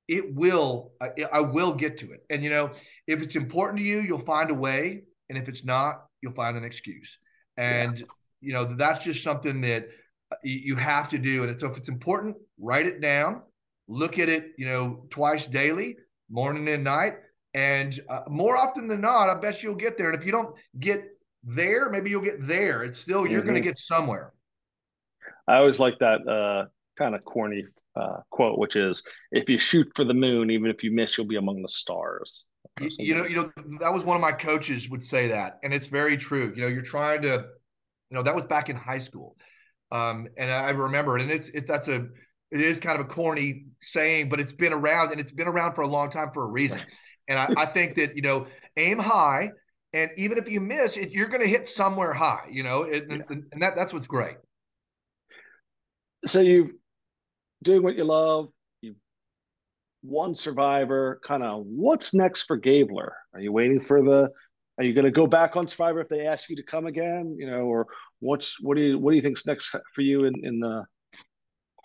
it 0.08 0.34
will 0.34 0.92
I, 1.00 1.10
I 1.32 1.40
will 1.40 1.74
get 1.74 1.98
to 1.98 2.12
it. 2.12 2.24
And 2.30 2.42
you 2.44 2.50
know 2.50 2.72
if 3.06 3.22
it's 3.22 3.36
important 3.36 3.78
to 3.78 3.84
you 3.84 4.00
you'll 4.00 4.18
find 4.18 4.50
a 4.50 4.54
way 4.54 5.02
and 5.28 5.38
if 5.38 5.48
it's 5.48 5.64
not 5.64 6.06
you'll 6.20 6.34
find 6.34 6.56
an 6.56 6.64
excuse. 6.64 7.18
And 7.56 7.98
yeah. 7.98 8.04
you 8.40 8.52
know 8.52 8.64
that's 8.64 9.04
just 9.04 9.22
something 9.22 9.60
that 9.62 9.88
uh, 10.32 10.36
you 10.42 10.76
have 10.76 11.08
to 11.10 11.18
do. 11.18 11.44
And 11.44 11.58
so 11.58 11.70
if 11.70 11.76
it's 11.76 11.88
important 11.88 12.36
write 12.58 12.86
it 12.86 13.00
down 13.00 13.42
look 13.86 14.18
at 14.18 14.28
it 14.28 14.52
you 14.56 14.66
know 14.66 15.06
twice 15.10 15.46
daily 15.46 15.96
morning 16.30 16.68
and 16.68 16.84
night. 16.84 17.14
And 17.54 17.98
uh, 18.08 18.22
more 18.28 18.56
often 18.56 18.88
than 18.88 19.00
not 19.00 19.30
i 19.30 19.34
bet 19.34 19.62
you'll 19.62 19.74
get 19.74 19.96
there. 19.96 20.10
And 20.10 20.18
if 20.18 20.26
you 20.26 20.32
don't 20.32 20.54
get 20.78 21.04
there 21.44 21.90
maybe 21.90 22.10
you'll 22.10 22.22
get 22.22 22.46
there 22.46 22.82
it's 22.82 22.98
still 22.98 23.26
you're 23.26 23.40
mm-hmm. 23.40 23.50
going 23.50 23.62
to 23.62 23.68
get 23.68 23.78
somewhere 23.78 24.32
i 25.46 25.56
always 25.56 25.78
like 25.78 25.98
that 25.98 26.26
uh 26.26 26.66
kind 26.96 27.14
of 27.14 27.24
corny 27.24 27.64
uh, 27.96 28.18
quote, 28.30 28.58
which 28.58 28.76
is, 28.76 29.02
"If 29.30 29.48
you 29.48 29.58
shoot 29.58 29.90
for 29.94 30.04
the 30.04 30.14
moon, 30.14 30.50
even 30.50 30.70
if 30.70 30.82
you 30.82 30.92
miss, 30.92 31.16
you'll 31.16 31.26
be 31.26 31.36
among 31.36 31.62
the 31.62 31.68
stars." 31.68 32.44
You, 32.80 32.90
you 32.98 33.14
know, 33.14 33.24
you 33.24 33.36
know, 33.36 33.52
that 33.80 33.92
was 33.92 34.04
one 34.04 34.16
of 34.16 34.20
my 34.20 34.32
coaches 34.32 34.88
would 34.90 35.02
say 35.02 35.28
that, 35.28 35.58
and 35.62 35.72
it's 35.72 35.86
very 35.86 36.16
true. 36.16 36.52
You 36.54 36.62
know, 36.62 36.68
you're 36.68 36.82
trying 36.82 37.22
to, 37.22 37.46
you 38.10 38.16
know, 38.16 38.22
that 38.22 38.34
was 38.34 38.44
back 38.44 38.68
in 38.68 38.76
high 38.76 38.98
school, 38.98 39.36
um, 39.92 40.28
and 40.36 40.50
I 40.50 40.70
remember 40.70 41.16
it, 41.18 41.22
and 41.22 41.30
it's 41.30 41.48
it 41.50 41.66
that's 41.66 41.88
a 41.88 42.06
it 42.50 42.60
is 42.60 42.80
kind 42.80 42.98
of 42.98 43.06
a 43.06 43.08
corny 43.08 43.66
saying, 43.80 44.28
but 44.28 44.40
it's 44.40 44.52
been 44.52 44.72
around, 44.72 45.12
and 45.12 45.20
it's 45.20 45.32
been 45.32 45.48
around 45.48 45.74
for 45.74 45.82
a 45.82 45.88
long 45.88 46.10
time 46.10 46.30
for 46.32 46.44
a 46.44 46.48
reason. 46.48 46.80
And 47.26 47.38
I, 47.38 47.48
I 47.56 47.64
think 47.64 47.96
that 47.96 48.16
you 48.16 48.20
know, 48.20 48.48
aim 48.76 48.98
high, 48.98 49.48
and 49.94 50.10
even 50.16 50.38
if 50.38 50.50
you 50.50 50.60
miss, 50.60 50.96
it, 50.96 51.12
you're 51.12 51.28
going 51.28 51.40
to 51.40 51.48
hit 51.48 51.68
somewhere 51.68 52.12
high. 52.12 52.48
You 52.50 52.64
know, 52.64 52.82
it, 52.82 53.04
yeah. 53.08 53.14
and, 53.30 53.44
and 53.52 53.62
that 53.62 53.76
that's 53.76 53.92
what's 53.92 54.08
great. 54.08 54.36
So 56.26 56.40
you've 56.40 56.72
doing 57.62 57.82
what 57.82 57.94
you 57.94 58.04
love. 58.04 58.48
You 58.82 58.96
won 60.02 60.34
Survivor. 60.34 61.20
Kind 61.24 61.44
of 61.44 61.64
what's 61.64 62.12
next 62.12 62.42
for 62.42 62.56
Gabler? 62.56 63.14
Are 63.32 63.40
you 63.40 63.52
waiting 63.52 63.80
for 63.80 64.02
the? 64.02 64.30
Are 64.76 64.82
you 64.82 64.92
going 64.92 65.04
to 65.04 65.12
go 65.12 65.28
back 65.28 65.56
on 65.56 65.68
Survivor 65.68 66.00
if 66.00 66.08
they 66.08 66.26
ask 66.26 66.50
you 66.50 66.56
to 66.56 66.64
come 66.64 66.86
again? 66.86 67.36
You 67.38 67.48
know, 67.48 67.60
or 67.60 67.86
what's 68.18 68.60
what 68.60 68.76
do 68.76 68.82
you 68.82 68.98
what 68.98 69.12
do 69.12 69.16
you 69.16 69.22
think's 69.22 69.46
next 69.46 69.76
for 69.94 70.00
you 70.00 70.24
in 70.24 70.34
in 70.42 70.58
the 70.58 70.84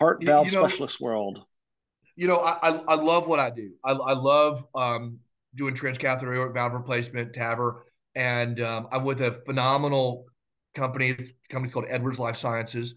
heart 0.00 0.24
valve 0.24 0.46
you 0.46 0.52
know, 0.52 0.66
specialist 0.66 1.00
world? 1.00 1.44
You 2.16 2.26
know, 2.26 2.40
I, 2.40 2.70
I 2.88 2.94
love 2.96 3.28
what 3.28 3.38
I 3.38 3.50
do. 3.50 3.70
I, 3.84 3.92
I 3.92 4.12
love 4.14 4.66
um, 4.74 5.20
doing 5.54 5.74
transcatheter 5.74 6.34
aortic 6.34 6.54
valve 6.54 6.72
replacement, 6.72 7.32
TAVR, 7.32 7.82
and 8.14 8.60
um, 8.60 8.88
I'm 8.92 9.04
with 9.04 9.20
a 9.20 9.32
phenomenal 9.46 10.26
company. 10.74 11.12
The 11.12 11.30
company's 11.48 11.72
called 11.72 11.86
Edwards 11.88 12.18
Lifesciences 12.18 12.94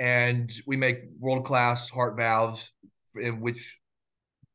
and 0.00 0.50
we 0.66 0.78
make 0.78 1.02
world 1.18 1.44
class 1.44 1.90
heart 1.90 2.16
valves 2.16 2.72
in 3.14 3.38
which 3.40 3.78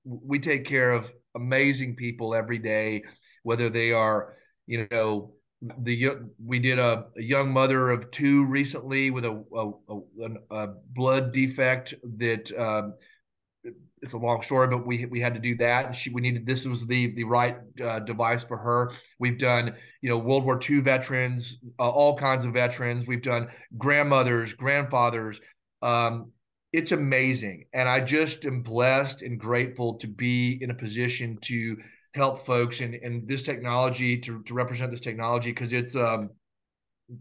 we 0.03 0.39
take 0.39 0.65
care 0.65 0.91
of 0.91 1.13
amazing 1.35 1.95
people 1.95 2.33
every 2.33 2.57
day 2.57 3.03
whether 3.43 3.69
they 3.69 3.93
are 3.93 4.33
you 4.65 4.87
know 4.91 5.33
the 5.79 6.11
we 6.43 6.59
did 6.59 6.79
a, 6.79 7.05
a 7.17 7.21
young 7.21 7.51
mother 7.51 7.91
of 7.91 8.09
two 8.11 8.45
recently 8.45 9.11
with 9.11 9.23
a 9.23 9.43
a, 9.55 9.71
a, 9.89 10.29
a 10.49 10.67
blood 10.93 11.31
defect 11.31 11.93
that 12.17 12.51
um, 12.59 12.93
it's 14.05 14.13
a 14.13 14.17
long 14.17 14.41
story, 14.41 14.67
but 14.67 14.85
we 14.85 15.05
we 15.07 15.19
had 15.19 15.33
to 15.33 15.39
do 15.39 15.55
that, 15.55 15.87
and 15.87 15.95
she 15.95 16.09
we 16.11 16.21
needed 16.21 16.45
this 16.45 16.65
was 16.65 16.85
the 16.85 17.07
the 17.15 17.23
right 17.23 17.57
uh, 17.83 17.99
device 17.99 18.43
for 18.43 18.57
her. 18.57 18.91
We've 19.19 19.37
done 19.37 19.75
you 20.01 20.09
know 20.09 20.17
World 20.17 20.45
War 20.45 20.59
II 20.69 20.79
veterans, 20.81 21.57
uh, 21.79 21.89
all 21.89 22.15
kinds 22.15 22.45
of 22.45 22.53
veterans. 22.53 23.07
We've 23.07 23.21
done 23.21 23.49
grandmothers, 23.77 24.53
grandfathers. 24.53 25.41
Um, 25.81 26.31
it's 26.71 26.91
amazing, 26.91 27.65
and 27.73 27.89
I 27.89 27.99
just 27.99 28.45
am 28.45 28.61
blessed 28.61 29.23
and 29.23 29.39
grateful 29.39 29.95
to 29.95 30.07
be 30.07 30.57
in 30.61 30.69
a 30.69 30.75
position 30.75 31.37
to 31.41 31.77
help 32.13 32.45
folks 32.45 32.79
and 32.79 32.95
and 32.95 33.27
this 33.27 33.43
technology 33.43 34.17
to 34.19 34.43
to 34.43 34.53
represent 34.53 34.91
this 34.91 35.01
technology 35.01 35.51
because 35.51 35.73
it's 35.73 35.95
um 35.95 36.29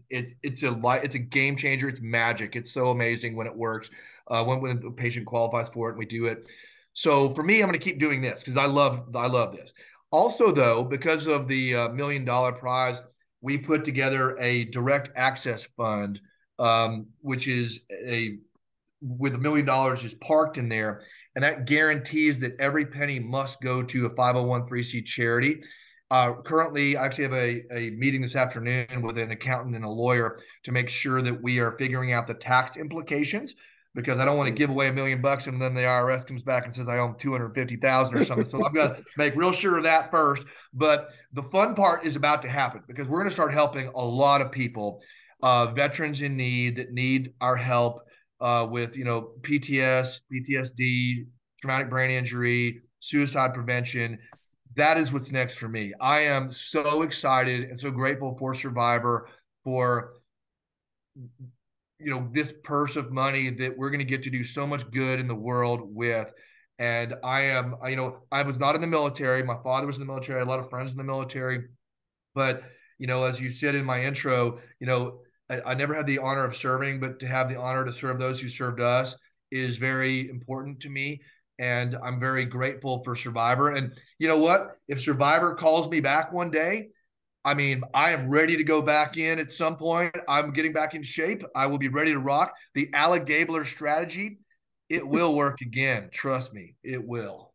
it, 0.09 0.33
it's 0.41 0.63
a 0.63 0.79
it's 1.03 1.15
a 1.15 1.19
game 1.19 1.55
changer. 1.55 1.89
It's 1.89 2.01
magic. 2.01 2.55
It's 2.55 2.71
so 2.71 2.89
amazing 2.89 3.35
when 3.35 3.47
it 3.47 3.55
works. 3.55 3.89
Uh, 4.27 4.43
when 4.43 4.61
when 4.61 4.79
the 4.79 4.91
patient 4.91 5.25
qualifies 5.25 5.69
for 5.69 5.89
it, 5.89 5.91
and 5.93 5.99
we 5.99 6.05
do 6.05 6.25
it. 6.25 6.51
So 6.95 7.29
for 7.31 7.43
me, 7.43 7.61
I'm 7.61 7.67
going 7.67 7.77
to 7.77 7.85
keep 7.85 7.99
doing 7.99 8.21
this 8.21 8.39
because 8.39 8.57
I 8.57 8.65
love 8.65 9.09
I 9.15 9.27
love 9.27 9.55
this. 9.55 9.73
Also, 10.11 10.51
though, 10.51 10.83
because 10.83 11.27
of 11.27 11.47
the 11.47 11.75
uh, 11.75 11.89
million 11.89 12.23
dollar 12.23 12.53
prize, 12.53 13.01
we 13.41 13.57
put 13.57 13.83
together 13.83 14.37
a 14.39 14.63
direct 14.65 15.09
access 15.15 15.65
fund, 15.77 16.21
um, 16.57 17.07
which 17.19 17.49
is 17.49 17.81
a 17.91 18.37
with 19.01 19.35
a 19.35 19.37
million 19.37 19.65
dollars 19.65 20.05
is 20.05 20.13
parked 20.15 20.57
in 20.57 20.69
there, 20.69 21.03
and 21.35 21.43
that 21.43 21.65
guarantees 21.65 22.39
that 22.39 22.55
every 22.59 22.85
penny 22.85 23.19
must 23.19 23.59
go 23.61 23.83
to 23.83 24.05
a 24.05 24.09
501c 24.11 25.05
charity. 25.05 25.61
Uh, 26.11 26.33
currently, 26.45 26.95
I 26.95 27.05
actually 27.05 27.25
have 27.25 27.33
a, 27.33 27.73
a 27.73 27.89
meeting 27.91 28.21
this 28.21 28.37
afternoon 28.37 29.01
with 29.01 29.17
an 29.17 29.31
accountant 29.31 29.75
and 29.75 29.83
a 29.83 29.89
lawyer 29.89 30.39
to 30.63 30.71
make 30.71 30.87
sure 30.87 31.21
that 31.21 31.41
we 31.43 31.59
are 31.59 31.73
figuring 31.73 32.13
out 32.13 32.25
the 32.25 32.35
tax 32.35 32.77
implications 32.77 33.55
because 33.95 34.19
I 34.19 34.25
don't 34.25 34.37
want 34.37 34.47
to 34.47 34.53
give 34.53 34.69
away 34.69 34.89
a 34.89 34.93
million 34.93 35.21
bucks 35.21 35.47
and 35.47 35.61
then 35.61 35.73
the 35.73 35.81
IRS 35.81 36.27
comes 36.27 36.43
back 36.43 36.65
and 36.65 36.73
says 36.73 36.87
I 36.87 36.99
own 36.99 37.15
250,000 37.17 38.15
or 38.15 38.23
something. 38.23 38.45
So 38.45 38.63
I've 38.63 38.73
got 38.73 38.97
to 38.97 39.03
make 39.17 39.35
real 39.35 39.51
sure 39.51 39.77
of 39.77 39.83
that 39.83 40.11
first. 40.11 40.43
But 40.73 41.09
the 41.33 41.43
fun 41.43 41.75
part 41.75 42.05
is 42.05 42.15
about 42.15 42.41
to 42.43 42.49
happen 42.49 42.81
because 42.87 43.07
we're 43.07 43.19
going 43.19 43.29
to 43.29 43.33
start 43.33 43.53
helping 43.53 43.87
a 43.87 44.05
lot 44.05 44.41
of 44.41 44.51
people, 44.51 45.01
uh, 45.41 45.67
veterans 45.67 46.21
in 46.21 46.35
need 46.35 46.75
that 46.75 46.91
need 46.91 47.33
our 47.41 47.55
help 47.55 48.01
uh, 48.41 48.67
with, 48.69 48.97
you 48.97 49.05
know, 49.05 49.31
PTS, 49.41 50.19
PTSD, 50.31 51.25
traumatic 51.59 51.89
brain 51.89 52.11
injury, 52.11 52.81
suicide 52.99 53.53
prevention 53.53 54.19
that 54.75 54.97
is 54.97 55.11
what's 55.13 55.31
next 55.31 55.57
for 55.57 55.69
me. 55.69 55.93
I 55.99 56.21
am 56.21 56.51
so 56.51 57.01
excited 57.01 57.63
and 57.63 57.79
so 57.79 57.91
grateful 57.91 58.37
for 58.37 58.53
Survivor 58.53 59.29
for 59.63 60.13
you 62.05 62.11
know 62.11 62.29
this 62.31 62.53
purse 62.63 62.95
of 62.95 63.11
money 63.11 63.49
that 63.49 63.75
we're 63.75 63.89
going 63.89 63.99
to 63.99 64.05
get 64.05 64.21
to 64.23 64.29
do 64.29 64.43
so 64.43 64.67
much 64.67 64.89
good 64.91 65.19
in 65.19 65.27
the 65.27 65.35
world 65.35 65.81
with. 65.83 66.31
And 66.77 67.15
i 67.23 67.41
am 67.41 67.75
you 67.87 67.95
know 67.95 68.19
i 68.31 68.43
was 68.43 68.59
not 68.59 68.75
in 68.75 68.81
the 68.81 68.87
military. 68.87 69.41
My 69.41 69.57
father 69.63 69.87
was 69.87 69.95
in 69.95 70.01
the 70.01 70.05
military. 70.05 70.37
I 70.37 70.39
had 70.39 70.47
a 70.47 70.49
lot 70.49 70.59
of 70.59 70.69
friends 70.69 70.91
in 70.91 70.97
the 70.97 71.03
military. 71.03 71.63
But 72.35 72.63
you 72.99 73.07
know 73.07 73.23
as 73.23 73.41
you 73.41 73.49
said 73.49 73.73
in 73.75 73.85
my 73.85 74.03
intro 74.03 74.59
you 74.79 74.87
know 74.87 75.21
I, 75.49 75.61
I 75.65 75.73
never 75.73 75.95
had 75.95 76.05
the 76.05 76.19
honor 76.19 76.45
of 76.45 76.55
serving 76.55 76.99
but 76.99 77.19
to 77.21 77.27
have 77.27 77.49
the 77.49 77.59
honor 77.59 77.85
to 77.85 77.91
serve 77.91 78.19
those 78.19 78.39
who 78.39 78.49
served 78.49 78.81
us 78.81 79.15
is 79.51 79.77
very 79.77 80.29
important 80.29 80.81
to 80.81 80.89
me. 80.89 81.21
And 81.57 81.97
I'm 82.03 82.19
very 82.19 82.45
grateful 82.45 83.03
for 83.03 83.15
Survivor. 83.15 83.71
And 83.71 83.93
you 84.19 84.27
know 84.27 84.37
what? 84.37 84.77
If 84.87 85.01
Survivor 85.01 85.55
calls 85.55 85.89
me 85.89 86.01
back 86.01 86.33
one 86.33 86.51
day, 86.51 86.89
I 87.45 87.53
mean, 87.53 87.83
I 87.93 88.11
am 88.11 88.29
ready 88.29 88.57
to 88.57 88.63
go 88.63 88.81
back 88.81 89.17
in 89.17 89.37
at 89.37 89.53
some 89.53 89.77
point. 89.77 90.15
I'm 90.27 90.51
getting 90.51 90.73
back 90.73 90.95
in 90.95 91.03
shape. 91.03 91.43
I 91.55 91.67
will 91.67 91.77
be 91.77 91.89
ready 91.89 92.11
to 92.11 92.19
rock. 92.19 92.55
The 92.73 92.91
Ali-Gabler 92.93 93.65
strategy, 93.65 94.39
it 94.89 95.07
will 95.07 95.35
work 95.35 95.61
again. 95.61 96.09
Trust 96.11 96.53
me, 96.53 96.75
it 96.83 97.05
will. 97.05 97.53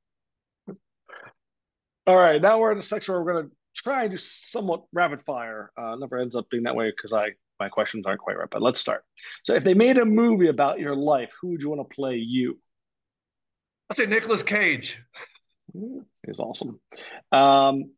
All 2.06 2.18
right, 2.18 2.40
now 2.40 2.60
we're 2.60 2.70
in 2.70 2.76
the 2.76 2.84
section 2.84 3.12
where 3.12 3.22
we're 3.22 3.32
going 3.32 3.46
to 3.46 3.52
try 3.74 4.04
and 4.04 4.12
do 4.12 4.16
somewhat 4.16 4.84
rapid 4.92 5.22
fire. 5.22 5.72
Uh, 5.76 5.96
never 5.96 6.18
ends 6.18 6.36
up 6.36 6.48
being 6.50 6.62
that 6.62 6.76
way 6.76 6.90
because 6.90 7.12
I 7.12 7.30
my 7.58 7.68
questions 7.68 8.06
aren't 8.06 8.20
quite 8.20 8.38
right. 8.38 8.48
But 8.50 8.62
let's 8.62 8.80
start. 8.80 9.04
So, 9.44 9.54
if 9.54 9.64
they 9.64 9.74
made 9.74 9.98
a 9.98 10.04
movie 10.04 10.48
about 10.48 10.80
your 10.80 10.96
life, 10.96 11.32
who 11.40 11.48
would 11.48 11.62
you 11.62 11.68
want 11.68 11.88
to 11.88 11.94
play 11.94 12.16
you? 12.16 12.58
I'd 13.90 13.98
say 13.98 14.06
Nicolas 14.06 14.42
Cage. 14.42 14.98
He's 15.72 16.38
awesome. 16.38 16.80
Um, 17.32 17.90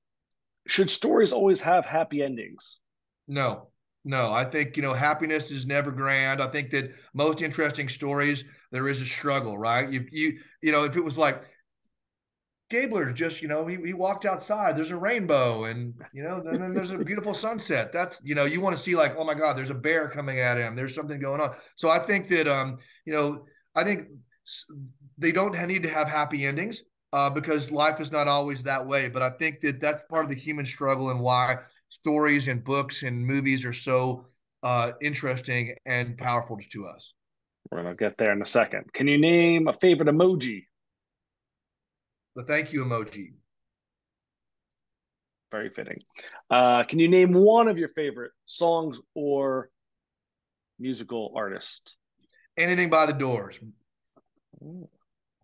should 0.66 0.90
stories 0.90 1.32
always 1.32 1.60
have 1.60 1.84
happy 1.84 2.22
endings? 2.22 2.78
No, 3.28 3.68
no. 4.04 4.32
I 4.32 4.44
think 4.44 4.76
you 4.76 4.82
know 4.82 4.92
happiness 4.92 5.50
is 5.50 5.66
never 5.66 5.90
grand. 5.90 6.42
I 6.42 6.48
think 6.48 6.70
that 6.70 6.92
most 7.14 7.42
interesting 7.42 7.88
stories 7.88 8.44
there 8.70 8.88
is 8.88 9.00
a 9.00 9.06
struggle, 9.06 9.58
right? 9.58 9.90
You 9.90 10.06
you 10.10 10.38
you 10.62 10.72
know 10.72 10.84
if 10.84 10.96
it 10.96 11.04
was 11.04 11.18
like 11.18 11.48
Gabler 12.72 13.12
just, 13.12 13.42
you 13.42 13.48
know, 13.48 13.66
he, 13.66 13.76
he 13.76 13.92
walked 13.92 14.24
outside, 14.24 14.74
there's 14.74 14.92
a 14.92 14.96
rainbow 14.96 15.64
and, 15.64 15.92
you 16.14 16.22
know, 16.22 16.42
and 16.46 16.60
then 16.60 16.72
there's 16.72 16.90
a 16.90 16.98
beautiful 17.04 17.34
sunset. 17.34 17.92
That's, 17.92 18.18
you 18.24 18.34
know, 18.34 18.46
you 18.46 18.62
want 18.62 18.74
to 18.74 18.82
see 18.82 18.96
like, 18.96 19.14
oh 19.18 19.24
my 19.24 19.34
God, 19.34 19.58
there's 19.58 19.70
a 19.70 19.74
bear 19.74 20.08
coming 20.08 20.40
at 20.40 20.56
him. 20.56 20.74
There's 20.74 20.94
something 20.94 21.20
going 21.20 21.42
on. 21.42 21.54
So 21.76 21.90
I 21.90 21.98
think 21.98 22.28
that, 22.30 22.48
um, 22.48 22.78
you 23.04 23.12
know, 23.12 23.44
I 23.74 23.84
think 23.84 24.08
they 25.18 25.32
don't 25.32 25.52
need 25.68 25.82
to 25.82 25.90
have 25.90 26.08
happy 26.08 26.46
endings 26.46 26.82
uh, 27.12 27.30
because 27.30 27.70
life 27.70 28.00
is 28.00 28.10
not 28.10 28.28
always 28.28 28.62
that 28.62 28.86
way. 28.86 29.08
But 29.08 29.22
I 29.22 29.30
think 29.30 29.60
that 29.60 29.80
that's 29.80 30.04
part 30.04 30.24
of 30.24 30.30
the 30.30 30.36
human 30.36 30.64
struggle 30.64 31.10
and 31.10 31.20
why 31.20 31.58
stories 31.88 32.48
and 32.48 32.64
books 32.64 33.02
and 33.02 33.26
movies 33.26 33.64
are 33.64 33.72
so 33.72 34.26
uh, 34.62 34.92
interesting 35.02 35.74
and 35.84 36.16
powerful 36.16 36.58
to 36.70 36.86
us. 36.86 37.14
We're 37.70 37.82
going 37.82 37.96
to 37.96 37.98
get 37.98 38.18
there 38.18 38.32
in 38.32 38.42
a 38.42 38.46
second. 38.46 38.92
Can 38.92 39.06
you 39.06 39.18
name 39.18 39.68
a 39.68 39.72
favorite 39.72 40.08
emoji? 40.08 40.64
The 42.34 42.44
thank 42.44 42.72
you 42.72 42.84
emoji. 42.84 43.34
Very 45.50 45.68
fitting. 45.68 45.98
Uh, 46.48 46.82
can 46.84 46.98
you 46.98 47.08
name 47.08 47.34
one 47.34 47.68
of 47.68 47.76
your 47.76 47.90
favorite 47.90 48.32
songs 48.46 48.98
or 49.14 49.68
musical 50.78 51.34
artists? 51.36 51.98
Anything 52.56 52.88
by 52.88 53.04
the 53.04 53.12
Doors. 53.12 53.60
Ooh 54.62 54.88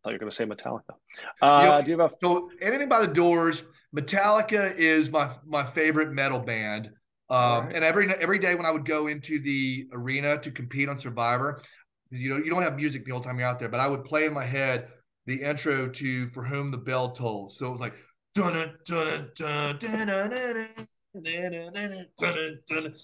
thought 0.02 0.10
you 0.10 0.14
were 0.14 0.18
going 0.18 0.30
to 0.30 0.36
say 0.36 0.44
Metallica. 0.44 0.94
Uh, 1.42 1.60
you 1.62 1.70
know, 1.70 1.82
do 1.82 1.90
you 1.92 1.98
have 1.98 2.12
a 2.12 2.14
so 2.22 2.50
anything 2.60 2.88
by 2.88 3.00
the 3.00 3.12
Doors? 3.12 3.64
Metallica 3.94 4.74
is 4.76 5.10
my 5.10 5.30
my 5.46 5.64
favorite 5.64 6.12
metal 6.12 6.40
band. 6.40 6.90
Um, 7.30 7.66
right. 7.66 7.76
And 7.76 7.84
every 7.84 8.10
every 8.14 8.38
day 8.38 8.54
when 8.54 8.66
I 8.66 8.70
would 8.70 8.86
go 8.86 9.06
into 9.06 9.38
the 9.38 9.86
arena 9.92 10.38
to 10.38 10.50
compete 10.50 10.88
on 10.88 10.96
Survivor, 10.96 11.62
you 12.10 12.30
know 12.30 12.36
you 12.36 12.50
don't 12.50 12.62
have 12.62 12.76
music 12.76 13.04
the 13.04 13.10
whole 13.10 13.20
time 13.20 13.38
you're 13.38 13.48
out 13.48 13.58
there, 13.58 13.68
but 13.68 13.80
I 13.80 13.88
would 13.88 14.04
play 14.04 14.24
in 14.24 14.32
my 14.32 14.44
head 14.44 14.88
the 15.26 15.42
intro 15.42 15.88
to 15.88 16.28
"For 16.30 16.42
Whom 16.42 16.70
the 16.70 16.78
Bell 16.78 17.10
Tolls." 17.12 17.58
So 17.58 17.66
it 17.66 17.70
was 17.70 17.80
like. 17.80 17.94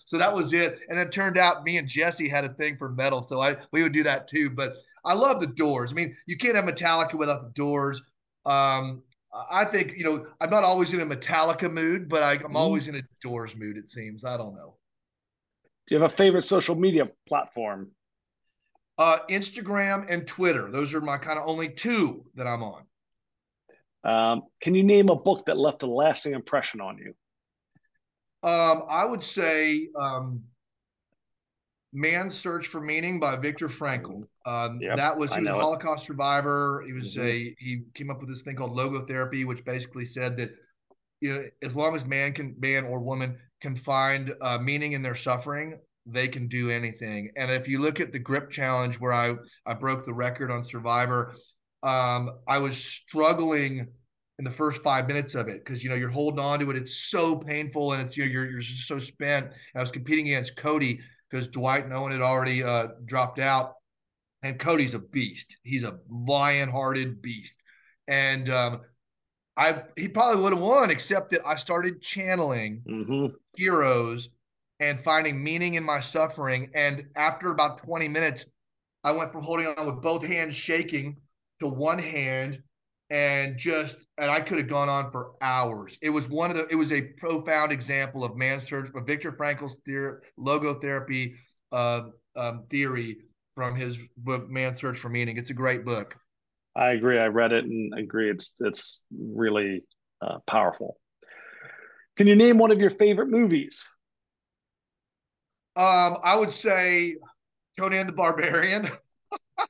So 0.07 0.19
that 0.19 0.35
was 0.35 0.53
it. 0.53 0.79
And 0.89 0.99
it 0.99 1.13
turned 1.13 1.39
out 1.39 1.65
me 1.65 1.79
and 1.79 1.89
Jesse 1.89 2.29
had 2.29 2.45
a 2.45 2.51
thing 2.51 2.77
for 2.77 2.91
metal. 2.91 3.23
So 3.23 3.41
I 3.41 3.57
we 3.73 3.83
would 3.83 3.93
do 3.93 4.03
that 4.05 4.29
too. 4.29 4.51
But 4.51 4.75
I 5.05 5.15
love 5.15 5.41
the 5.41 5.47
doors. 5.47 5.93
I 5.93 5.95
mean, 5.95 6.17
you 6.27 6.37
can't 6.37 6.57
have 6.57 6.65
Metallica 6.65 7.15
without 7.15 7.43
the 7.43 7.51
doors. 7.51 8.03
Um, 8.47 9.03
I 9.51 9.65
think, 9.65 9.95
you 9.97 10.05
know, 10.05 10.27
I'm 10.41 10.51
not 10.51 10.63
always 10.63 10.95
in 10.95 11.01
a 11.01 11.07
Metallica 11.07 11.71
mood, 11.71 12.09
but 12.09 12.23
I, 12.23 12.33
am 12.35 12.39
mm-hmm. 12.39 12.57
always 12.57 12.89
in 12.89 12.97
a 12.97 13.03
doors 13.21 13.57
mood, 13.57 13.77
it 13.77 13.91
seems. 13.91 14.25
I 14.25 14.37
don't 14.37 14.55
know. 14.55 14.77
Do 15.87 15.95
you 15.95 16.01
have 16.01 16.11
a 16.11 16.15
favorite 16.15 16.45
social 16.45 16.77
media 16.77 17.05
platform? 17.29 17.91
Uh, 18.97 19.19
Instagram 19.29 20.07
and 20.09 20.27
Twitter. 20.27 20.71
Those 20.71 20.95
are 20.95 21.01
my 21.01 21.19
kind 21.19 21.39
of 21.39 21.49
only 21.49 21.69
two 21.69 22.25
that 22.37 22.47
I'm 22.47 22.63
on. 22.63 22.85
Um, 24.05 24.43
can 24.61 24.75
you 24.75 24.85
name 24.85 25.09
a 25.09 25.17
book 25.17 25.47
that 25.47 25.57
left 25.59 25.83
a 25.83 25.87
lasting 25.87 26.35
impression 26.35 26.81
on 26.81 26.99
you? 26.99 27.15
Um, 28.49 28.85
I 28.89 29.05
would 29.05 29.23
say 29.23 29.89
um, 29.99 30.45
Man's 31.95 32.35
Search 32.35 32.67
for 32.67 32.81
Meaning 32.81 33.21
by 33.21 33.37
Viktor 33.37 33.69
Frankl. 33.69 34.25
Um, 34.45 34.81
yep, 34.81 34.97
that 34.97 35.17
was 35.17 35.33
he 35.33 35.41
was 35.41 35.49
a 35.49 35.55
Holocaust 35.55 36.03
it. 36.03 36.07
survivor. 36.09 36.83
He 36.85 36.93
was 36.93 37.15
mm-hmm. 37.15 37.27
a 37.27 37.57
he 37.59 37.83
came 37.95 38.11
up 38.11 38.21
with 38.21 38.29
this 38.29 38.43
thing 38.43 38.57
called 38.57 38.77
logotherapy, 38.77 39.47
which 39.47 39.65
basically 39.65 40.05
said 40.05 40.37
that 40.37 40.51
you 41.21 41.33
know 41.33 41.45
as 41.63 41.77
long 41.77 41.95
as 41.95 42.05
man 42.05 42.33
can 42.33 42.57
man 42.59 42.85
or 42.85 42.99
woman 42.99 43.39
can 43.61 43.77
find 43.77 44.35
uh, 44.41 44.59
meaning 44.59 44.93
in 44.93 45.03
their 45.03 45.15
suffering, 45.15 45.79
they 46.05 46.27
can 46.27 46.49
do 46.49 46.69
anything. 46.69 47.31
And 47.37 47.51
if 47.51 47.69
you 47.69 47.81
look 47.81 48.01
at 48.01 48.13
the 48.13 48.19
grip 48.19 48.51
challenge 48.51 48.99
where 48.99 49.13
I 49.13 49.37
I 49.65 49.75
broke 49.75 50.05
the 50.05 50.13
record 50.13 50.51
on 50.51 50.65
Survivor, 50.65 51.37
um, 51.85 52.39
I 52.49 52.59
was 52.59 52.77
struggling 52.77 53.87
in 54.41 54.45
the 54.45 54.51
first 54.51 54.83
five 54.83 55.07
minutes 55.07 55.37
of 55.37 55.47
it 55.47 55.65
because 55.65 55.85
you 55.85 55.91
know 55.91 55.97
you're 55.97 56.11
holding 56.11 56.41
on 56.41 56.59
to 56.59 56.71
it. 56.73 56.77
It's 56.77 56.97
so 57.09 57.37
painful 57.37 57.93
and 57.93 58.03
it's 58.03 58.17
you 58.17 58.25
know, 58.25 58.33
you're 58.33 58.51
you're 58.51 58.63
so 58.63 58.99
spent. 58.99 59.47
And 59.47 59.77
I 59.77 59.81
was 59.81 59.93
competing 59.93 60.27
against 60.27 60.57
Cody 60.57 60.99
because 61.35 61.49
Dwight 61.49 61.83
and 61.83 61.93
Owen 61.93 62.13
had 62.13 62.21
already 62.21 62.63
uh, 62.63 62.89
dropped 63.05 63.41
out, 63.41 63.73
and 64.45 64.57
Cody's 64.57 64.95
a 64.95 65.01
beast. 65.01 65.57
He's 65.65 65.83
a 65.83 65.99
lion-hearted 66.09 67.21
beast, 67.21 67.57
and 68.07 68.49
um, 68.49 68.83
I 69.57 69.83
he 69.97 70.07
probably 70.07 70.41
would 70.41 70.53
have 70.53 70.63
won 70.63 70.91
except 70.91 71.33
that 71.33 71.45
I 71.45 71.57
started 71.57 72.01
channeling 72.01 72.83
mm-hmm. 72.89 73.35
heroes 73.57 74.29
and 74.79 75.01
finding 75.01 75.43
meaning 75.43 75.75
in 75.75 75.83
my 75.83 75.99
suffering. 75.99 76.71
And 76.73 77.07
after 77.17 77.51
about 77.51 77.79
20 77.79 78.07
minutes, 78.07 78.45
I 79.03 79.11
went 79.11 79.33
from 79.33 79.43
holding 79.43 79.67
on 79.67 79.87
with 79.87 80.03
both 80.03 80.25
hands 80.25 80.55
shaking 80.55 81.17
to 81.59 81.67
one 81.67 81.99
hand 81.99 82.63
and 83.15 83.57
just 83.57 83.97
and 84.19 84.29
I 84.29 84.41
could 84.41 84.59
have 84.59 84.67
gone 84.67 84.89
on 84.89 85.13
for 85.13 85.35
hours. 85.41 85.97
It 86.03 86.11
was 86.11 86.29
one 86.29 86.51
of 86.51 86.57
the 86.57 86.67
it 86.67 86.75
was 86.75 86.91
a 86.91 87.01
profound 87.01 87.71
example 87.71 88.25
of 88.25 88.37
man 88.37 88.61
search, 88.61 88.91
but 88.93 89.07
Viktor 89.07 89.31
Frankl's 89.31 89.77
theory, 89.87 90.19
logotherapy 90.37 91.37
uh, 91.71 92.03
um, 92.35 92.65
theory 92.69 93.19
from 93.55 93.77
his 93.77 93.97
book 94.17 94.51
"Man 94.51 94.75
Search 94.75 94.99
for 94.99 95.11
Meaning. 95.11 95.37
It's 95.37 95.51
a 95.51 95.55
great 95.55 95.85
book. 95.85 96.17
I 96.75 96.91
agree. 96.91 97.21
I 97.21 97.27
read 97.27 97.53
it 97.53 97.65
and 97.65 97.97
agree. 97.97 98.29
It's 98.29 98.57
it's 98.59 99.05
really 99.17 99.85
uh, 100.21 100.39
powerful. 100.51 100.99
Can 102.17 102.27
you 102.27 102.35
name 102.35 102.59
one 102.59 102.73
of 102.73 102.81
your 102.81 102.91
favorite 102.91 103.29
movies? 103.29 103.85
Um, 105.77 106.19
I 106.25 106.35
would 106.37 106.53
say 106.53 107.15
Conan 107.79 108.09
the 108.09 108.13
Barbarian. 108.13 108.87
I 109.57 109.67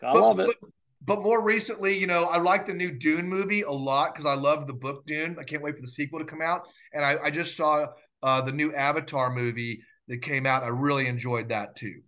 but, 0.00 0.14
love 0.14 0.38
it. 0.38 0.56
But, 0.60 0.70
but, 1.04 1.22
more 1.22 1.42
recently, 1.42 1.98
you 1.98 2.06
know, 2.06 2.24
I 2.24 2.38
like 2.38 2.66
the 2.66 2.74
new 2.74 2.92
Dune 2.92 3.28
movie 3.28 3.62
a 3.62 3.70
lot 3.70 4.14
because 4.14 4.26
I 4.26 4.34
love 4.34 4.66
the 4.66 4.74
book 4.74 5.04
Dune. 5.06 5.36
I 5.40 5.44
can't 5.44 5.62
wait 5.62 5.76
for 5.76 5.82
the 5.82 5.88
sequel 5.88 6.18
to 6.18 6.24
come 6.24 6.42
out. 6.42 6.68
And 6.92 7.04
I, 7.04 7.16
I 7.24 7.30
just 7.30 7.56
saw 7.56 7.86
uh, 8.22 8.40
the 8.40 8.52
new 8.52 8.72
Avatar 8.74 9.32
movie 9.32 9.82
that 10.08 10.18
came 10.18 10.46
out. 10.46 10.62
I 10.62 10.68
really 10.68 11.06
enjoyed 11.06 11.48
that 11.48 11.76
too. 11.76 12.02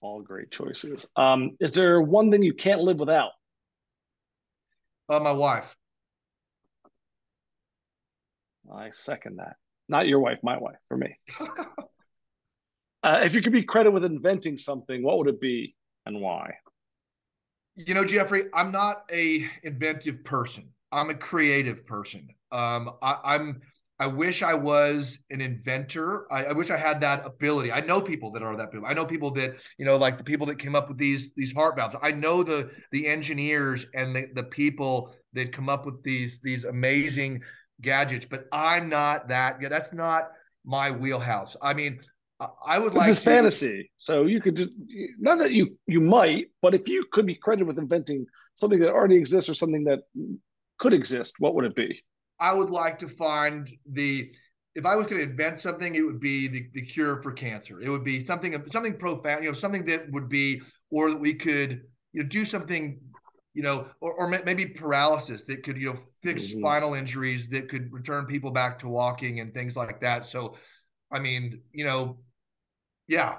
All 0.00 0.22
great 0.22 0.50
choices. 0.50 1.06
Um, 1.16 1.56
is 1.60 1.72
there 1.72 2.00
one 2.00 2.30
thing 2.30 2.42
you 2.42 2.54
can't 2.54 2.82
live 2.82 2.98
without? 2.98 3.30
Uh, 5.08 5.20
my 5.20 5.32
wife. 5.32 5.74
I 8.72 8.90
second 8.90 9.38
that. 9.38 9.56
Not 9.88 10.06
your 10.06 10.20
wife, 10.20 10.38
my 10.42 10.58
wife, 10.58 10.76
for 10.88 10.96
me. 10.96 11.18
uh, 13.02 13.22
if 13.24 13.32
you 13.34 13.40
could 13.40 13.52
be 13.52 13.62
credited 13.62 13.94
with 13.94 14.04
inventing 14.04 14.58
something, 14.58 15.02
what 15.02 15.18
would 15.18 15.28
it 15.28 15.40
be 15.40 15.74
and 16.04 16.20
why? 16.20 16.52
You 17.78 17.94
know, 17.94 18.04
Geoffrey, 18.04 18.46
I'm 18.52 18.72
not 18.72 19.04
a 19.08 19.48
inventive 19.62 20.24
person. 20.24 20.70
I'm 20.90 21.10
a 21.10 21.14
creative 21.14 21.86
person. 21.86 22.26
Um, 22.50 22.90
I, 23.00 23.36
am 23.36 23.60
I 24.00 24.08
wish 24.08 24.42
I 24.42 24.54
was 24.54 25.20
an 25.30 25.40
inventor. 25.40 26.26
I, 26.32 26.46
I, 26.46 26.52
wish 26.54 26.70
I 26.70 26.76
had 26.76 27.00
that 27.02 27.24
ability. 27.24 27.70
I 27.70 27.78
know 27.78 28.00
people 28.00 28.32
that 28.32 28.42
are 28.42 28.56
that 28.56 28.72
people. 28.72 28.88
I 28.88 28.94
know 28.94 29.06
people 29.06 29.30
that 29.32 29.62
you 29.78 29.84
know, 29.84 29.96
like 29.96 30.18
the 30.18 30.24
people 30.24 30.44
that 30.46 30.58
came 30.58 30.74
up 30.74 30.88
with 30.88 30.98
these 30.98 31.30
these 31.36 31.52
heart 31.52 31.76
valves. 31.76 31.94
I 32.02 32.10
know 32.10 32.42
the 32.42 32.68
the 32.90 33.06
engineers 33.06 33.86
and 33.94 34.16
the, 34.16 34.26
the 34.34 34.42
people 34.42 35.14
that 35.34 35.52
come 35.52 35.68
up 35.68 35.86
with 35.86 36.02
these 36.02 36.40
these 36.40 36.64
amazing 36.64 37.42
gadgets. 37.80 38.24
But 38.24 38.46
I'm 38.50 38.88
not 38.88 39.28
that. 39.28 39.62
Yeah, 39.62 39.68
that's 39.68 39.92
not 39.92 40.30
my 40.64 40.90
wheelhouse. 40.90 41.56
I 41.62 41.74
mean, 41.74 42.00
I 42.64 42.78
would 42.78 42.92
this 42.92 43.00
like. 43.00 43.10
Is 43.10 43.18
to, 43.20 43.24
fantasy, 43.24 43.90
so 43.96 44.26
you 44.26 44.40
could 44.40 44.56
just 44.56 44.70
not 45.18 45.38
that 45.38 45.52
you 45.52 45.76
you 45.86 46.00
might, 46.00 46.46
but 46.62 46.74
if 46.74 46.88
you 46.88 47.04
could 47.10 47.26
be 47.26 47.34
credited 47.34 47.66
with 47.66 47.78
inventing 47.78 48.26
something 48.54 48.78
that 48.78 48.90
already 48.90 49.16
exists 49.16 49.50
or 49.50 49.54
something 49.54 49.84
that 49.84 50.00
could 50.78 50.92
exist, 50.92 51.36
what 51.40 51.54
would 51.54 51.64
it 51.64 51.74
be? 51.74 52.00
I 52.40 52.54
would 52.54 52.70
like 52.70 52.98
to 53.00 53.08
find 53.08 53.68
the 53.90 54.32
if 54.74 54.86
I 54.86 54.94
was 54.94 55.06
going 55.06 55.20
to 55.20 55.28
invent 55.28 55.58
something, 55.58 55.96
it 55.96 56.02
would 56.02 56.20
be 56.20 56.46
the, 56.46 56.68
the 56.72 56.82
cure 56.82 57.20
for 57.20 57.32
cancer. 57.32 57.80
It 57.80 57.88
would 57.88 58.04
be 58.04 58.20
something 58.20 58.54
something 58.70 58.96
profound, 58.96 59.42
you 59.42 59.50
know, 59.50 59.54
something 59.54 59.84
that 59.86 60.10
would 60.12 60.28
be, 60.28 60.62
or 60.90 61.10
that 61.10 61.18
we 61.18 61.34
could, 61.34 61.82
you 62.12 62.22
know, 62.22 62.28
do 62.28 62.44
something, 62.44 63.00
you 63.54 63.62
know, 63.62 63.88
or, 64.00 64.14
or 64.14 64.28
maybe 64.28 64.66
paralysis 64.66 65.42
that 65.44 65.64
could, 65.64 65.76
you 65.76 65.88
know, 65.92 65.98
fix 66.22 66.44
mm-hmm. 66.44 66.60
spinal 66.60 66.94
injuries 66.94 67.48
that 67.48 67.68
could 67.68 67.92
return 67.92 68.26
people 68.26 68.52
back 68.52 68.78
to 68.78 68.88
walking 68.88 69.40
and 69.40 69.52
things 69.52 69.76
like 69.76 70.00
that. 70.02 70.24
So, 70.24 70.56
I 71.10 71.18
mean, 71.18 71.60
you 71.72 71.84
know, 71.84 72.18
yeah, 73.08 73.34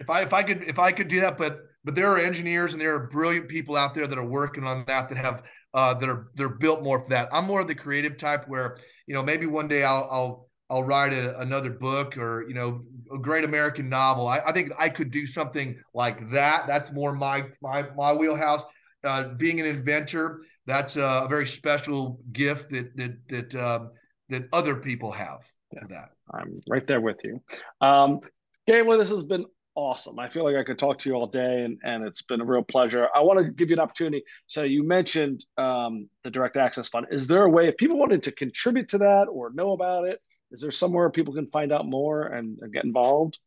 if 0.00 0.10
I 0.10 0.22
if 0.22 0.32
I 0.32 0.42
could 0.42 0.64
if 0.64 0.78
I 0.78 0.92
could 0.92 1.08
do 1.08 1.20
that, 1.20 1.38
but 1.38 1.60
but 1.84 1.94
there 1.94 2.08
are 2.08 2.18
engineers 2.18 2.72
and 2.72 2.80
there 2.80 2.94
are 2.94 3.06
brilliant 3.08 3.48
people 3.48 3.76
out 3.76 3.94
there 3.94 4.06
that 4.06 4.18
are 4.18 4.26
working 4.26 4.64
on 4.64 4.84
that 4.86 5.08
that 5.08 5.18
have 5.18 5.42
uh, 5.74 5.94
that 5.94 6.08
are 6.08 6.28
they're 6.34 6.48
built 6.48 6.82
more 6.82 7.02
for 7.02 7.08
that. 7.10 7.28
I'm 7.32 7.46
more 7.46 7.60
of 7.60 7.68
the 7.68 7.74
creative 7.74 8.16
type 8.16 8.44
where 8.48 8.78
you 9.06 9.14
know 9.14 9.22
maybe 9.22 9.46
one 9.46 9.68
day 9.68 9.84
I'll 9.84 10.08
I'll 10.10 10.48
I'll 10.70 10.84
write 10.84 11.12
a, 11.12 11.38
another 11.40 11.70
book 11.70 12.16
or 12.16 12.46
you 12.48 12.54
know 12.54 12.82
a 13.12 13.18
great 13.18 13.44
American 13.44 13.88
novel. 13.88 14.26
I, 14.26 14.38
I, 14.38 14.52
think 14.52 14.72
I 14.78 14.88
could 14.88 15.10
do 15.10 15.26
something 15.26 15.78
like 15.94 16.30
that. 16.30 16.66
That's 16.66 16.92
more 16.92 17.12
my 17.12 17.46
my 17.62 17.84
my 17.96 18.12
wheelhouse. 18.12 18.62
Uh, 19.04 19.34
being 19.36 19.58
an 19.58 19.66
inventor, 19.66 20.42
that's 20.66 20.96
a 20.96 21.26
very 21.28 21.46
special 21.46 22.20
gift 22.32 22.70
that 22.70 22.96
that 22.96 23.16
that 23.28 23.54
um, 23.54 23.90
that 24.28 24.48
other 24.52 24.76
people 24.76 25.10
have. 25.10 25.44
Yeah, 25.72 25.86
that 25.88 26.10
I'm 26.32 26.60
right 26.68 26.86
there 26.86 27.00
with 27.00 27.18
you. 27.24 27.42
Um, 27.80 28.20
Gabler, 28.66 28.96
this 28.96 29.10
has 29.10 29.24
been 29.24 29.44
awesome. 29.74 30.18
I 30.18 30.28
feel 30.28 30.44
like 30.44 30.56
I 30.56 30.62
could 30.62 30.78
talk 30.78 30.98
to 30.98 31.08
you 31.08 31.16
all 31.16 31.26
day, 31.26 31.62
and, 31.64 31.78
and 31.82 32.04
it's 32.04 32.22
been 32.22 32.40
a 32.40 32.44
real 32.44 32.62
pleasure. 32.62 33.08
I 33.14 33.20
want 33.20 33.44
to 33.44 33.50
give 33.50 33.70
you 33.70 33.76
an 33.76 33.80
opportunity. 33.80 34.22
So 34.46 34.62
you 34.62 34.84
mentioned 34.84 35.44
um, 35.58 36.08
the 36.22 36.30
Direct 36.30 36.56
Access 36.56 36.88
Fund. 36.88 37.06
Is 37.10 37.26
there 37.26 37.44
a 37.44 37.50
way 37.50 37.68
if 37.68 37.76
people 37.76 37.98
wanted 37.98 38.22
to 38.24 38.32
contribute 38.32 38.88
to 38.90 38.98
that 38.98 39.24
or 39.24 39.50
know 39.52 39.72
about 39.72 40.06
it? 40.06 40.20
Is 40.52 40.60
there 40.60 40.70
somewhere 40.70 41.10
people 41.10 41.34
can 41.34 41.46
find 41.46 41.72
out 41.72 41.86
more 41.86 42.26
and, 42.26 42.58
and 42.60 42.72
get 42.72 42.84
involved? 42.84 43.38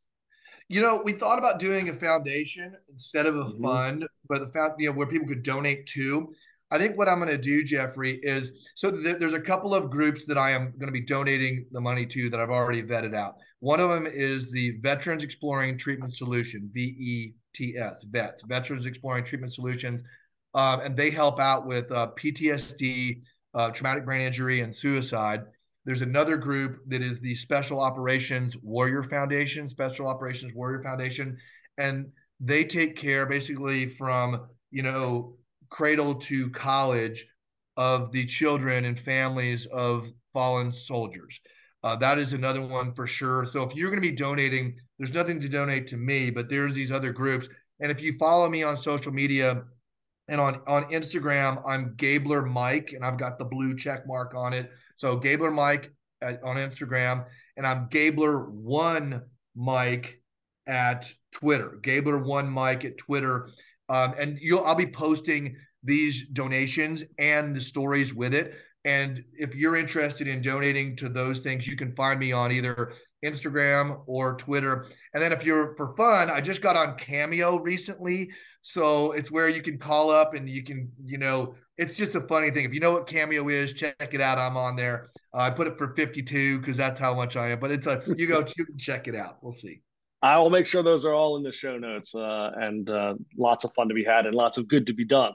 You 0.67 0.81
know, 0.81 1.01
we 1.03 1.13
thought 1.13 1.37
about 1.37 1.59
doing 1.59 1.89
a 1.89 1.93
foundation 1.93 2.75
instead 2.91 3.27
of 3.27 3.35
a 3.35 3.45
mm-hmm. 3.45 3.63
fund, 3.63 4.07
but 4.27 4.39
the 4.39 4.47
found 4.47 4.73
you 4.79 4.89
know 4.89 4.95
where 4.95 5.07
people 5.07 5.27
could 5.27 5.43
donate 5.43 5.85
to. 5.87 6.33
I 6.71 6.79
think 6.79 6.97
what 6.97 7.07
I'm 7.07 7.19
going 7.19 7.29
to 7.29 7.37
do, 7.37 7.63
Geoffrey, 7.63 8.19
is 8.23 8.71
so 8.73 8.89
th- 8.89 9.17
there's 9.19 9.33
a 9.33 9.39
couple 9.39 9.75
of 9.75 9.91
groups 9.91 10.25
that 10.25 10.39
I 10.39 10.51
am 10.51 10.73
going 10.79 10.87
to 10.87 10.91
be 10.91 11.01
donating 11.01 11.67
the 11.71 11.79
money 11.79 12.07
to 12.07 12.29
that 12.31 12.39
I've 12.39 12.49
already 12.49 12.81
vetted 12.81 13.13
out. 13.13 13.35
One 13.65 13.79
of 13.79 13.89
them 13.89 14.05
is 14.05 14.51
the 14.51 14.77
Veterans 14.81 15.23
Exploring 15.23 15.79
Treatment 15.79 16.15
Solution, 16.15 16.69
VETS, 16.71 18.03
VETS, 18.03 18.43
Veterans 18.43 18.85
Exploring 18.85 19.23
Treatment 19.23 19.55
Solutions. 19.55 20.03
Um, 20.53 20.81
and 20.81 20.95
they 20.95 21.09
help 21.09 21.39
out 21.39 21.65
with 21.65 21.91
uh, 21.91 22.11
PTSD, 22.15 23.23
uh, 23.55 23.71
traumatic 23.71 24.05
brain 24.05 24.21
injury, 24.21 24.61
and 24.61 24.71
suicide. 24.71 25.45
There's 25.83 26.03
another 26.03 26.37
group 26.37 26.77
that 26.89 27.01
is 27.01 27.19
the 27.19 27.33
Special 27.33 27.79
Operations 27.79 28.55
Warrior 28.57 29.01
Foundation, 29.01 29.67
Special 29.67 30.05
Operations 30.05 30.53
Warrior 30.53 30.83
Foundation. 30.83 31.35
And 31.79 32.11
they 32.39 32.65
take 32.65 32.95
care 32.95 33.25
basically 33.25 33.87
from, 33.87 34.45
you 34.69 34.83
know, 34.83 35.37
cradle 35.71 36.13
to 36.13 36.51
college 36.51 37.25
of 37.77 38.11
the 38.11 38.27
children 38.27 38.85
and 38.85 38.99
families 38.99 39.65
of 39.65 40.13
fallen 40.33 40.71
soldiers. 40.71 41.39
Uh, 41.85 41.95
that 41.95 42.17
is 42.17 42.33
another 42.33 42.65
one 42.65 42.91
for 42.95 43.05
sure. 43.05 43.45
So 43.45 43.61
if 43.61 43.75
you're 43.75 43.91
going 43.91 44.01
to 44.01 44.09
be 44.09 44.15
donating, 44.15 44.75
there's 44.97 45.13
nothing 45.13 45.39
to 45.39 45.47
donate 45.47 45.85
to 45.87 45.97
me, 45.97 46.31
but 46.31 46.49
there's 46.49 46.73
these 46.73 46.91
other 46.91 47.13
groups. 47.13 47.47
And 47.79 47.91
if 47.91 48.01
you 48.01 48.17
follow 48.17 48.49
me 48.49 48.63
on 48.63 48.75
social 48.75 49.11
media 49.11 49.65
and 50.27 50.41
on 50.41 50.61
on 50.65 50.85
Instagram, 50.85 51.61
I'm 51.63 51.93
Gabler 51.95 52.41
Mike, 52.41 52.93
and 52.93 53.05
I've 53.05 53.19
got 53.19 53.37
the 53.37 53.45
blue 53.45 53.75
check 53.77 54.07
mark 54.07 54.33
on 54.33 54.51
it. 54.51 54.71
So 54.95 55.15
Gabler 55.15 55.51
Mike 55.51 55.91
at, 56.23 56.41
on 56.43 56.55
Instagram, 56.55 57.25
and 57.55 57.67
I'm 57.67 57.87
Gabler 57.89 58.49
One 58.49 59.21
Mike 59.55 60.19
at 60.65 61.13
Twitter. 61.31 61.77
Gabler 61.83 62.17
One 62.17 62.49
Mike 62.49 62.83
at 62.83 62.97
Twitter, 62.97 63.49
um, 63.89 64.15
and 64.17 64.39
you'll 64.41 64.65
I'll 64.65 64.73
be 64.73 64.87
posting 64.87 65.55
these 65.85 66.25
donations 66.33 67.03
and 67.17 67.55
the 67.55 67.61
stories 67.61 68.13
with 68.13 68.33
it. 68.33 68.55
And 68.83 69.23
if 69.33 69.55
you're 69.55 69.75
interested 69.75 70.27
in 70.27 70.41
donating 70.41 70.95
to 70.97 71.09
those 71.09 71.39
things, 71.39 71.67
you 71.67 71.75
can 71.75 71.95
find 71.95 72.19
me 72.19 72.31
on 72.31 72.51
either 72.51 72.93
Instagram 73.23 74.01
or 74.05 74.35
Twitter. 74.35 74.87
And 75.13 75.23
then 75.23 75.31
if 75.31 75.43
you're 75.43 75.75
for 75.75 75.95
fun, 75.95 76.29
I 76.29 76.39
just 76.39 76.61
got 76.61 76.75
on 76.75 76.95
Cameo 76.95 77.59
recently. 77.59 78.29
So 78.61 79.11
it's 79.13 79.31
where 79.31 79.49
you 79.49 79.61
can 79.61 79.79
call 79.79 80.11
up 80.11 80.35
and 80.35 80.47
you 80.47 80.63
can, 80.63 80.91
you 81.03 81.17
know, 81.17 81.55
it's 81.77 81.95
just 81.95 82.15
a 82.15 82.21
funny 82.21 82.51
thing. 82.51 82.65
If 82.65 82.73
you 82.73 82.79
know 82.79 82.93
what 82.93 83.07
Cameo 83.07 83.47
is, 83.49 83.73
check 83.73 83.95
it 83.99 84.21
out. 84.21 84.37
I'm 84.37 84.55
on 84.55 84.75
there. 84.75 85.09
Uh, 85.33 85.39
I 85.39 85.49
put 85.49 85.67
it 85.67 85.77
for 85.77 85.95
52 85.95 86.59
because 86.59 86.77
that's 86.77 86.99
how 86.99 87.13
much 87.13 87.35
I 87.35 87.49
am. 87.49 87.59
But 87.59 87.71
it's 87.71 87.87
a 87.87 88.01
you 88.17 88.27
go 88.27 88.45
you 88.55 88.65
can 88.65 88.77
check 88.77 89.07
it 89.07 89.15
out. 89.15 89.37
We'll 89.41 89.53
see. 89.53 89.81
I 90.21 90.39
will 90.39 90.49
make 90.49 90.65
sure 90.65 90.81
those 90.81 91.05
are 91.05 91.13
all 91.13 91.37
in 91.37 91.43
the 91.43 91.51
show 91.51 91.77
notes 91.77 92.15
uh, 92.15 92.51
and 92.55 92.89
uh, 92.89 93.15
lots 93.37 93.65
of 93.65 93.73
fun 93.73 93.89
to 93.89 93.93
be 93.93 94.03
had 94.03 94.25
and 94.25 94.33
lots 94.33 94.57
of 94.57 94.67
good 94.67 94.87
to 94.87 94.93
be 94.93 95.05
done. 95.05 95.33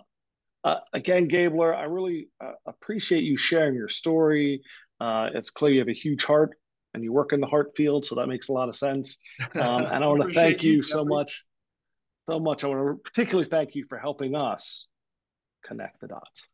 Uh, 0.62 0.76
again, 0.92 1.26
Gabler, 1.26 1.74
I 1.74 1.84
really 1.84 2.28
uh, 2.40 2.52
appreciate 2.66 3.24
you 3.24 3.36
sharing 3.36 3.74
your 3.74 3.88
story. 3.88 4.62
Uh, 5.00 5.30
it's 5.34 5.50
clear 5.50 5.72
you 5.72 5.78
have 5.78 5.88
a 5.88 5.94
huge 5.94 6.24
heart 6.24 6.50
and 6.92 7.02
you 7.02 7.12
work 7.12 7.32
in 7.32 7.40
the 7.40 7.46
heart 7.46 7.72
field, 7.76 8.04
so 8.04 8.16
that 8.16 8.26
makes 8.26 8.48
a 8.48 8.52
lot 8.52 8.68
of 8.68 8.76
sense. 8.76 9.18
Um, 9.54 9.86
and 9.86 10.04
I 10.04 10.06
want 10.06 10.22
to 10.22 10.32
thank 10.32 10.62
you, 10.62 10.74
you 10.74 10.82
so 10.82 11.04
much, 11.04 11.44
so 12.28 12.38
much. 12.38 12.64
I 12.64 12.68
want 12.68 12.96
to 12.96 13.10
particularly 13.10 13.48
thank 13.48 13.74
you 13.74 13.84
for 13.88 13.96
helping 13.96 14.34
us 14.34 14.88
connect 15.64 16.00
the 16.00 16.08
dots. 16.08 16.48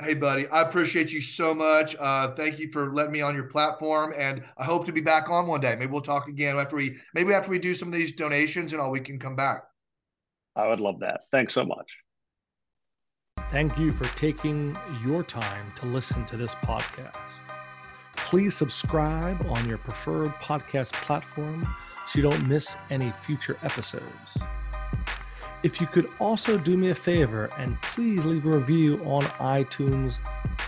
Hey, 0.00 0.14
buddy, 0.14 0.46
I 0.46 0.62
appreciate 0.62 1.12
you 1.12 1.20
so 1.20 1.54
much. 1.54 1.96
Uh, 1.98 2.32
thank 2.34 2.58
you 2.58 2.70
for 2.70 2.92
letting 2.92 3.12
me 3.12 3.20
on 3.20 3.34
your 3.34 3.44
platform, 3.44 4.14
and 4.16 4.44
I 4.56 4.64
hope 4.64 4.86
to 4.86 4.92
be 4.92 5.00
back 5.00 5.28
on 5.28 5.46
one 5.46 5.60
day. 5.60 5.74
Maybe 5.74 5.90
we'll 5.90 6.02
talk 6.02 6.28
again 6.28 6.56
after 6.56 6.76
we, 6.76 6.98
maybe 7.14 7.32
after 7.32 7.50
we 7.50 7.58
do 7.58 7.74
some 7.74 7.88
of 7.88 7.94
these 7.94 8.12
donations, 8.12 8.72
and 8.72 8.80
all 8.80 8.90
we 8.90 9.00
can 9.00 9.18
come 9.18 9.34
back. 9.34 9.64
I 10.54 10.68
would 10.68 10.80
love 10.80 11.00
that. 11.00 11.22
Thanks 11.32 11.54
so 11.54 11.64
much. 11.64 11.86
Thank 13.50 13.78
you 13.78 13.92
for 13.92 14.04
taking 14.16 14.76
your 15.04 15.22
time 15.22 15.72
to 15.76 15.86
listen 15.86 16.24
to 16.26 16.36
this 16.36 16.54
podcast. 16.56 17.14
Please 18.16 18.54
subscribe 18.54 19.40
on 19.48 19.68
your 19.68 19.78
preferred 19.78 20.30
podcast 20.32 20.92
platform 20.92 21.66
so 22.06 22.18
you 22.18 22.22
don't 22.22 22.46
miss 22.46 22.76
any 22.90 23.10
future 23.10 23.56
episodes. 23.62 24.04
If 25.62 25.80
you 25.80 25.86
could 25.86 26.08
also 26.20 26.58
do 26.58 26.76
me 26.76 26.90
a 26.90 26.94
favor 26.94 27.50
and 27.58 27.80
please 27.82 28.24
leave 28.24 28.46
a 28.46 28.50
review 28.50 29.00
on 29.04 29.22
iTunes, 29.40 30.18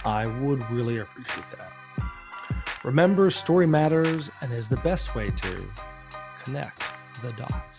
I 0.05 0.27
would 0.27 0.69
really 0.71 0.99
appreciate 0.99 1.47
that. 1.57 1.71
Remember, 2.83 3.31
story 3.31 3.67
matters 3.67 4.31
and 4.41 4.53
is 4.53 4.69
the 4.69 4.79
best 4.79 5.15
way 5.15 5.31
to 5.31 5.65
connect 6.43 6.83
the 7.23 7.33
dots. 7.33 7.70